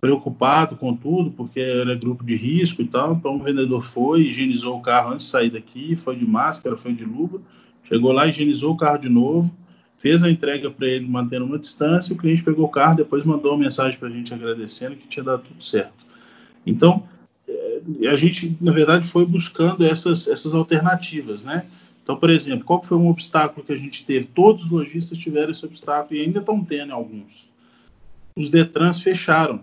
preocupado 0.00 0.76
com 0.76 0.96
tudo, 0.96 1.30
porque 1.30 1.60
era 1.60 1.94
grupo 1.94 2.24
de 2.24 2.34
risco 2.34 2.80
e 2.80 2.86
tal. 2.86 3.14
Então 3.14 3.36
o 3.36 3.42
vendedor 3.42 3.84
foi, 3.84 4.22
higienizou 4.22 4.76
o 4.78 4.82
carro 4.82 5.12
antes 5.12 5.26
de 5.26 5.32
sair 5.32 5.50
daqui, 5.50 5.94
foi 5.94 6.16
de 6.16 6.26
máscara, 6.26 6.76
foi 6.76 6.92
de 6.92 7.04
luva, 7.04 7.40
chegou 7.84 8.12
lá, 8.12 8.26
higienizou 8.26 8.72
o 8.72 8.76
carro 8.76 8.98
de 8.98 9.08
novo, 9.08 9.50
fez 10.00 10.24
a 10.24 10.30
entrega 10.30 10.70
para 10.70 10.86
ele 10.86 11.06
mantendo 11.06 11.44
uma 11.44 11.58
distância, 11.58 12.14
o 12.14 12.16
cliente 12.16 12.42
pegou 12.42 12.64
o 12.64 12.70
carro, 12.70 12.96
depois 12.96 13.22
mandou 13.22 13.52
uma 13.52 13.64
mensagem 13.64 13.98
para 13.98 14.08
a 14.08 14.10
gente 14.10 14.32
agradecendo 14.32 14.96
que 14.96 15.06
tinha 15.06 15.22
dado 15.22 15.42
tudo 15.42 15.62
certo. 15.62 16.06
Então, 16.66 17.06
é, 17.46 17.82
a 18.10 18.16
gente, 18.16 18.56
na 18.62 18.72
verdade, 18.72 19.06
foi 19.06 19.26
buscando 19.26 19.84
essas, 19.84 20.26
essas 20.26 20.54
alternativas, 20.54 21.42
né? 21.42 21.66
Então, 22.02 22.16
por 22.16 22.30
exemplo, 22.30 22.64
qual 22.64 22.82
foi 22.82 22.96
um 22.96 23.10
obstáculo 23.10 23.64
que 23.64 23.74
a 23.74 23.76
gente 23.76 24.06
teve? 24.06 24.24
Todos 24.24 24.64
os 24.64 24.70
lojistas 24.70 25.18
tiveram 25.18 25.52
esse 25.52 25.66
obstáculo 25.66 26.18
e 26.18 26.24
ainda 26.24 26.40
estão 26.40 26.64
tendo 26.64 26.94
alguns. 26.94 27.46
Os 28.34 28.48
Detrans 28.48 29.02
fecharam. 29.02 29.62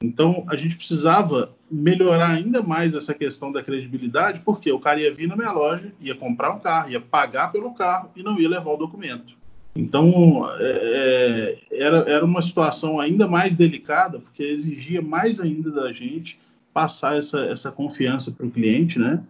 Então, 0.00 0.46
a 0.48 0.56
gente 0.56 0.76
precisava 0.76 1.54
melhorar 1.70 2.30
ainda 2.30 2.62
mais 2.62 2.94
essa 2.94 3.12
questão 3.12 3.52
da 3.52 3.62
credibilidade, 3.62 4.40
porque 4.40 4.72
o 4.72 4.80
cara 4.80 5.00
ia 5.02 5.12
vir 5.12 5.28
na 5.28 5.36
minha 5.36 5.52
loja, 5.52 5.92
ia 6.00 6.14
comprar 6.14 6.54
um 6.54 6.60
carro, 6.60 6.90
ia 6.90 7.00
pagar 7.00 7.52
pelo 7.52 7.74
carro 7.74 8.10
e 8.16 8.22
não 8.22 8.40
ia 8.40 8.48
levar 8.48 8.70
o 8.70 8.78
documento. 8.78 9.36
Então, 9.76 10.48
é, 10.58 11.58
é 11.70 11.76
era, 11.84 11.98
era 12.08 12.24
uma 12.24 12.40
situação 12.42 12.98
ainda 12.98 13.28
mais 13.28 13.56
delicada, 13.56 14.18
porque 14.18 14.42
exigia 14.42 15.02
mais 15.02 15.40
ainda 15.40 15.70
da 15.70 15.92
gente 15.92 16.40
passar 16.72 17.16
essa, 17.16 17.40
essa 17.44 17.70
confiança 17.70 18.30
para 18.30 18.46
o 18.46 18.50
cliente, 18.50 18.98
né? 18.98 19.22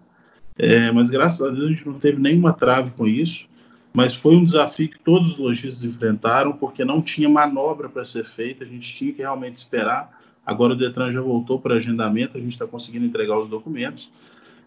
É, 0.58 0.90
mas 0.90 1.10
graças 1.10 1.40
a 1.46 1.50
Deus 1.50 1.66
a 1.66 1.68
gente 1.68 1.86
não 1.86 1.98
teve 1.98 2.20
nenhuma 2.20 2.52
trave 2.52 2.90
com 2.92 3.06
isso, 3.06 3.48
mas 3.92 4.14
foi 4.14 4.36
um 4.36 4.44
desafio 4.44 4.88
que 4.88 4.98
todos 4.98 5.32
os 5.32 5.38
lojistas 5.38 5.84
enfrentaram, 5.84 6.52
porque 6.52 6.84
não 6.84 7.02
tinha 7.02 7.28
manobra 7.28 7.88
para 7.88 8.04
ser 8.04 8.24
feita, 8.24 8.64
a 8.64 8.66
gente 8.66 8.94
tinha 8.94 9.12
que 9.12 9.22
realmente 9.22 9.56
esperar 9.56 10.16
Agora 10.46 10.74
o 10.74 10.76
Detran 10.76 11.12
já 11.12 11.20
voltou 11.20 11.58
para 11.60 11.74
agendamento, 11.74 12.38
a 12.38 12.40
gente 12.40 12.52
está 12.52 12.64
conseguindo 12.68 13.04
entregar 13.04 13.36
os 13.36 13.48
documentos. 13.48 14.08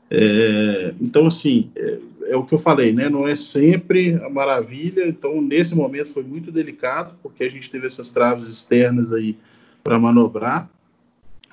É, 0.09 0.93
então, 0.99 1.27
assim, 1.27 1.69
é, 1.75 1.99
é, 2.27 2.35
o 2.35 2.43
que 2.43 2.53
eu 2.53 2.57
falei, 2.57 2.91
né? 2.91 3.09
Não 3.09 3.27
é 3.27 3.35
sempre 3.35 4.15
a 4.15 4.29
maravilha. 4.29 5.07
Então, 5.07 5.41
nesse 5.41 5.75
momento 5.75 6.13
foi 6.13 6.23
muito 6.23 6.51
delicado, 6.51 7.15
porque 7.21 7.43
a 7.43 7.51
gente 7.51 7.69
teve 7.69 7.87
essas 7.87 8.09
traves 8.09 8.49
externas 8.49 9.13
aí 9.13 9.37
para 9.83 9.99
manobrar. 9.99 10.69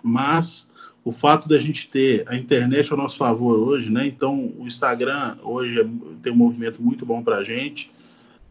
Mas 0.03 0.71
o 1.05 1.13
fato 1.13 1.49
da 1.49 1.59
gente 1.59 1.89
ter 1.89 2.25
a 2.27 2.37
internet 2.37 2.91
ao 2.91 2.99
nosso 2.99 3.19
favor 3.19 3.59
hoje, 3.59 3.93
né? 3.93 4.07
Então, 4.07 4.53
o 4.59 4.67
Instagram 4.67 5.37
hoje 5.43 5.81
é, 5.81 5.87
tem 6.23 6.33
um 6.33 6.37
movimento 6.37 6.83
muito 6.83 7.05
bom 7.05 7.23
para 7.23 7.37
a 7.37 7.43
gente. 7.45 7.91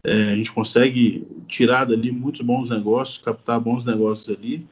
É, 0.04 0.32
a 0.32 0.36
gente 0.36 0.52
consegue 0.52 1.26
tirar 1.48 1.86
dali 1.86 2.12
muitos 2.12 2.42
bons 2.42 2.70
negócios, 2.70 3.18
captar 3.18 3.60
bons 3.60 3.84
negócios 3.84 4.30
ali 4.38 4.66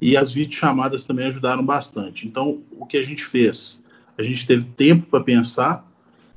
e 0.00 0.16
as 0.16 0.32
videochamadas 0.32 1.04
também 1.04 1.26
ajudaram 1.26 1.64
bastante. 1.64 2.26
Então, 2.26 2.60
o 2.72 2.86
que 2.86 2.96
a 2.96 3.04
gente 3.04 3.24
fez? 3.24 3.80
A 4.18 4.22
gente 4.24 4.46
teve 4.46 4.64
tempo 4.64 5.06
para 5.06 5.20
pensar, 5.20 5.88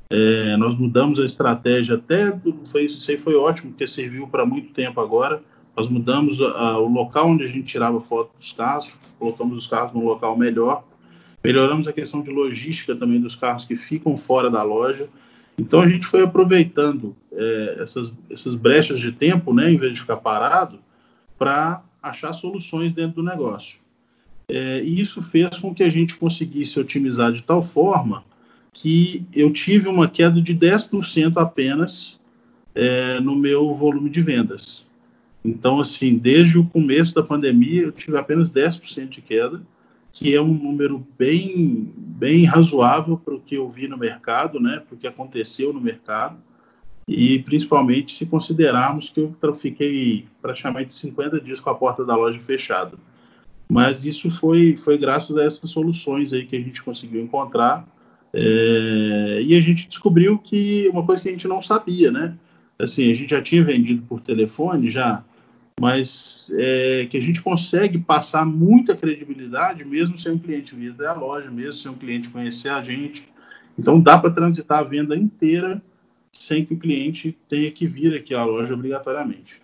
é, 0.07 0.55
nós 0.55 0.77
mudamos 0.77 1.19
a 1.19 1.25
estratégia 1.25 1.95
até, 1.95 2.31
foi, 2.69 2.85
isso 2.85 3.09
aí 3.09 3.17
foi 3.17 3.35
ótimo, 3.35 3.71
porque 3.71 3.87
serviu 3.87 4.27
para 4.27 4.45
muito 4.45 4.71
tempo 4.71 5.01
agora, 5.01 5.41
nós 5.75 5.87
mudamos 5.87 6.39
a, 6.41 6.77
o 6.77 6.87
local 6.87 7.29
onde 7.29 7.43
a 7.43 7.47
gente 7.47 7.63
tirava 7.63 7.99
foto 8.01 8.31
dos 8.37 8.51
carros, 8.51 8.93
colocamos 9.17 9.57
os 9.57 9.65
carros 9.65 9.93
num 9.93 10.05
local 10.05 10.37
melhor, 10.37 10.83
melhoramos 11.43 11.87
a 11.87 11.93
questão 11.93 12.21
de 12.21 12.29
logística 12.29 12.95
também 12.95 13.19
dos 13.19 13.35
carros 13.35 13.65
que 13.65 13.75
ficam 13.75 14.15
fora 14.15 14.49
da 14.49 14.61
loja, 14.61 15.09
então 15.57 15.81
a 15.81 15.87
gente 15.87 16.05
foi 16.05 16.23
aproveitando 16.23 17.15
é, 17.31 17.77
essas, 17.79 18.13
essas 18.29 18.53
brechas 18.53 18.99
de 18.99 19.11
tempo, 19.11 19.53
né, 19.53 19.71
em 19.71 19.77
vez 19.77 19.93
de 19.93 20.01
ficar 20.01 20.17
parado, 20.17 20.79
para 21.37 21.81
achar 22.01 22.33
soluções 22.33 22.93
dentro 22.93 23.23
do 23.23 23.23
negócio. 23.23 23.79
É, 24.53 24.83
e 24.83 24.99
isso 24.99 25.23
fez 25.23 25.59
com 25.59 25.73
que 25.73 25.81
a 25.81 25.89
gente 25.89 26.17
conseguisse 26.17 26.77
otimizar 26.77 27.31
de 27.31 27.41
tal 27.41 27.63
forma 27.63 28.25
que 28.73 29.25
eu 29.33 29.49
tive 29.53 29.87
uma 29.87 30.09
queda 30.09 30.41
de 30.41 30.53
10% 30.53 31.37
apenas 31.37 32.19
é, 32.75 33.17
no 33.21 33.33
meu 33.33 33.71
volume 33.71 34.09
de 34.09 34.21
vendas. 34.21 34.85
Então, 35.43 35.79
assim, 35.79 36.17
desde 36.17 36.59
o 36.59 36.65
começo 36.65 37.15
da 37.15 37.23
pandemia, 37.23 37.83
eu 37.83 37.93
tive 37.93 38.17
apenas 38.17 38.51
10% 38.51 39.07
de 39.07 39.21
queda, 39.21 39.61
que 40.11 40.35
é 40.35 40.41
um 40.41 40.53
número 40.53 41.07
bem, 41.17 41.89
bem 41.95 42.43
razoável 42.43 43.17
para 43.17 43.33
o 43.33 43.39
que 43.39 43.55
eu 43.55 43.69
vi 43.69 43.87
no 43.87 43.97
mercado, 43.97 44.59
né, 44.59 44.83
para 44.85 44.95
o 44.95 44.97
que 44.97 45.07
aconteceu 45.07 45.71
no 45.71 45.79
mercado 45.79 46.37
e 47.07 47.39
principalmente 47.39 48.13
se 48.13 48.25
considerarmos 48.25 49.09
que 49.09 49.21
eu 49.21 49.55
fiquei 49.55 50.27
praticamente 50.41 50.93
50 50.93 51.39
dias 51.39 51.61
com 51.61 51.69
a 51.69 51.75
porta 51.75 52.03
da 52.03 52.15
loja 52.15 52.39
fechada. 52.41 52.97
Mas 53.71 54.03
isso 54.03 54.29
foi, 54.29 54.75
foi 54.75 54.97
graças 54.97 55.37
a 55.37 55.45
essas 55.45 55.69
soluções 55.69 56.33
aí 56.33 56.45
que 56.45 56.57
a 56.57 56.59
gente 56.59 56.83
conseguiu 56.83 57.21
encontrar. 57.21 57.87
É, 58.33 59.39
e 59.41 59.55
a 59.55 59.61
gente 59.61 59.87
descobriu 59.87 60.37
que 60.37 60.89
uma 60.89 61.05
coisa 61.05 61.23
que 61.23 61.29
a 61.29 61.31
gente 61.31 61.47
não 61.47 61.61
sabia, 61.61 62.11
né? 62.11 62.37
Assim, 62.77 63.09
a 63.09 63.15
gente 63.15 63.29
já 63.29 63.41
tinha 63.41 63.63
vendido 63.63 64.01
por 64.01 64.19
telefone, 64.19 64.89
já, 64.89 65.23
mas 65.79 66.51
é, 66.57 67.07
que 67.09 67.15
a 67.15 67.21
gente 67.21 67.41
consegue 67.41 67.97
passar 67.97 68.45
muita 68.45 68.93
credibilidade 68.93 69.85
mesmo 69.85 70.17
sem 70.17 70.33
um 70.33 70.37
cliente 70.37 70.75
vir 70.75 70.91
até 70.91 71.07
a 71.07 71.13
loja, 71.13 71.49
mesmo 71.49 71.75
sem 71.75 71.91
um 71.91 71.95
cliente 71.95 72.27
conhecer 72.27 72.67
a 72.67 72.83
gente. 72.83 73.25
Então 73.79 74.01
dá 74.01 74.17
para 74.17 74.31
transitar 74.31 74.79
a 74.79 74.83
venda 74.83 75.15
inteira 75.15 75.81
sem 76.33 76.65
que 76.65 76.73
o 76.73 76.77
cliente 76.77 77.37
tenha 77.47 77.71
que 77.71 77.87
vir 77.87 78.13
aqui 78.15 78.33
à 78.33 78.43
loja 78.43 78.73
obrigatoriamente. 78.73 79.61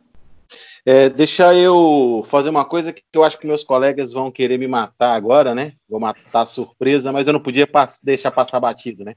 É, 0.89 1.09
deixa 1.09 1.53
eu 1.53 2.25
fazer 2.29 2.49
uma 2.49 2.63
coisa 2.63 2.93
que 2.93 3.03
eu 3.11 3.21
acho 3.21 3.37
que 3.37 3.45
meus 3.45 3.61
colegas 3.61 4.13
vão 4.13 4.31
querer 4.31 4.57
me 4.57 4.69
matar 4.69 5.15
agora, 5.15 5.53
né? 5.53 5.73
Vou 5.89 5.99
matar 5.99 6.43
a 6.43 6.45
surpresa, 6.45 7.11
mas 7.11 7.27
eu 7.27 7.33
não 7.33 7.41
podia 7.41 7.67
pass 7.67 7.99
deixar 8.01 8.31
passar 8.31 8.57
batido, 8.61 9.03
né? 9.03 9.13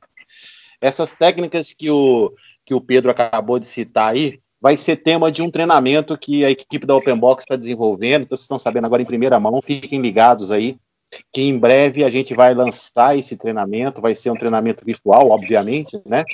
Essas 0.81 1.13
técnicas 1.13 1.73
que 1.73 1.89
o, 1.89 2.35
que 2.67 2.75
o 2.75 2.81
Pedro 2.81 3.13
acabou 3.13 3.57
de 3.57 3.67
citar 3.67 4.13
aí, 4.13 4.41
vai 4.61 4.77
ser 4.77 4.97
tema 4.97 5.31
de 5.31 5.43
um 5.43 5.51
treinamento 5.51 6.19
que 6.19 6.45
a 6.45 6.51
equipe 6.51 6.85
da 6.85 6.97
Open 6.97 7.17
Box 7.17 7.45
está 7.45 7.55
desenvolvendo. 7.55 8.23
Então, 8.23 8.37
vocês 8.37 8.47
estão 8.47 8.59
sabendo 8.59 8.87
agora 8.87 9.03
em 9.03 9.07
primeira 9.07 9.39
mão, 9.39 9.63
fiquem 9.63 10.01
ligados 10.01 10.51
aí, 10.51 10.77
que 11.33 11.43
em 11.43 11.57
breve 11.57 12.03
a 12.03 12.11
gente 12.11 12.35
vai 12.35 12.53
lançar 12.53 13.17
esse 13.17 13.37
treinamento. 13.37 14.03
Vai 14.03 14.17
ser 14.17 14.31
um 14.31 14.37
treinamento 14.37 14.85
virtual, 14.85 15.31
obviamente, 15.31 16.03
né? 16.05 16.25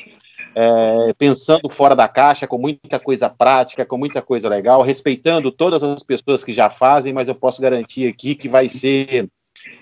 É, 0.59 1.13
pensando 1.19 1.69
fora 1.69 1.95
da 1.95 2.09
caixa, 2.09 2.47
com 2.47 2.57
muita 2.57 2.99
coisa 2.99 3.29
prática, 3.29 3.85
com 3.85 3.99
muita 3.99 4.23
coisa 4.23 4.49
legal, 4.49 4.81
respeitando 4.81 5.53
todas 5.53 5.83
as 5.83 6.03
pessoas 6.03 6.43
que 6.43 6.51
já 6.51 6.71
fazem, 6.71 7.13
mas 7.13 7.29
eu 7.29 7.35
posso 7.35 7.61
garantir 7.61 8.09
aqui 8.09 8.35
que 8.35 8.49
vai 8.49 8.67
ser 8.67 9.29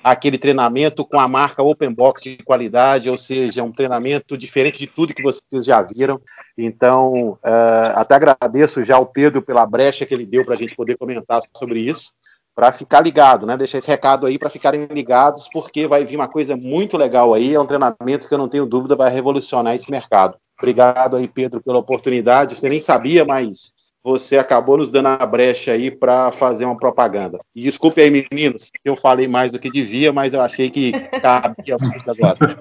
aquele 0.02 0.38
treinamento 0.38 1.04
com 1.04 1.18
a 1.18 1.28
marca 1.28 1.62
Open 1.62 1.92
Box 1.92 2.22
de 2.22 2.38
qualidade, 2.38 3.08
ou 3.08 3.16
seja, 3.16 3.62
um 3.62 3.72
treinamento 3.72 4.36
diferente 4.36 4.78
de 4.78 4.86
tudo 4.86 5.14
que 5.14 5.22
vocês 5.22 5.64
já 5.64 5.80
viram. 5.82 6.20
Então, 6.56 7.38
uh, 7.44 7.94
até 7.94 8.14
agradeço 8.14 8.82
já 8.82 8.96
ao 8.96 9.06
Pedro 9.06 9.42
pela 9.42 9.66
brecha 9.66 10.04
que 10.04 10.14
ele 10.14 10.26
deu 10.26 10.44
para 10.44 10.54
a 10.54 10.56
gente 10.56 10.74
poder 10.74 10.96
comentar 10.96 11.40
sobre 11.56 11.80
isso, 11.80 12.12
para 12.54 12.72
ficar 12.72 13.00
ligado, 13.00 13.46
né? 13.46 13.56
Deixar 13.56 13.78
esse 13.78 13.88
recado 13.88 14.26
aí 14.26 14.38
para 14.38 14.50
ficarem 14.50 14.86
ligados, 14.86 15.48
porque 15.52 15.86
vai 15.86 16.04
vir 16.04 16.16
uma 16.16 16.28
coisa 16.28 16.56
muito 16.56 16.96
legal 16.96 17.34
aí. 17.34 17.54
É 17.54 17.60
um 17.60 17.66
treinamento 17.66 18.28
que 18.28 18.34
eu 18.34 18.38
não 18.38 18.48
tenho 18.48 18.66
dúvida 18.66 18.94
vai 18.94 19.10
revolucionar 19.10 19.74
esse 19.74 19.90
mercado. 19.90 20.36
Obrigado 20.58 21.16
aí, 21.16 21.28
Pedro, 21.28 21.62
pela 21.62 21.78
oportunidade. 21.78 22.56
Você 22.56 22.68
nem 22.68 22.80
sabia, 22.80 23.24
mas 23.24 23.72
você 24.02 24.36
acabou 24.36 24.76
nos 24.76 24.90
dando 24.90 25.08
a 25.08 25.26
brecha 25.26 25.72
aí 25.72 25.90
para 25.90 26.30
fazer 26.30 26.64
uma 26.64 26.76
propaganda. 26.76 27.40
E 27.54 27.62
desculpe 27.62 28.00
aí, 28.00 28.10
meninos, 28.10 28.70
eu 28.84 28.94
falei 28.94 29.26
mais 29.26 29.52
do 29.52 29.58
que 29.58 29.70
devia, 29.70 30.12
mas 30.12 30.34
eu 30.34 30.40
achei 30.40 30.68
que 30.68 30.92
cabia 31.22 31.76
muito 31.80 32.10
agora. 32.10 32.58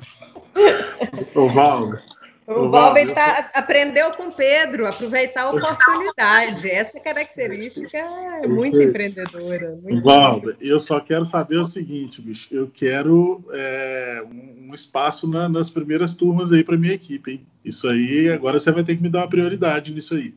Ô, 1.36 1.48
Valdo, 1.48 1.98
o 2.46 2.70
Valber 2.70 3.14
tá, 3.14 3.50
aprendeu 3.54 4.12
com 4.12 4.30
Pedro, 4.32 4.86
aproveitar 4.86 5.44
a 5.44 5.52
oportunidade. 5.52 6.70
Essa 6.70 7.00
característica 7.00 7.98
é 7.98 8.48
muito 8.48 8.82
empreendedora. 8.82 9.78
Muito 9.82 10.04
Valber, 10.04 10.58
eu 10.60 10.80
só 10.80 11.00
quero 11.00 11.30
saber 11.30 11.58
o 11.58 11.66
seguinte, 11.66 12.22
bicho. 12.22 12.48
Eu 12.52 12.70
quero 12.74 13.44
é, 13.52 14.24
um, 14.26 14.70
um, 14.70 14.76
espaço 14.76 15.28
na, 15.28 15.48
nas 15.48 15.70
primeiras 15.70 16.14
turmas 16.14 16.52
aí 16.52 16.64
para 16.64 16.78
minha 16.78 16.94
equipe, 16.94 17.32
hein? 17.32 17.48
Isso 17.64 17.88
aí, 17.88 18.30
agora 18.30 18.60
você 18.60 18.72
vai 18.72 18.84
ter 18.84 18.98
que 18.98 19.02
me 19.02 19.10
dar 19.10 19.20
uma 19.20 19.30
prioridade 19.30 19.94
nisso 19.94 20.16
aí. 20.16 20.34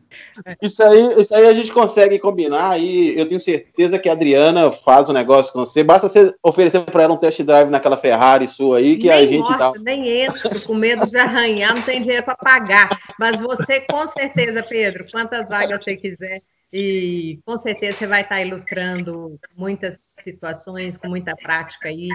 Isso 0.63 0.83
aí, 0.83 1.21
isso 1.21 1.35
aí 1.35 1.47
a 1.47 1.55
gente 1.55 1.73
consegue 1.73 2.19
combinar 2.19 2.79
e 2.79 3.19
eu 3.19 3.27
tenho 3.27 3.41
certeza 3.41 3.99
que 3.99 4.09
a 4.09 4.13
Adriana 4.13 4.71
faz 4.71 5.09
o 5.09 5.11
um 5.11 5.15
negócio 5.15 5.53
com 5.53 5.61
você. 5.61 5.83
Basta 5.83 6.09
você 6.09 6.35
oferecer 6.43 6.81
para 6.83 7.03
ela 7.03 7.15
um 7.15 7.19
test 7.19 7.43
drive 7.43 7.69
naquela 7.69 7.97
Ferrari 7.97 8.47
sua 8.49 8.79
aí 8.79 8.97
que 8.97 9.09
nem 9.09 9.17
a 9.17 9.27
gente 9.27 9.59
dá. 9.59 9.73
Nem 9.81 10.23
entro 10.23 10.61
com 10.63 10.75
medo 10.75 11.05
de 11.07 11.19
arranhar, 11.19 11.75
não 11.75 11.83
tem 11.83 12.01
dinheiro 12.01 12.25
para 12.25 12.37
pagar. 12.37 12.89
Mas 13.19 13.37
você, 13.37 13.81
com 13.81 14.07
certeza, 14.07 14.63
Pedro, 14.63 15.05
quantas 15.11 15.49
vagas 15.49 15.85
você 15.85 15.97
quiser, 15.97 16.39
e 16.73 17.39
com 17.45 17.57
certeza 17.57 17.99
você 17.99 18.07
vai 18.07 18.23
estar 18.23 18.43
ilustrando 18.43 19.39
muitas 19.57 20.16
situações 20.27 20.99
com 20.99 21.09
muita 21.09 21.37
prática 21.37 21.89
aí, 21.89 22.09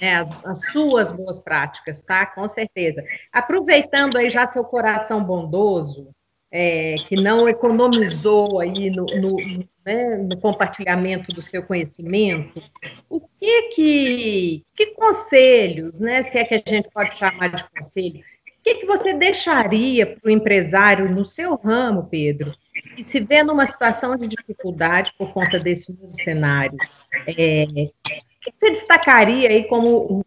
né, 0.00 0.16
as, 0.16 0.30
as, 0.44 0.60
suas 0.70 1.10
boas 1.10 1.40
práticas, 1.40 2.02
tá? 2.02 2.26
Com 2.26 2.46
certeza. 2.46 3.02
Aproveitando 3.32 4.16
aí 4.18 4.28
já 4.28 4.46
seu 4.46 4.62
coração 4.62 5.24
bondoso, 5.24 6.10
é, 6.50 6.96
que 7.06 7.16
não 7.16 7.48
economizou 7.48 8.60
aí 8.60 8.90
no, 8.90 9.04
no, 9.06 9.36
né, 9.84 10.16
no, 10.16 10.38
compartilhamento 10.38 11.34
do 11.34 11.42
seu 11.42 11.62
conhecimento, 11.62 12.62
o 13.08 13.20
que 13.20 13.62
que, 13.70 14.64
que 14.74 14.86
conselhos, 14.94 15.98
né, 15.98 16.22
se 16.24 16.38
é 16.38 16.44
que 16.44 16.54
a 16.54 16.62
gente 16.66 16.88
pode 16.90 17.16
chamar 17.16 17.48
de 17.48 17.64
conselho, 17.70 18.20
o 18.20 18.62
que, 18.62 18.74
que 18.76 18.86
você 18.86 19.14
deixaria 19.14 20.06
para 20.06 20.28
o 20.28 20.30
empresário 20.30 21.10
no 21.10 21.24
seu 21.24 21.56
ramo, 21.56 22.08
Pedro, 22.08 22.54
e 22.96 23.02
se 23.02 23.20
vê 23.20 23.42
numa 23.42 23.66
situação 23.66 24.16
de 24.16 24.26
dificuldade 24.26 25.12
por 25.18 25.32
conta 25.32 25.58
desse 25.58 25.92
novo 25.92 26.14
cenário, 26.14 26.76
é, 27.26 27.64
o 27.64 27.90
que 28.40 28.52
você 28.58 28.70
destacaria 28.70 29.48
aí 29.48 29.66
como 29.68 30.24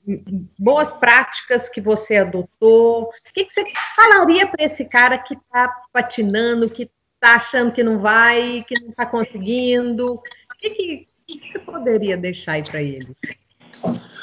boas 0.58 0.92
práticas 0.92 1.70
que 1.70 1.80
você 1.80 2.18
adotou? 2.18 3.04
O 3.04 3.12
que 3.34 3.50
você 3.50 3.64
falaria 3.96 4.48
para 4.48 4.66
esse 4.66 4.86
cara 4.86 5.18
que 5.18 5.34
está 5.34 5.74
patinando, 5.94 6.70
que 6.70 6.90
está 7.16 7.36
achando 7.36 7.72
que 7.72 7.84
não 7.84 8.00
vai, 8.00 8.64
que 8.68 8.80
não 8.82 8.90
está 8.90 9.06
conseguindo? 9.06 10.06
O 10.06 10.58
que, 10.58 10.70
que, 10.72 11.06
que 11.26 11.52
você 11.52 11.60
poderia 11.60 12.18
deixar 12.18 12.54
aí 12.54 12.64
para 12.64 12.82
ele? 12.82 13.16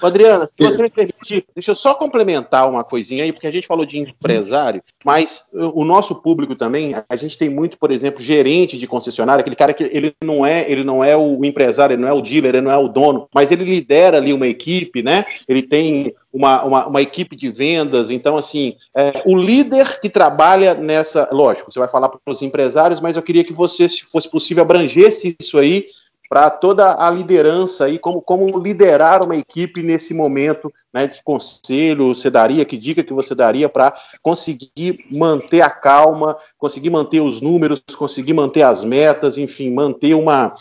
Adriana, 0.02 0.46
se 0.46 0.52
você 0.58 0.82
me 0.82 0.90
permitir, 0.90 1.44
deixa 1.54 1.70
eu 1.70 1.74
só 1.74 1.94
complementar 1.94 2.68
uma 2.68 2.84
coisinha 2.84 3.24
aí, 3.24 3.32
porque 3.32 3.46
a 3.46 3.50
gente 3.50 3.66
falou 3.66 3.84
de 3.84 3.98
empresário, 3.98 4.82
mas 5.04 5.44
o 5.52 5.84
nosso 5.84 6.14
público 6.16 6.54
também, 6.54 6.94
a 7.08 7.16
gente 7.16 7.38
tem 7.38 7.48
muito, 7.48 7.78
por 7.78 7.90
exemplo, 7.90 8.22
gerente 8.22 8.76
de 8.76 8.86
concessionária, 8.86 9.40
aquele 9.40 9.56
cara 9.56 9.72
que 9.72 9.84
ele 9.84 10.14
não 10.22 10.44
é, 10.44 10.70
ele 10.70 10.84
não 10.84 11.02
é 11.02 11.16
o 11.16 11.44
empresário, 11.44 11.94
ele 11.94 12.02
não 12.02 12.08
é 12.08 12.12
o 12.12 12.20
dealer, 12.20 12.54
ele 12.54 12.66
não 12.66 12.70
é 12.70 12.76
o 12.76 12.88
dono, 12.88 13.28
mas 13.34 13.50
ele 13.50 13.64
lidera 13.64 14.18
ali 14.18 14.32
uma 14.32 14.46
equipe, 14.46 15.02
né? 15.02 15.24
Ele 15.48 15.62
tem 15.62 16.14
uma, 16.32 16.62
uma, 16.64 16.86
uma 16.86 17.02
equipe 17.02 17.34
de 17.34 17.50
vendas, 17.50 18.10
então 18.10 18.36
assim, 18.36 18.76
é, 18.94 19.22
o 19.24 19.36
líder 19.36 19.98
que 20.00 20.08
trabalha 20.08 20.74
nessa, 20.74 21.28
lógico, 21.32 21.72
você 21.72 21.78
vai 21.78 21.88
falar 21.88 22.10
para 22.10 22.20
os 22.26 22.42
empresários, 22.42 23.00
mas 23.00 23.16
eu 23.16 23.22
queria 23.22 23.44
que 23.44 23.52
você, 23.52 23.88
se 23.88 24.04
fosse 24.04 24.30
possível, 24.30 24.62
abrangesse 24.62 25.34
isso 25.40 25.58
aí 25.58 25.86
para 26.28 26.50
toda 26.50 27.04
a 27.04 27.10
liderança 27.10 27.88
e 27.88 27.98
como, 27.98 28.20
como 28.20 28.58
liderar 28.58 29.22
uma 29.22 29.36
equipe 29.36 29.82
nesse 29.82 30.12
momento 30.12 30.72
né, 30.92 31.06
de 31.06 31.22
conselho, 31.22 32.14
você 32.14 32.30
daria, 32.30 32.64
que 32.64 32.76
dica 32.76 33.02
que 33.02 33.12
você 33.12 33.34
daria 33.34 33.68
para 33.68 33.94
conseguir 34.22 35.04
manter 35.10 35.60
a 35.60 35.70
calma, 35.70 36.36
conseguir 36.58 36.90
manter 36.90 37.20
os 37.20 37.40
números, 37.40 37.82
conseguir 37.96 38.32
manter 38.32 38.62
as 38.62 38.82
metas, 38.82 39.38
enfim, 39.38 39.70
manter 39.72 40.14
uma, 40.14 40.54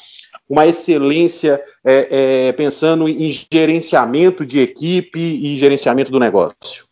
uma 0.50 0.66
excelência 0.68 1.62
é, 1.84 2.48
é, 2.48 2.52
pensando 2.54 3.08
em 3.10 3.32
gerenciamento 3.52 4.46
de 4.46 4.60
equipe 4.60 5.20
e 5.20 5.58
gerenciamento 5.58 6.12
do 6.12 6.20
negócio. 6.20 6.86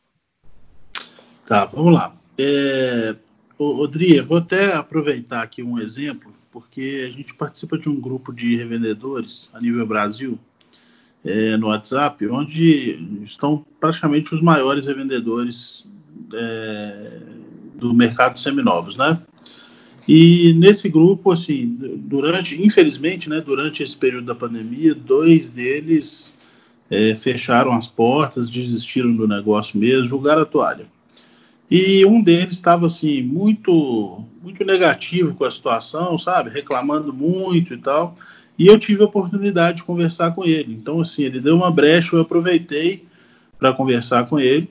Tá, 1.47 1.65
vamos 1.65 1.93
lá. 1.93 2.15
É, 2.38 3.15
Odri, 3.59 4.17
eu 4.17 4.26
vou 4.26 4.38
até 4.38 4.74
aproveitar 4.74 5.43
aqui 5.43 5.61
um 5.61 5.80
exemplo 5.80 6.32
porque 6.54 7.04
a 7.10 7.12
gente 7.12 7.34
participa 7.34 7.80
de 7.80 7.89
um 7.89 7.99
grupo 7.99 8.32
de 8.32 8.56
revendedores 8.56 9.49
a 9.54 9.60
nível 9.60 9.86
Brasil, 9.88 10.39
é, 11.26 11.58
no 11.58 11.68
WhatsApp, 11.68 12.28
onde 12.28 13.22
estão 13.24 13.66
praticamente 13.80 14.36
os 14.36 14.41
maiores 14.41 14.86
revendedores 14.86 15.86
é, 16.34 17.20
do 17.76 17.93
mercado 17.93 18.39
seminovos, 18.39 18.95
né? 18.95 19.20
E 20.08 20.54
nesse 20.54 20.89
grupo, 20.89 21.32
assim, 21.32 21.78
durante, 21.80 22.62
infelizmente, 22.62 23.30
né, 23.30 23.39
durante 23.39 23.82
esse 23.82 23.95
período 23.95 24.26
da 24.26 24.36
pandemia, 24.36 24.93
dois 24.93 25.49
deles 25.49 26.34
é, 26.91 27.16
fecharam 27.16 27.72
as 27.72 27.88
portas, 27.88 28.49
desistiram 28.49 29.16
do 29.16 29.28
negócio 29.28 29.80
mesmo, 29.80 30.06
julgaram 30.06 30.41
a 30.41 30.45
toalha. 30.45 30.92
E 31.76 32.05
um 32.05 32.21
deles 32.21 32.51
estava 32.51 32.86
assim 32.86 33.24
muito 33.24 34.24
muito 34.43 34.63
negativo 34.63 35.34
com 35.34 35.43
a 35.43 35.49
situação, 35.49 36.19
sabe, 36.19 36.51
reclamando 36.51 37.11
muito 37.11 37.74
e 37.74 37.78
tal. 37.80 38.15
E 38.59 38.67
eu 38.67 38.78
tive 38.78 39.01
a 39.01 39.05
oportunidade 39.05 39.78
de 39.78 39.84
conversar 39.84 40.36
com 40.36 40.45
ele. 40.45 40.71
Então 40.71 41.01
assim, 41.01 41.24
ele 41.24 41.41
deu 41.41 41.55
uma 41.55 41.71
brecha, 41.71 42.15
eu 42.15 42.21
aproveitei 42.21 43.07
para 43.57 43.74
conversar 43.74 44.28
com 44.28 44.39
ele. 44.39 44.69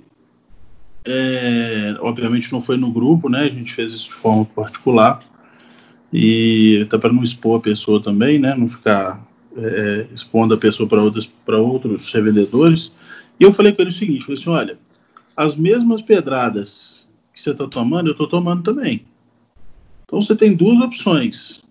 É, 1.04 1.96
obviamente 1.98 2.52
não 2.52 2.60
foi 2.60 2.76
no 2.76 2.92
grupo, 2.92 3.28
né? 3.28 3.40
A 3.40 3.48
gente 3.48 3.72
fez 3.72 3.90
isso 3.90 4.10
de 4.10 4.14
forma 4.14 4.44
particular 4.44 5.18
e 6.12 6.82
até 6.86 6.96
para 6.98 7.12
não 7.12 7.24
expor 7.24 7.58
a 7.58 7.62
pessoa 7.62 8.00
também, 8.00 8.38
né? 8.38 8.54
Não 8.54 8.68
ficar 8.68 9.26
é, 9.56 10.06
expondo 10.14 10.54
a 10.54 10.56
pessoa 10.56 10.88
para 10.88 11.02
outros 11.02 11.26
para 11.26 11.58
outros 11.58 12.12
revendedores. 12.12 12.92
E 13.40 13.42
eu 13.42 13.50
falei 13.50 13.72
com 13.72 13.82
ele 13.82 13.90
o 13.90 13.92
seguinte, 13.92 14.22
falei 14.22 14.40
assim, 14.40 14.50
olha, 14.50 14.78
as 15.36 15.56
mesmas 15.56 16.02
pedradas 16.02 17.06
que 17.32 17.40
você 17.40 17.50
está 17.50 17.66
tomando, 17.66 18.08
eu 18.08 18.12
estou 18.12 18.28
tomando 18.28 18.62
também. 18.62 19.04
Então 20.04 20.20
você 20.20 20.36
tem 20.36 20.54
duas 20.54 20.78
opções. 20.80 21.62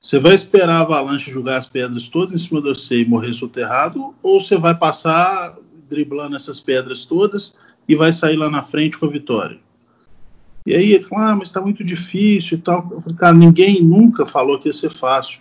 Você 0.00 0.18
vai 0.18 0.34
esperar 0.34 0.76
a 0.76 0.80
avalanche 0.80 1.30
jogar 1.30 1.56
as 1.56 1.66
pedras 1.66 2.08
todas 2.08 2.40
em 2.40 2.44
cima 2.44 2.60
de 2.60 2.68
você 2.68 3.00
e 3.00 3.08
morrer 3.08 3.34
soterrado, 3.34 4.14
ou 4.22 4.40
você 4.40 4.56
vai 4.56 4.74
passar 4.74 5.56
driblando 5.88 6.36
essas 6.36 6.60
pedras 6.60 7.04
todas 7.04 7.54
e 7.88 7.94
vai 7.94 8.12
sair 8.12 8.36
lá 8.36 8.50
na 8.50 8.62
frente 8.62 8.98
com 8.98 9.06
a 9.06 9.10
vitória. 9.10 9.58
E 10.64 10.74
aí 10.74 10.92
ele 10.92 11.02
falou, 11.04 11.24
ah, 11.24 11.36
mas 11.36 11.48
está 11.48 11.60
muito 11.60 11.84
difícil 11.84 12.58
e 12.58 12.60
tal. 12.60 12.88
Eu 12.90 13.00
falei, 13.00 13.16
cara, 13.16 13.36
ninguém 13.36 13.80
nunca 13.80 14.26
falou 14.26 14.58
que 14.58 14.68
ia 14.68 14.72
ser 14.72 14.90
fácil. 14.90 15.40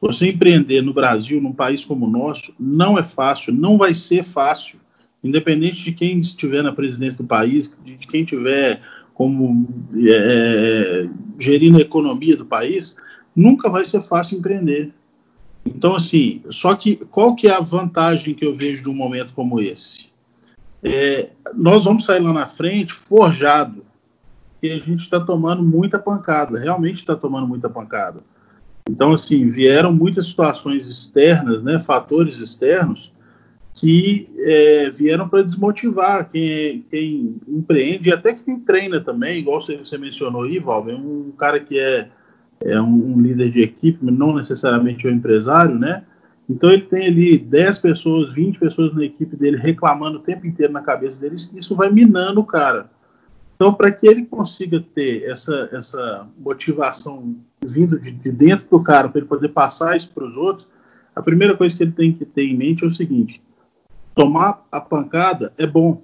Você 0.00 0.28
empreender 0.30 0.82
no 0.82 0.94
Brasil, 0.94 1.40
num 1.40 1.52
país 1.52 1.84
como 1.84 2.06
o 2.06 2.10
nosso, 2.10 2.54
não 2.58 2.98
é 2.98 3.04
fácil, 3.04 3.52
não 3.52 3.76
vai 3.76 3.94
ser 3.94 4.24
fácil 4.24 4.80
independente 5.22 5.84
de 5.84 5.92
quem 5.92 6.18
estiver 6.18 6.62
na 6.62 6.72
presidência 6.72 7.18
do 7.18 7.26
país, 7.26 7.72
de, 7.84 7.96
quem 8.06 8.24
tiver 8.24 8.80
como 9.14 9.68
é, 9.96 11.08
gerindo 11.38 11.78
a 11.78 11.82
economia 11.82 12.36
do 12.36 12.46
país, 12.46 12.96
nunca 13.34 13.68
vai 13.68 13.84
ser 13.84 14.00
fácil 14.00 14.38
empreender. 14.38 14.92
Então, 15.64 15.94
assim, 15.94 16.42
só 16.50 16.74
que 16.74 16.96
qual 16.96 17.36
que 17.36 17.46
é 17.46 17.52
a 17.52 17.60
vantagem 17.60 18.34
que 18.34 18.44
eu 18.44 18.54
vejo 18.54 18.82
de 18.82 18.88
um 18.88 18.94
momento 18.94 19.32
como 19.32 19.60
esse? 19.60 20.10
É, 20.82 21.30
nós 21.54 21.84
vamos 21.84 22.04
sair 22.04 22.20
lá 22.20 22.32
na 22.32 22.46
frente 22.46 22.92
forjado, 22.92 23.84
e 24.62 24.70
a 24.70 24.78
gente 24.78 25.00
está 25.00 25.18
tomando 25.18 25.62
muita 25.62 25.98
pancada, 25.98 26.58
realmente 26.58 26.96
está 26.96 27.16
tomando 27.16 27.46
muita 27.46 27.68
pancada. 27.68 28.20
Então, 28.88 29.12
assim, 29.12 29.48
vieram 29.48 29.92
muitas 29.92 30.26
situações 30.26 30.86
externas, 30.86 31.62
né, 31.62 31.78
fatores 31.80 32.38
externos, 32.38 33.12
que 33.74 34.28
é, 34.38 34.90
vieram 34.90 35.28
para 35.28 35.42
desmotivar 35.42 36.28
quem, 36.30 36.84
quem 36.90 37.36
empreende 37.48 38.08
e 38.08 38.12
até 38.12 38.34
quem 38.34 38.60
treina 38.60 39.00
também, 39.00 39.38
igual 39.38 39.62
você, 39.62 39.76
você 39.76 39.96
mencionou 39.96 40.42
aí, 40.42 40.58
Valber, 40.58 40.94
um 40.94 41.30
cara 41.32 41.58
que 41.58 41.78
é, 41.78 42.08
é 42.60 42.80
um, 42.80 43.14
um, 43.14 43.20
líder 43.20 43.50
de 43.50 43.62
equipe, 43.62 43.98
não 44.04 44.34
necessariamente 44.34 45.06
é 45.06 45.10
um 45.10 45.14
empresário, 45.14 45.78
né? 45.78 46.04
Então 46.48 46.70
ele 46.70 46.82
tem 46.82 47.06
ali 47.06 47.38
10 47.38 47.78
pessoas, 47.78 48.34
20 48.34 48.58
pessoas 48.58 48.94
na 48.94 49.04
equipe 49.04 49.36
dele 49.36 49.56
reclamando 49.56 50.18
o 50.18 50.22
tempo 50.22 50.46
inteiro 50.46 50.72
na 50.72 50.82
cabeça 50.82 51.18
dele, 51.18 51.36
isso 51.36 51.74
vai 51.74 51.90
minando 51.90 52.40
o 52.40 52.44
cara. 52.44 52.90
Então, 53.54 53.72
para 53.72 53.92
que 53.92 54.06
ele 54.06 54.26
consiga 54.26 54.84
ter 54.92 55.22
essa, 55.22 55.68
essa 55.72 56.26
motivação 56.36 57.36
vindo 57.64 57.98
de, 57.98 58.10
de 58.10 58.32
dentro 58.32 58.66
do 58.68 58.82
cara, 58.82 59.08
para 59.08 59.20
ele 59.20 59.28
poder 59.28 59.48
passar 59.50 59.96
isso 59.96 60.10
para 60.12 60.24
os 60.24 60.36
outros, 60.36 60.68
a 61.14 61.22
primeira 61.22 61.56
coisa 61.56 61.76
que 61.76 61.84
ele 61.84 61.92
tem 61.92 62.12
que 62.12 62.24
ter 62.24 62.42
em 62.42 62.56
mente 62.56 62.82
é 62.82 62.86
o 62.86 62.90
seguinte: 62.90 63.40
tomar 64.14 64.66
a 64.70 64.80
pancada 64.80 65.52
é 65.58 65.66
bom. 65.66 66.02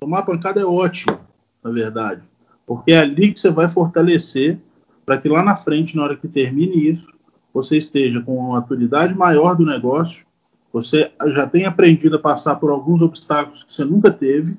Tomar 0.00 0.20
a 0.20 0.22
pancada 0.22 0.60
é 0.60 0.64
ótimo, 0.64 1.18
na 1.62 1.70
verdade. 1.70 2.22
Porque 2.66 2.92
é 2.92 2.98
ali 2.98 3.32
que 3.32 3.40
você 3.40 3.50
vai 3.50 3.68
fortalecer 3.68 4.58
para 5.04 5.18
que 5.18 5.28
lá 5.28 5.42
na 5.42 5.56
frente, 5.56 5.96
na 5.96 6.04
hora 6.04 6.16
que 6.16 6.28
termine 6.28 6.90
isso, 6.90 7.08
você 7.52 7.78
esteja 7.78 8.20
com 8.20 8.36
uma 8.36 8.60
maturidade 8.60 9.14
maior 9.14 9.54
do 9.54 9.64
negócio, 9.64 10.26
você 10.72 11.10
já 11.28 11.46
tenha 11.46 11.68
aprendido 11.68 12.16
a 12.16 12.20
passar 12.20 12.56
por 12.56 12.70
alguns 12.70 13.00
obstáculos 13.00 13.64
que 13.64 13.72
você 13.72 13.84
nunca 13.84 14.10
teve. 14.10 14.58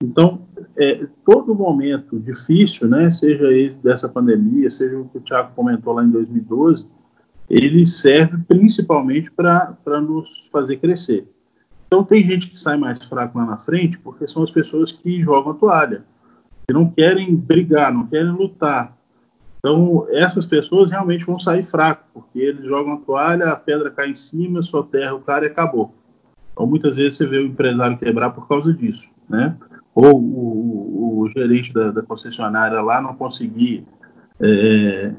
Então, 0.00 0.42
é, 0.76 1.06
todo 1.24 1.54
momento 1.54 2.18
difícil, 2.18 2.88
né, 2.88 3.10
seja 3.10 3.52
esse 3.52 3.76
dessa 3.78 4.08
pandemia, 4.08 4.70
seja 4.70 4.98
o 4.98 5.08
que 5.08 5.18
o 5.18 5.20
Tiago 5.20 5.52
comentou 5.54 5.94
lá 5.94 6.04
em 6.04 6.10
2012, 6.10 6.86
ele 7.50 7.84
serve 7.86 8.38
principalmente 8.48 9.30
para 9.30 10.00
nos 10.00 10.48
fazer 10.50 10.76
crescer. 10.76 11.28
Então 11.92 12.02
tem 12.02 12.24
gente 12.24 12.48
que 12.48 12.58
sai 12.58 12.78
mais 12.78 13.04
fraco 13.04 13.36
lá 13.36 13.44
na 13.44 13.58
frente 13.58 13.98
porque 13.98 14.26
são 14.26 14.42
as 14.42 14.50
pessoas 14.50 14.90
que 14.90 15.22
jogam 15.22 15.52
a 15.52 15.54
toalha, 15.54 16.02
que 16.66 16.72
não 16.72 16.88
querem 16.88 17.36
brigar, 17.36 17.92
não 17.92 18.06
querem 18.06 18.32
lutar. 18.32 18.96
Então 19.58 20.06
essas 20.08 20.46
pessoas 20.46 20.90
realmente 20.90 21.26
vão 21.26 21.38
sair 21.38 21.62
fraco, 21.62 22.06
porque 22.14 22.38
eles 22.38 22.64
jogam 22.64 22.94
a 22.94 22.96
toalha, 22.96 23.50
a 23.50 23.56
pedra 23.56 23.90
cai 23.90 24.08
em 24.08 24.14
cima, 24.14 24.62
soterra 24.62 25.14
o 25.14 25.20
cara 25.20 25.44
e 25.44 25.48
acabou. 25.48 25.94
Então 26.54 26.66
muitas 26.66 26.96
vezes 26.96 27.18
você 27.18 27.26
vê 27.26 27.36
o 27.36 27.46
empresário 27.46 27.98
quebrar 27.98 28.30
por 28.30 28.48
causa 28.48 28.72
disso, 28.72 29.10
né? 29.28 29.54
Ou 29.94 30.18
o, 30.18 31.18
o, 31.18 31.20
o 31.20 31.30
gerente 31.30 31.74
da, 31.74 31.90
da, 31.90 32.00
concessionária 32.00 32.80
lá 32.80 33.02
não 33.02 33.14
conseguir 33.14 33.84
é, 34.40 35.12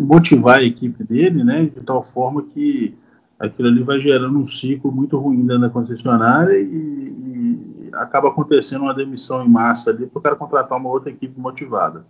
motivar 0.00 0.56
a 0.56 0.64
equipe 0.64 1.04
dele, 1.04 1.44
né? 1.44 1.66
De 1.66 1.80
tal 1.82 2.02
forma 2.02 2.42
que 2.42 2.96
aquilo 3.38 3.68
ali 3.68 3.82
vai 3.82 3.98
gerando 3.98 4.38
um 4.38 4.46
ciclo 4.46 4.90
muito 4.90 5.16
ruim 5.18 5.46
dentro 5.46 5.62
da 5.62 5.70
concessionária 5.70 6.58
e, 6.58 6.64
e 6.64 7.90
acaba 7.94 8.28
acontecendo 8.28 8.82
uma 8.82 8.94
demissão 8.94 9.44
em 9.44 9.48
massa 9.48 9.90
ali 9.90 10.06
para 10.06 10.18
o 10.18 10.22
cara 10.22 10.36
contratar 10.36 10.78
uma 10.78 10.90
outra 10.90 11.10
equipe 11.10 11.38
motivada. 11.38 12.04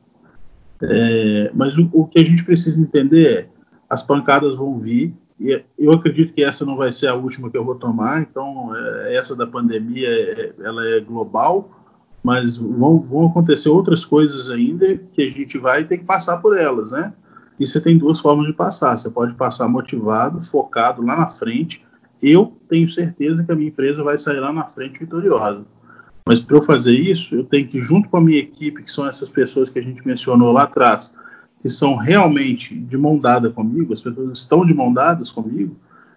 É, 0.80 1.50
mas 1.54 1.76
o, 1.76 1.88
o, 1.92 2.06
que 2.06 2.20
a 2.20 2.24
gente 2.24 2.44
precisa 2.44 2.80
entender 2.80 3.26
é 3.26 3.48
as 3.90 4.02
pancadas 4.02 4.54
vão 4.54 4.78
vir 4.78 5.12
e 5.40 5.64
eu 5.76 5.92
acredito 5.92 6.32
que 6.32 6.42
essa 6.42 6.64
não 6.64 6.76
vai 6.76 6.92
ser 6.92 7.08
a 7.08 7.14
última 7.14 7.50
que 7.50 7.56
eu 7.56 7.64
vou 7.64 7.74
tomar 7.74 8.20
então 8.20 8.70
é, 8.76 9.16
essa 9.16 9.34
da 9.34 9.44
pandemia 9.44 10.08
é, 10.08 10.52
ela 10.60 10.86
é 10.86 11.00
global 11.00 11.70
mas 12.22 12.56
vão, 12.56 13.00
vão 13.00 13.26
acontecer 13.26 13.68
outras 13.68 14.04
coisas 14.04 14.48
ainda 14.48 14.96
que 15.12 15.22
a 15.22 15.28
gente 15.28 15.58
vai 15.58 15.82
ter 15.82 15.98
que 15.98 16.04
passar 16.04 16.36
por 16.36 16.56
elas 16.56 16.92
né 16.92 17.12
e 17.58 17.66
você 17.66 17.80
tem 17.80 17.98
duas 17.98 18.20
formas 18.20 18.46
de 18.46 18.52
passar. 18.52 18.96
Você 18.96 19.10
pode 19.10 19.34
passar 19.34 19.68
motivado, 19.68 20.40
focado 20.42 21.02
lá 21.02 21.16
na 21.16 21.26
frente. 21.26 21.84
Eu 22.22 22.56
tenho 22.68 22.88
certeza 22.88 23.42
que 23.42 23.50
a 23.50 23.54
minha 23.54 23.68
empresa 23.68 24.04
vai 24.04 24.16
sair 24.16 24.40
lá 24.40 24.52
na 24.52 24.66
frente 24.66 25.00
vitoriosa. 25.00 25.64
Mas 26.24 26.40
para 26.40 26.56
eu 26.56 26.62
fazer 26.62 26.92
isso, 26.92 27.34
eu 27.34 27.44
tenho 27.44 27.66
que, 27.66 27.80
junto 27.82 28.08
com 28.08 28.18
a 28.18 28.20
minha 28.20 28.38
equipe, 28.38 28.82
que 28.82 28.92
são 28.92 29.06
essas 29.06 29.30
pessoas 29.30 29.70
que 29.70 29.78
a 29.78 29.82
gente 29.82 30.06
mencionou 30.06 30.52
lá 30.52 30.64
atrás, 30.64 31.12
que 31.62 31.68
são 31.68 31.96
realmente 31.96 32.78
de 32.78 32.96
mão 32.96 33.18
dada 33.18 33.50
comigo, 33.50 33.94
as 33.94 34.02
pessoas 34.02 34.38
estão 34.38 34.64
de 34.64 34.74
mão 34.74 34.92
dadas 34.92 35.32
comigo, 35.32 35.74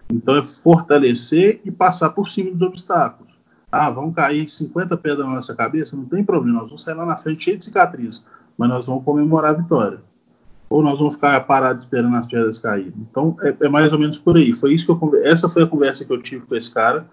então 0.10 0.36
é 0.36 0.44
fortalecer 0.44 1.62
e 1.64 1.72
passar 1.72 2.10
por 2.10 2.28
cima 2.28 2.52
dos 2.52 2.62
obstáculos. 2.62 3.34
Ah, 3.72 3.90
vão 3.90 4.12
cair 4.12 4.50
50 4.50 4.98
pedras 4.98 5.26
na 5.26 5.36
nossa 5.36 5.56
cabeça? 5.56 5.96
Não 5.96 6.04
tem 6.04 6.26
problema, 6.26 6.60
nós 6.60 6.68
vamos 6.68 6.84
sair 6.84 6.94
lá 6.94 7.06
na 7.06 7.16
frente 7.16 7.46
cheio 7.46 7.58
de 7.58 7.64
cicatrizes, 7.64 8.26
mas 8.58 8.70
nós 8.70 8.86
vamos 8.86 9.06
comemorar 9.06 9.52
a 9.52 9.58
vitória 9.58 10.11
ou 10.72 10.82
nós 10.82 10.98
vamos 10.98 11.16
ficar 11.16 11.38
parados 11.42 11.84
esperando 11.84 12.16
as 12.16 12.26
pedras 12.26 12.58
caírem. 12.58 12.94
Então, 12.98 13.36
é, 13.42 13.54
é, 13.60 13.68
mais 13.68 13.92
ou 13.92 14.00
menos 14.00 14.18
por 14.18 14.38
aí. 14.38 14.54
Foi 14.56 14.74
isso 14.74 14.86
que 14.86 14.92
eu 14.92 15.16
essa 15.22 15.50
foi 15.50 15.64
a 15.64 15.68
conversa 15.68 16.06
que 16.06 16.14
eu 16.14 16.22
tive 16.22 16.46
com 16.46 16.56
esse 16.56 16.74
cara. 16.74 17.06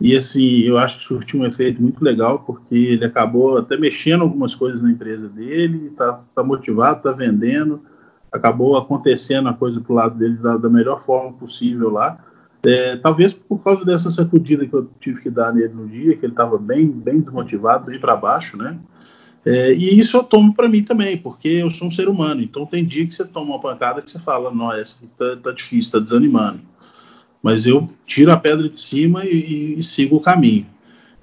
E 0.00 0.16
assim, 0.16 0.60
eu 0.60 0.78
acho 0.78 0.98
que 0.98 1.04
surtiu 1.04 1.40
um 1.40 1.46
efeito 1.46 1.82
muito 1.82 2.02
legal, 2.02 2.38
porque 2.40 2.74
ele 2.74 3.04
acabou 3.04 3.58
até 3.58 3.76
mexendo 3.76 4.22
algumas 4.22 4.54
coisas 4.54 4.80
na 4.80 4.90
empresa 4.90 5.28
dele, 5.28 5.88
está 5.88 6.20
tá 6.32 6.44
motivado, 6.44 6.98
está 6.98 7.12
vendendo, 7.12 7.82
acabou 8.30 8.76
acontecendo 8.76 9.48
a 9.48 9.52
coisa 9.52 9.80
pro 9.80 9.94
lado 9.94 10.16
dele 10.16 10.36
da, 10.36 10.56
da 10.56 10.68
melhor 10.68 11.00
forma 11.00 11.32
possível 11.32 11.90
lá. 11.90 12.18
É, 12.64 12.96
talvez 12.96 13.34
por 13.34 13.58
causa 13.58 13.84
dessa 13.84 14.12
sacudida 14.12 14.64
que 14.64 14.74
eu 14.74 14.88
tive 15.00 15.20
que 15.20 15.30
dar 15.30 15.52
nele 15.52 15.74
no 15.74 15.88
dia, 15.88 16.16
que 16.16 16.24
ele 16.24 16.32
estava 16.32 16.56
bem, 16.56 16.88
bem 16.88 17.20
desmotivado, 17.20 17.86
bem 17.86 17.98
para 17.98 18.14
baixo, 18.14 18.56
né? 18.56 18.78
É, 19.44 19.72
e 19.72 19.98
isso 19.98 20.16
eu 20.16 20.22
tomo 20.22 20.54
para 20.54 20.68
mim 20.68 20.84
também, 20.84 21.16
porque 21.16 21.48
eu 21.48 21.70
sou 21.70 21.88
um 21.88 21.90
ser 21.90 22.08
humano. 22.08 22.42
Então 22.42 22.64
tem 22.64 22.84
dia 22.84 23.06
que 23.06 23.14
você 23.14 23.24
toma 23.24 23.54
uma 23.54 23.60
pancada 23.60 24.00
que 24.00 24.10
você 24.10 24.18
fala, 24.18 24.52
não, 24.52 24.72
essa 24.72 24.96
tá, 25.18 25.36
tá 25.36 25.52
difícil, 25.52 25.92
tá 25.92 25.98
desanimando. 25.98 26.60
Mas 27.42 27.66
eu 27.66 27.90
tiro 28.06 28.30
a 28.30 28.36
pedra 28.36 28.68
de 28.68 28.78
cima 28.78 29.24
e, 29.24 29.78
e, 29.78 29.82
sigo 29.82 30.16
o 30.16 30.20
caminho. 30.20 30.66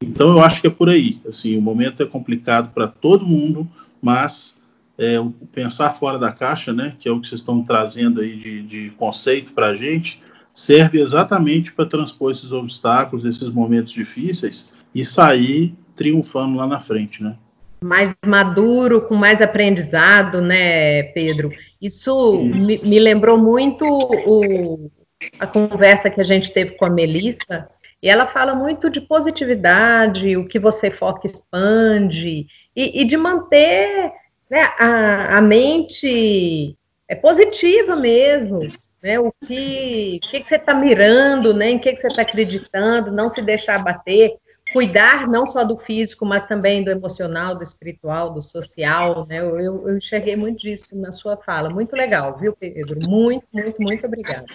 Então 0.01 0.29
eu 0.29 0.41
acho 0.41 0.59
que 0.59 0.67
é 0.67 0.69
por 0.69 0.89
aí. 0.89 1.21
Assim, 1.27 1.57
o 1.57 1.61
momento 1.61 2.03
é 2.03 2.05
complicado 2.05 2.73
para 2.73 2.87
todo 2.87 3.25
mundo, 3.25 3.67
mas 4.01 4.57
é, 4.97 5.15
pensar 5.53 5.93
fora 5.93 6.19
da 6.19 6.31
caixa, 6.31 6.73
né, 6.73 6.95
que 6.99 7.07
é 7.07 7.11
o 7.11 7.21
que 7.21 7.27
vocês 7.27 7.39
estão 7.39 7.63
trazendo 7.63 8.19
aí 8.19 8.35
de, 8.35 8.61
de 8.63 8.89
conceito 8.97 9.53
para 9.53 9.67
a 9.67 9.75
gente, 9.75 10.21
serve 10.53 10.99
exatamente 10.99 11.71
para 11.71 11.85
transpor 11.85 12.31
esses 12.31 12.51
obstáculos, 12.51 13.23
esses 13.23 13.49
momentos 13.49 13.93
difíceis 13.93 14.67
e 14.93 15.05
sair 15.05 15.73
triunfando 15.95 16.57
lá 16.57 16.67
na 16.67 16.81
frente, 16.81 17.23
né? 17.23 17.37
Mais 17.81 18.15
maduro, 18.25 19.01
com 19.01 19.15
mais 19.15 19.41
aprendizado, 19.41 20.41
né, 20.41 21.03
Pedro? 21.13 21.51
Isso 21.81 22.41
me, 22.43 22.77
me 22.79 22.99
lembrou 22.99 23.37
muito 23.37 23.85
o, 23.85 24.91
a 25.39 25.47
conversa 25.47 26.09
que 26.09 26.19
a 26.19 26.23
gente 26.23 26.51
teve 26.51 26.71
com 26.71 26.85
a 26.85 26.89
Melissa, 26.89 27.69
e 28.01 28.09
ela 28.09 28.27
fala 28.27 28.55
muito 28.55 28.89
de 28.89 29.01
positividade, 29.01 30.37
o 30.37 30.47
que 30.47 30.57
você 30.57 30.89
foca 30.89 31.27
expande, 31.27 32.47
e, 32.75 33.01
e 33.01 33.05
de 33.05 33.17
manter 33.17 34.11
né, 34.49 34.61
a, 34.77 35.37
a 35.37 35.41
mente 35.41 36.75
é 37.07 37.15
positiva 37.15 37.95
mesmo, 37.95 38.67
né? 39.01 39.19
O 39.19 39.33
que, 39.45 40.19
que, 40.21 40.39
que 40.41 40.47
você 40.47 40.55
está 40.55 40.73
mirando, 40.73 41.53
né? 41.53 41.71
Em 41.71 41.79
que, 41.79 41.93
que 41.93 42.01
você 42.01 42.07
está 42.07 42.21
acreditando, 42.21 43.11
não 43.11 43.29
se 43.29 43.41
deixar 43.41 43.83
bater 43.83 44.35
cuidar 44.71 45.27
não 45.27 45.45
só 45.45 45.63
do 45.63 45.77
físico, 45.77 46.25
mas 46.25 46.45
também 46.45 46.83
do 46.83 46.91
emocional, 46.91 47.55
do 47.55 47.63
espiritual, 47.63 48.31
do 48.33 48.41
social, 48.41 49.25
né? 49.27 49.39
Eu, 49.39 49.59
eu, 49.59 49.97
enxerguei 49.97 50.35
muito 50.35 50.61
disso 50.61 50.95
na 50.95 51.11
sua 51.11 51.37
fala. 51.37 51.69
Muito 51.69 51.95
legal, 51.95 52.37
viu, 52.37 52.53
Pedro? 52.53 52.99
Muito, 53.07 53.45
muito, 53.51 53.81
muito 53.81 54.07
obrigado. 54.07 54.45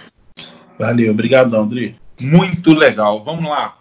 Valeu, 0.79 1.11
obrigado, 1.13 1.55
André. 1.55 1.95
Muito 2.19 2.73
legal. 2.73 3.25
Vamos 3.25 3.49
lá. 3.49 3.79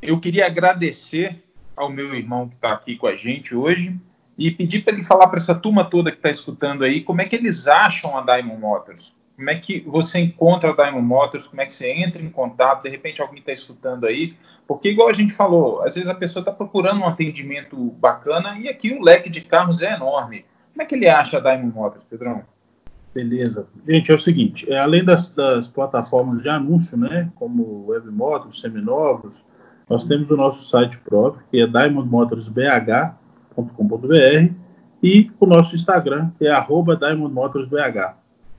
Eu 0.00 0.20
queria 0.20 0.46
agradecer 0.46 1.42
ao 1.76 1.90
meu 1.90 2.14
irmão 2.14 2.48
que 2.48 2.56
está 2.56 2.72
aqui 2.72 2.96
com 2.96 3.06
a 3.06 3.16
gente 3.16 3.54
hoje 3.54 3.98
e 4.38 4.50
pedir 4.50 4.82
para 4.82 4.94
ele 4.94 5.02
falar 5.02 5.28
para 5.28 5.38
essa 5.38 5.54
turma 5.54 5.84
toda 5.84 6.10
que 6.10 6.18
está 6.18 6.30
escutando 6.30 6.84
aí 6.84 7.00
como 7.00 7.22
é 7.22 7.24
que 7.24 7.36
eles 7.36 7.66
acham 7.66 8.16
a 8.16 8.22
Diamond 8.22 8.60
Motors. 8.60 9.14
Como 9.36 9.50
é 9.50 9.54
que 9.54 9.80
você 9.80 10.18
encontra 10.18 10.70
a 10.70 10.74
Diamond 10.74 11.06
Motors? 11.06 11.46
Como 11.46 11.60
é 11.60 11.66
que 11.66 11.74
você 11.74 11.92
entra 11.92 12.22
em 12.22 12.30
contato? 12.30 12.82
De 12.82 12.88
repente 12.88 13.20
alguém 13.20 13.40
está 13.40 13.52
escutando 13.52 14.06
aí 14.06 14.34
porque, 14.66 14.90
igual 14.90 15.08
a 15.08 15.12
gente 15.12 15.32
falou, 15.32 15.80
às 15.82 15.94
vezes 15.94 16.10
a 16.10 16.14
pessoa 16.14 16.40
está 16.40 16.50
procurando 16.50 16.98
um 17.00 17.06
atendimento 17.06 17.76
bacana 18.00 18.58
e 18.58 18.68
aqui 18.68 18.92
o 18.92 19.00
leque 19.00 19.30
de 19.30 19.40
carros 19.40 19.80
é 19.80 19.94
enorme. 19.94 20.44
Como 20.72 20.82
é 20.82 20.84
que 20.84 20.96
ele 20.96 21.08
acha 21.08 21.38
a 21.38 21.40
Diamond 21.40 21.72
Motors, 21.74 22.04
Pedrão? 22.04 22.42
Beleza. 23.14 23.68
Gente, 23.88 24.10
é 24.10 24.14
o 24.14 24.18
seguinte, 24.18 24.68
é, 24.70 24.78
além 24.78 25.04
das, 25.04 25.28
das 25.30 25.68
plataformas 25.68 26.42
de 26.42 26.48
anúncio, 26.48 26.98
né, 26.98 27.30
como 27.36 27.86
Webmotors, 27.86 28.60
Seminovos, 28.60 29.44
nós 29.88 30.02
temos 30.04 30.28
o 30.30 30.36
nosso 30.36 30.68
site 30.68 30.98
próprio, 30.98 31.44
que 31.50 31.60
é 31.60 31.66
diamondmotorsbh.com.br, 31.66 34.52
e 35.02 35.30
o 35.38 35.46
nosso 35.46 35.76
Instagram, 35.76 36.30
que 36.36 36.46
é 36.46 36.50
arroba 36.50 36.96
Diamond 36.96 37.32
Motors 37.32 37.68
BH. 37.68 38.16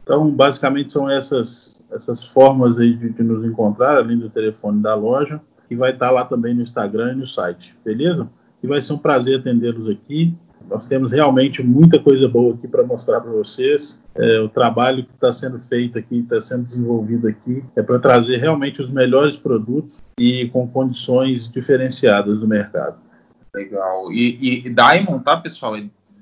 Então, 0.08 0.32
basicamente, 0.32 0.94
são 0.94 1.10
essas, 1.10 1.84
essas 1.92 2.24
formas 2.24 2.80
aí 2.80 2.94
de, 2.94 3.10
de 3.10 3.22
nos 3.22 3.44
encontrar, 3.44 3.98
além 3.98 4.18
do 4.18 4.30
telefone 4.30 4.82
da 4.82 4.96
loja, 4.96 5.42
que 5.68 5.76
vai 5.76 5.92
estar 5.92 6.12
lá 6.12 6.24
também 6.24 6.56
no 6.56 6.62
Instagram 6.62 7.12
e 7.12 7.16
no 7.18 7.28
site, 7.28 7.78
beleza? 7.84 8.30
E 8.64 8.68
vai 8.68 8.82
ser 8.82 8.94
um 8.94 8.98
prazer 8.98 9.42
atendê-los 9.42 9.90
aqui. 9.90 10.34
Nós 10.70 10.86
temos 10.86 11.12
realmente 11.12 11.62
muita 11.62 12.00
coisa 12.00 12.26
boa 12.26 12.54
aqui 12.54 12.70
para 12.70 12.84
mostrar 12.84 13.20
para 13.20 13.32
vocês. 13.32 14.02
É, 14.16 14.40
o 14.40 14.48
trabalho 14.48 15.04
que 15.04 15.14
está 15.14 15.34
sendo 15.34 15.60
feito 15.60 16.00
aqui, 16.00 16.20
está 16.20 16.42
sendo 16.42 16.64
desenvolvido 16.64 17.28
aqui, 17.28 17.62
é 17.76 17.82
para 17.82 18.00
trazer 18.00 18.38
realmente 18.38 18.82
os 18.82 18.90
melhores 18.90 19.36
produtos 19.36 20.02
e 20.18 20.48
com 20.54 20.66
condições 20.70 21.50
diferenciadas 21.50 22.40
do 22.40 22.48
mercado. 22.48 22.96
Legal. 23.54 24.10
E, 24.14 24.66
e 24.66 24.70
Diamond, 24.70 25.22
tá, 25.22 25.36
pessoal? 25.36 25.76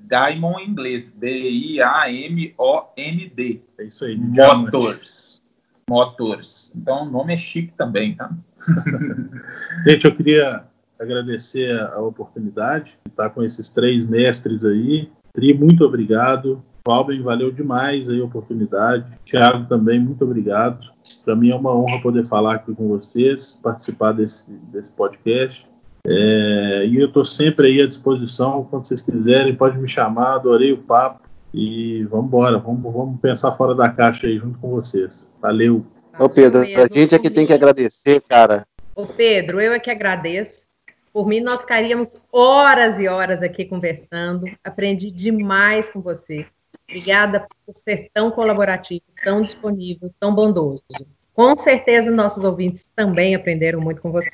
Diamond 0.07 0.63
em 0.63 0.69
inglês. 0.69 1.11
D-I-A-M-O-N-D. 1.11 1.81
É 3.77 3.83
isso 3.83 4.05
aí. 4.05 4.17
Motors. 4.17 5.41
Motors. 5.89 6.71
Então, 6.75 7.03
o 7.03 7.09
nome 7.09 7.33
é 7.33 7.37
chique 7.37 7.73
também, 7.77 8.15
tá? 8.15 8.31
Gente, 9.85 10.05
eu 10.05 10.15
queria 10.15 10.65
agradecer 10.99 11.79
a 11.79 11.99
oportunidade 11.99 12.97
de 13.05 13.11
estar 13.11 13.29
com 13.29 13.43
esses 13.43 13.69
três 13.69 14.07
mestres 14.07 14.63
aí. 14.63 15.09
Tri, 15.33 15.53
muito 15.53 15.83
obrigado. 15.83 16.63
Valben, 16.87 17.21
valeu 17.21 17.51
demais 17.51 18.09
aí 18.09 18.21
a 18.21 18.25
oportunidade. 18.25 19.05
Thiago 19.25 19.67
também, 19.67 19.99
muito 19.99 20.23
obrigado. 20.23 20.87
Para 21.23 21.35
mim 21.35 21.49
é 21.49 21.55
uma 21.55 21.75
honra 21.75 21.99
poder 21.99 22.25
falar 22.25 22.55
aqui 22.55 22.73
com 22.73 22.87
vocês, 22.87 23.59
participar 23.61 24.11
desse, 24.11 24.45
desse 24.71 24.91
podcast. 24.91 25.67
É, 26.07 26.85
e 26.85 26.99
eu 26.99 27.07
estou 27.07 27.25
sempre 27.25 27.67
aí 27.67 27.81
à 27.81 27.87
disposição, 27.87 28.67
quando 28.69 28.85
vocês 28.85 29.01
quiserem, 29.01 29.55
pode 29.55 29.77
me 29.77 29.87
chamar, 29.87 30.35
adorei 30.35 30.71
o 30.71 30.77
papo. 30.77 31.25
E 31.53 32.03
vamos 32.05 32.27
embora, 32.27 32.57
vamos, 32.57 32.93
vamos 32.93 33.19
pensar 33.19 33.51
fora 33.51 33.73
da 33.73 33.89
caixa 33.89 34.27
aí 34.27 34.37
junto 34.37 34.59
com 34.59 34.69
vocês. 34.69 35.27
Valeu. 35.41 35.85
Ô 36.19 36.29
Pedro, 36.29 36.61
a 36.61 36.87
gente 36.93 37.15
é 37.15 37.19
que 37.19 37.29
tem 37.29 37.45
que 37.45 37.53
agradecer, 37.53 38.21
cara. 38.21 38.67
Ô 38.93 39.05
Pedro, 39.05 39.59
eu 39.59 39.73
é 39.73 39.79
que 39.79 39.89
agradeço. 39.89 40.65
Por 41.11 41.25
mim, 41.25 41.39
nós 41.39 41.61
ficaríamos 41.61 42.17
horas 42.31 42.99
e 42.99 43.07
horas 43.07 43.41
aqui 43.41 43.65
conversando. 43.65 44.45
Aprendi 44.63 45.09
demais 45.09 45.89
com 45.89 46.01
você. 46.01 46.45
Obrigada 46.87 47.47
por 47.65 47.75
ser 47.75 48.09
tão 48.13 48.29
colaborativo, 48.31 49.03
tão 49.23 49.41
disponível, 49.41 50.13
tão 50.19 50.35
bondoso. 50.35 50.83
Com 51.33 51.55
certeza, 51.55 52.11
nossos 52.11 52.43
ouvintes 52.43 52.89
também 52.95 53.33
aprenderam 53.33 53.79
muito 53.79 54.01
com 54.01 54.11
você 54.11 54.29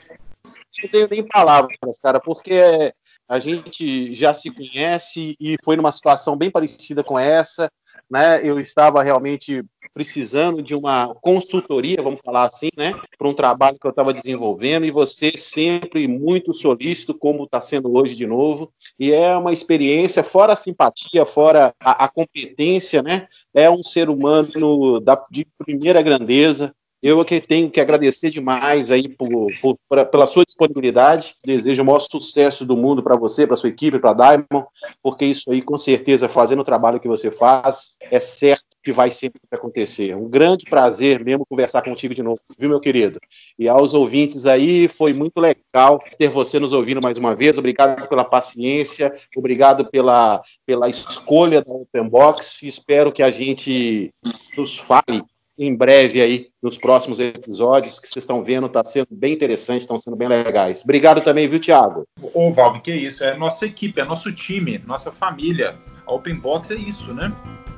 não 0.84 0.90
tenho 0.90 1.08
nem 1.10 1.24
palavras, 1.24 1.78
cara, 2.02 2.20
porque 2.20 2.94
a 3.28 3.40
gente 3.40 4.14
já 4.14 4.34
se 4.34 4.50
conhece 4.50 5.36
e 5.40 5.58
foi 5.64 5.76
numa 5.76 5.92
situação 5.92 6.36
bem 6.36 6.52
parecida 6.52 7.04
com 7.04 7.18
essa, 7.18 7.72
né? 8.10 8.42
Eu 8.44 8.60
estava 8.60 9.02
realmente 9.04 9.64
precisando 9.94 10.62
de 10.62 10.74
uma 10.74 11.14
consultoria, 11.16 12.02
vamos 12.02 12.22
falar 12.24 12.44
assim, 12.44 12.70
né, 12.78 12.94
para 13.18 13.28
um 13.28 13.34
trabalho 13.34 13.78
que 13.80 13.86
eu 13.86 13.92
estava 13.92 14.14
desenvolvendo 14.14 14.86
e 14.86 14.92
você 14.92 15.32
sempre 15.38 16.08
muito 16.08 16.54
solícito, 16.54 17.14
como 17.14 17.44
está 17.44 17.60
sendo 17.60 17.94
hoje 17.94 18.16
de 18.16 18.26
novo, 18.26 18.72
e 18.98 19.12
é 19.12 19.36
uma 19.36 19.52
experiência, 19.52 20.24
fora 20.24 20.54
a 20.54 20.56
simpatia, 20.56 21.26
fora 21.26 21.74
a, 21.80 22.06
a 22.06 22.08
competência, 22.08 23.04
né, 23.04 23.28
é 23.54 23.70
um 23.70 23.84
ser 23.84 24.10
humano 24.10 25.00
da, 25.02 25.22
de 25.30 25.46
primeira 25.58 26.02
grandeza, 26.02 26.74
eu 27.02 27.24
que 27.26 27.42
tenho 27.42 27.70
que 27.70 27.82
agradecer 27.82 28.30
demais 28.30 28.92
aí 28.92 29.08
por, 29.08 29.28
por, 29.60 29.78
por, 29.90 30.06
pela 30.06 30.28
sua 30.28 30.46
disponibilidade. 30.46 31.36
Desejo 31.44 31.82
o 31.82 31.86
maior 31.86 32.00
sucesso 32.00 32.66
do 32.66 32.78
mundo 32.78 33.02
para 33.02 33.16
você, 33.16 33.48
para 33.48 33.56
sua 33.56 33.70
equipe, 33.70 34.00
para 34.00 34.12
a 34.12 34.14
Diamond, 34.14 34.68
porque 35.02 35.26
isso 35.26 35.52
aí, 35.52 35.62
com 35.62 35.78
certeza, 35.78 36.30
fazendo 36.30 36.62
o 36.62 36.66
trabalho 36.66 37.00
que 37.00 37.08
você 37.08 37.32
faz, 37.32 37.98
é 38.02 38.20
certo 38.20 38.66
que 38.84 38.92
vai 38.92 39.12
sempre 39.12 39.40
acontecer. 39.52 40.16
Um 40.16 40.30
grande 40.30 40.66
prazer 40.66 41.24
mesmo 41.24 41.46
conversar 41.46 41.82
contigo 41.82 42.14
de 42.14 42.24
novo, 42.24 42.40
viu, 42.58 42.70
meu 42.70 42.80
querido? 42.80 43.20
E 43.58 43.68
aos 43.68 43.94
ouvintes 43.94 44.46
aí, 44.46 44.88
foi 44.88 45.14
muito 45.14 45.40
legal 45.40 46.04
ter 46.18 46.30
você 46.30 46.60
nos 46.60 46.74
ouvindo 46.74 47.02
mais 47.04 47.18
uma 47.18 47.36
vez. 47.36 47.58
Obrigado 47.58 48.08
pela 48.08 48.24
paciência, 48.24 49.14
obrigado 49.36 49.90
pela, 49.90 50.42
pela 50.66 50.90
escolha 50.90 51.62
da 51.62 51.72
Open 51.72 52.10
Box. 52.10 52.64
Espero 52.64 53.12
que 53.12 53.22
a 53.22 53.32
gente 53.32 54.12
nos 54.58 54.78
fale 54.78 55.24
em 55.64 55.76
breve 55.76 56.20
aí 56.20 56.48
nos 56.62 56.76
próximos 56.76 57.20
episódios 57.20 58.00
que 58.00 58.08
vocês 58.08 58.24
estão 58.24 58.44
vendo, 58.44 58.66
está 58.66 58.84
sendo 58.84 59.08
bem 59.12 59.34
interessante, 59.34 59.82
estão 59.82 60.00
sendo 60.00 60.18
bem 60.18 60.28
legais. 60.28 60.82
Obrigado 60.84 61.22
também, 61.22 61.48
viu, 61.48 61.60
Thiago? 61.60 62.04
Ô, 62.34 62.52
Valve, 62.52 62.82
que 62.82 62.92
isso, 62.92 63.24
é 63.24 63.38
nossa 63.38 63.68
equipe, 63.68 64.02
é 64.02 64.04
nosso 64.04 64.32
time, 64.32 64.80
nossa 64.80 65.12
família. 65.12 65.78
A 66.06 66.14
Open 66.14 66.36
Box 66.36 66.72
é 66.72 66.76
isso, 66.76 67.14
né? 67.14 67.32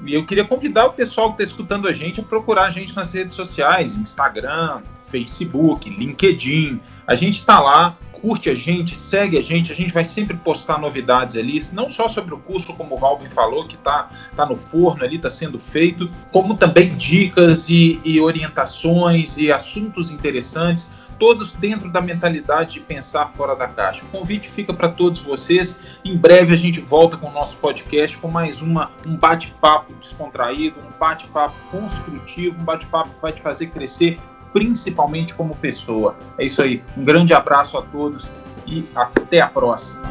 E 0.06 0.14
eu 0.14 0.26
queria 0.26 0.46
convidar 0.46 0.86
o 0.86 0.94
pessoal 0.94 1.34
que 1.34 1.44
está 1.44 1.52
escutando 1.52 1.88
a 1.88 1.92
gente 1.92 2.22
a 2.22 2.24
procurar 2.24 2.68
a 2.68 2.72
gente 2.72 2.96
nas 2.96 3.14
redes 3.14 3.36
sociais, 3.36 3.98
Instagram, 3.98 4.82
Facebook, 5.02 5.90
LinkedIn. 5.90 6.80
A 7.06 7.16
gente 7.16 7.36
está 7.36 7.60
lá, 7.60 7.98
curte 8.24 8.50
a 8.50 8.56
gente, 8.56 8.96
segue 8.96 9.38
a 9.38 9.42
gente, 9.42 9.74
a 9.74 9.76
gente 9.76 9.94
vai 9.94 10.06
sempre 10.06 10.38
postar 10.38 10.80
novidades 10.80 11.36
ali, 11.36 11.60
não 11.74 11.90
só 11.90 12.08
sobre 12.08 12.34
o 12.34 12.38
curso, 12.38 12.74
como 12.74 12.96
o 12.96 12.98
Valvin 12.98 13.30
falou, 13.30 13.68
que 13.68 13.76
está 13.76 14.10
tá 14.34 14.46
no 14.46 14.56
forno 14.56 15.04
ali, 15.04 15.18
está 15.18 15.30
sendo 15.30 15.60
feito, 15.60 16.10
como 16.32 16.56
também 16.56 16.96
dicas 16.96 17.68
e, 17.68 18.00
e 18.06 18.22
orientações 18.22 19.36
e 19.36 19.52
assuntos 19.52 20.10
interessantes 20.10 20.90
todos 21.20 21.54
dentro 21.54 21.92
da 21.92 22.02
mentalidade 22.02 22.76
de 22.76 22.80
pensar 22.80 23.32
fora 23.36 23.56
da 23.56 23.68
caixa. 23.68 24.04
O 24.04 24.08
convite 24.08 24.50
fica 24.50 24.74
para 24.74 24.90
todos 24.90 25.20
vocês. 25.20 25.80
Em 26.04 26.18
breve 26.18 26.54
a 26.54 26.58
gente 26.58 26.82
volta 26.82 27.18
com 27.18 27.28
o 27.28 27.32
nosso 27.32 27.58
podcast 27.58 28.18
com 28.18 28.28
mais 28.28 28.62
uma, 28.62 28.92
um 29.08 29.16
bate-papo 29.16 29.94
descontraído, 30.02 30.80
um 30.80 30.98
bate-papo 30.98 31.56
construtivo, 31.70 32.60
um 32.60 32.64
bate-papo 32.64 33.10
que 33.10 33.22
vai 33.22 33.32
te 33.32 33.42
fazer 33.42 33.68
crescer 33.68 34.20
principalmente 34.54 35.34
como 35.34 35.56
pessoa. 35.56 36.16
É 36.38 36.46
isso 36.46 36.62
aí. 36.62 36.82
Um 36.96 37.04
grande 37.04 37.34
abraço 37.34 37.78
a 37.78 37.82
todos 37.82 38.30
e 38.66 38.86
até 38.96 39.42
a 39.42 39.48
próxima. 39.48 40.02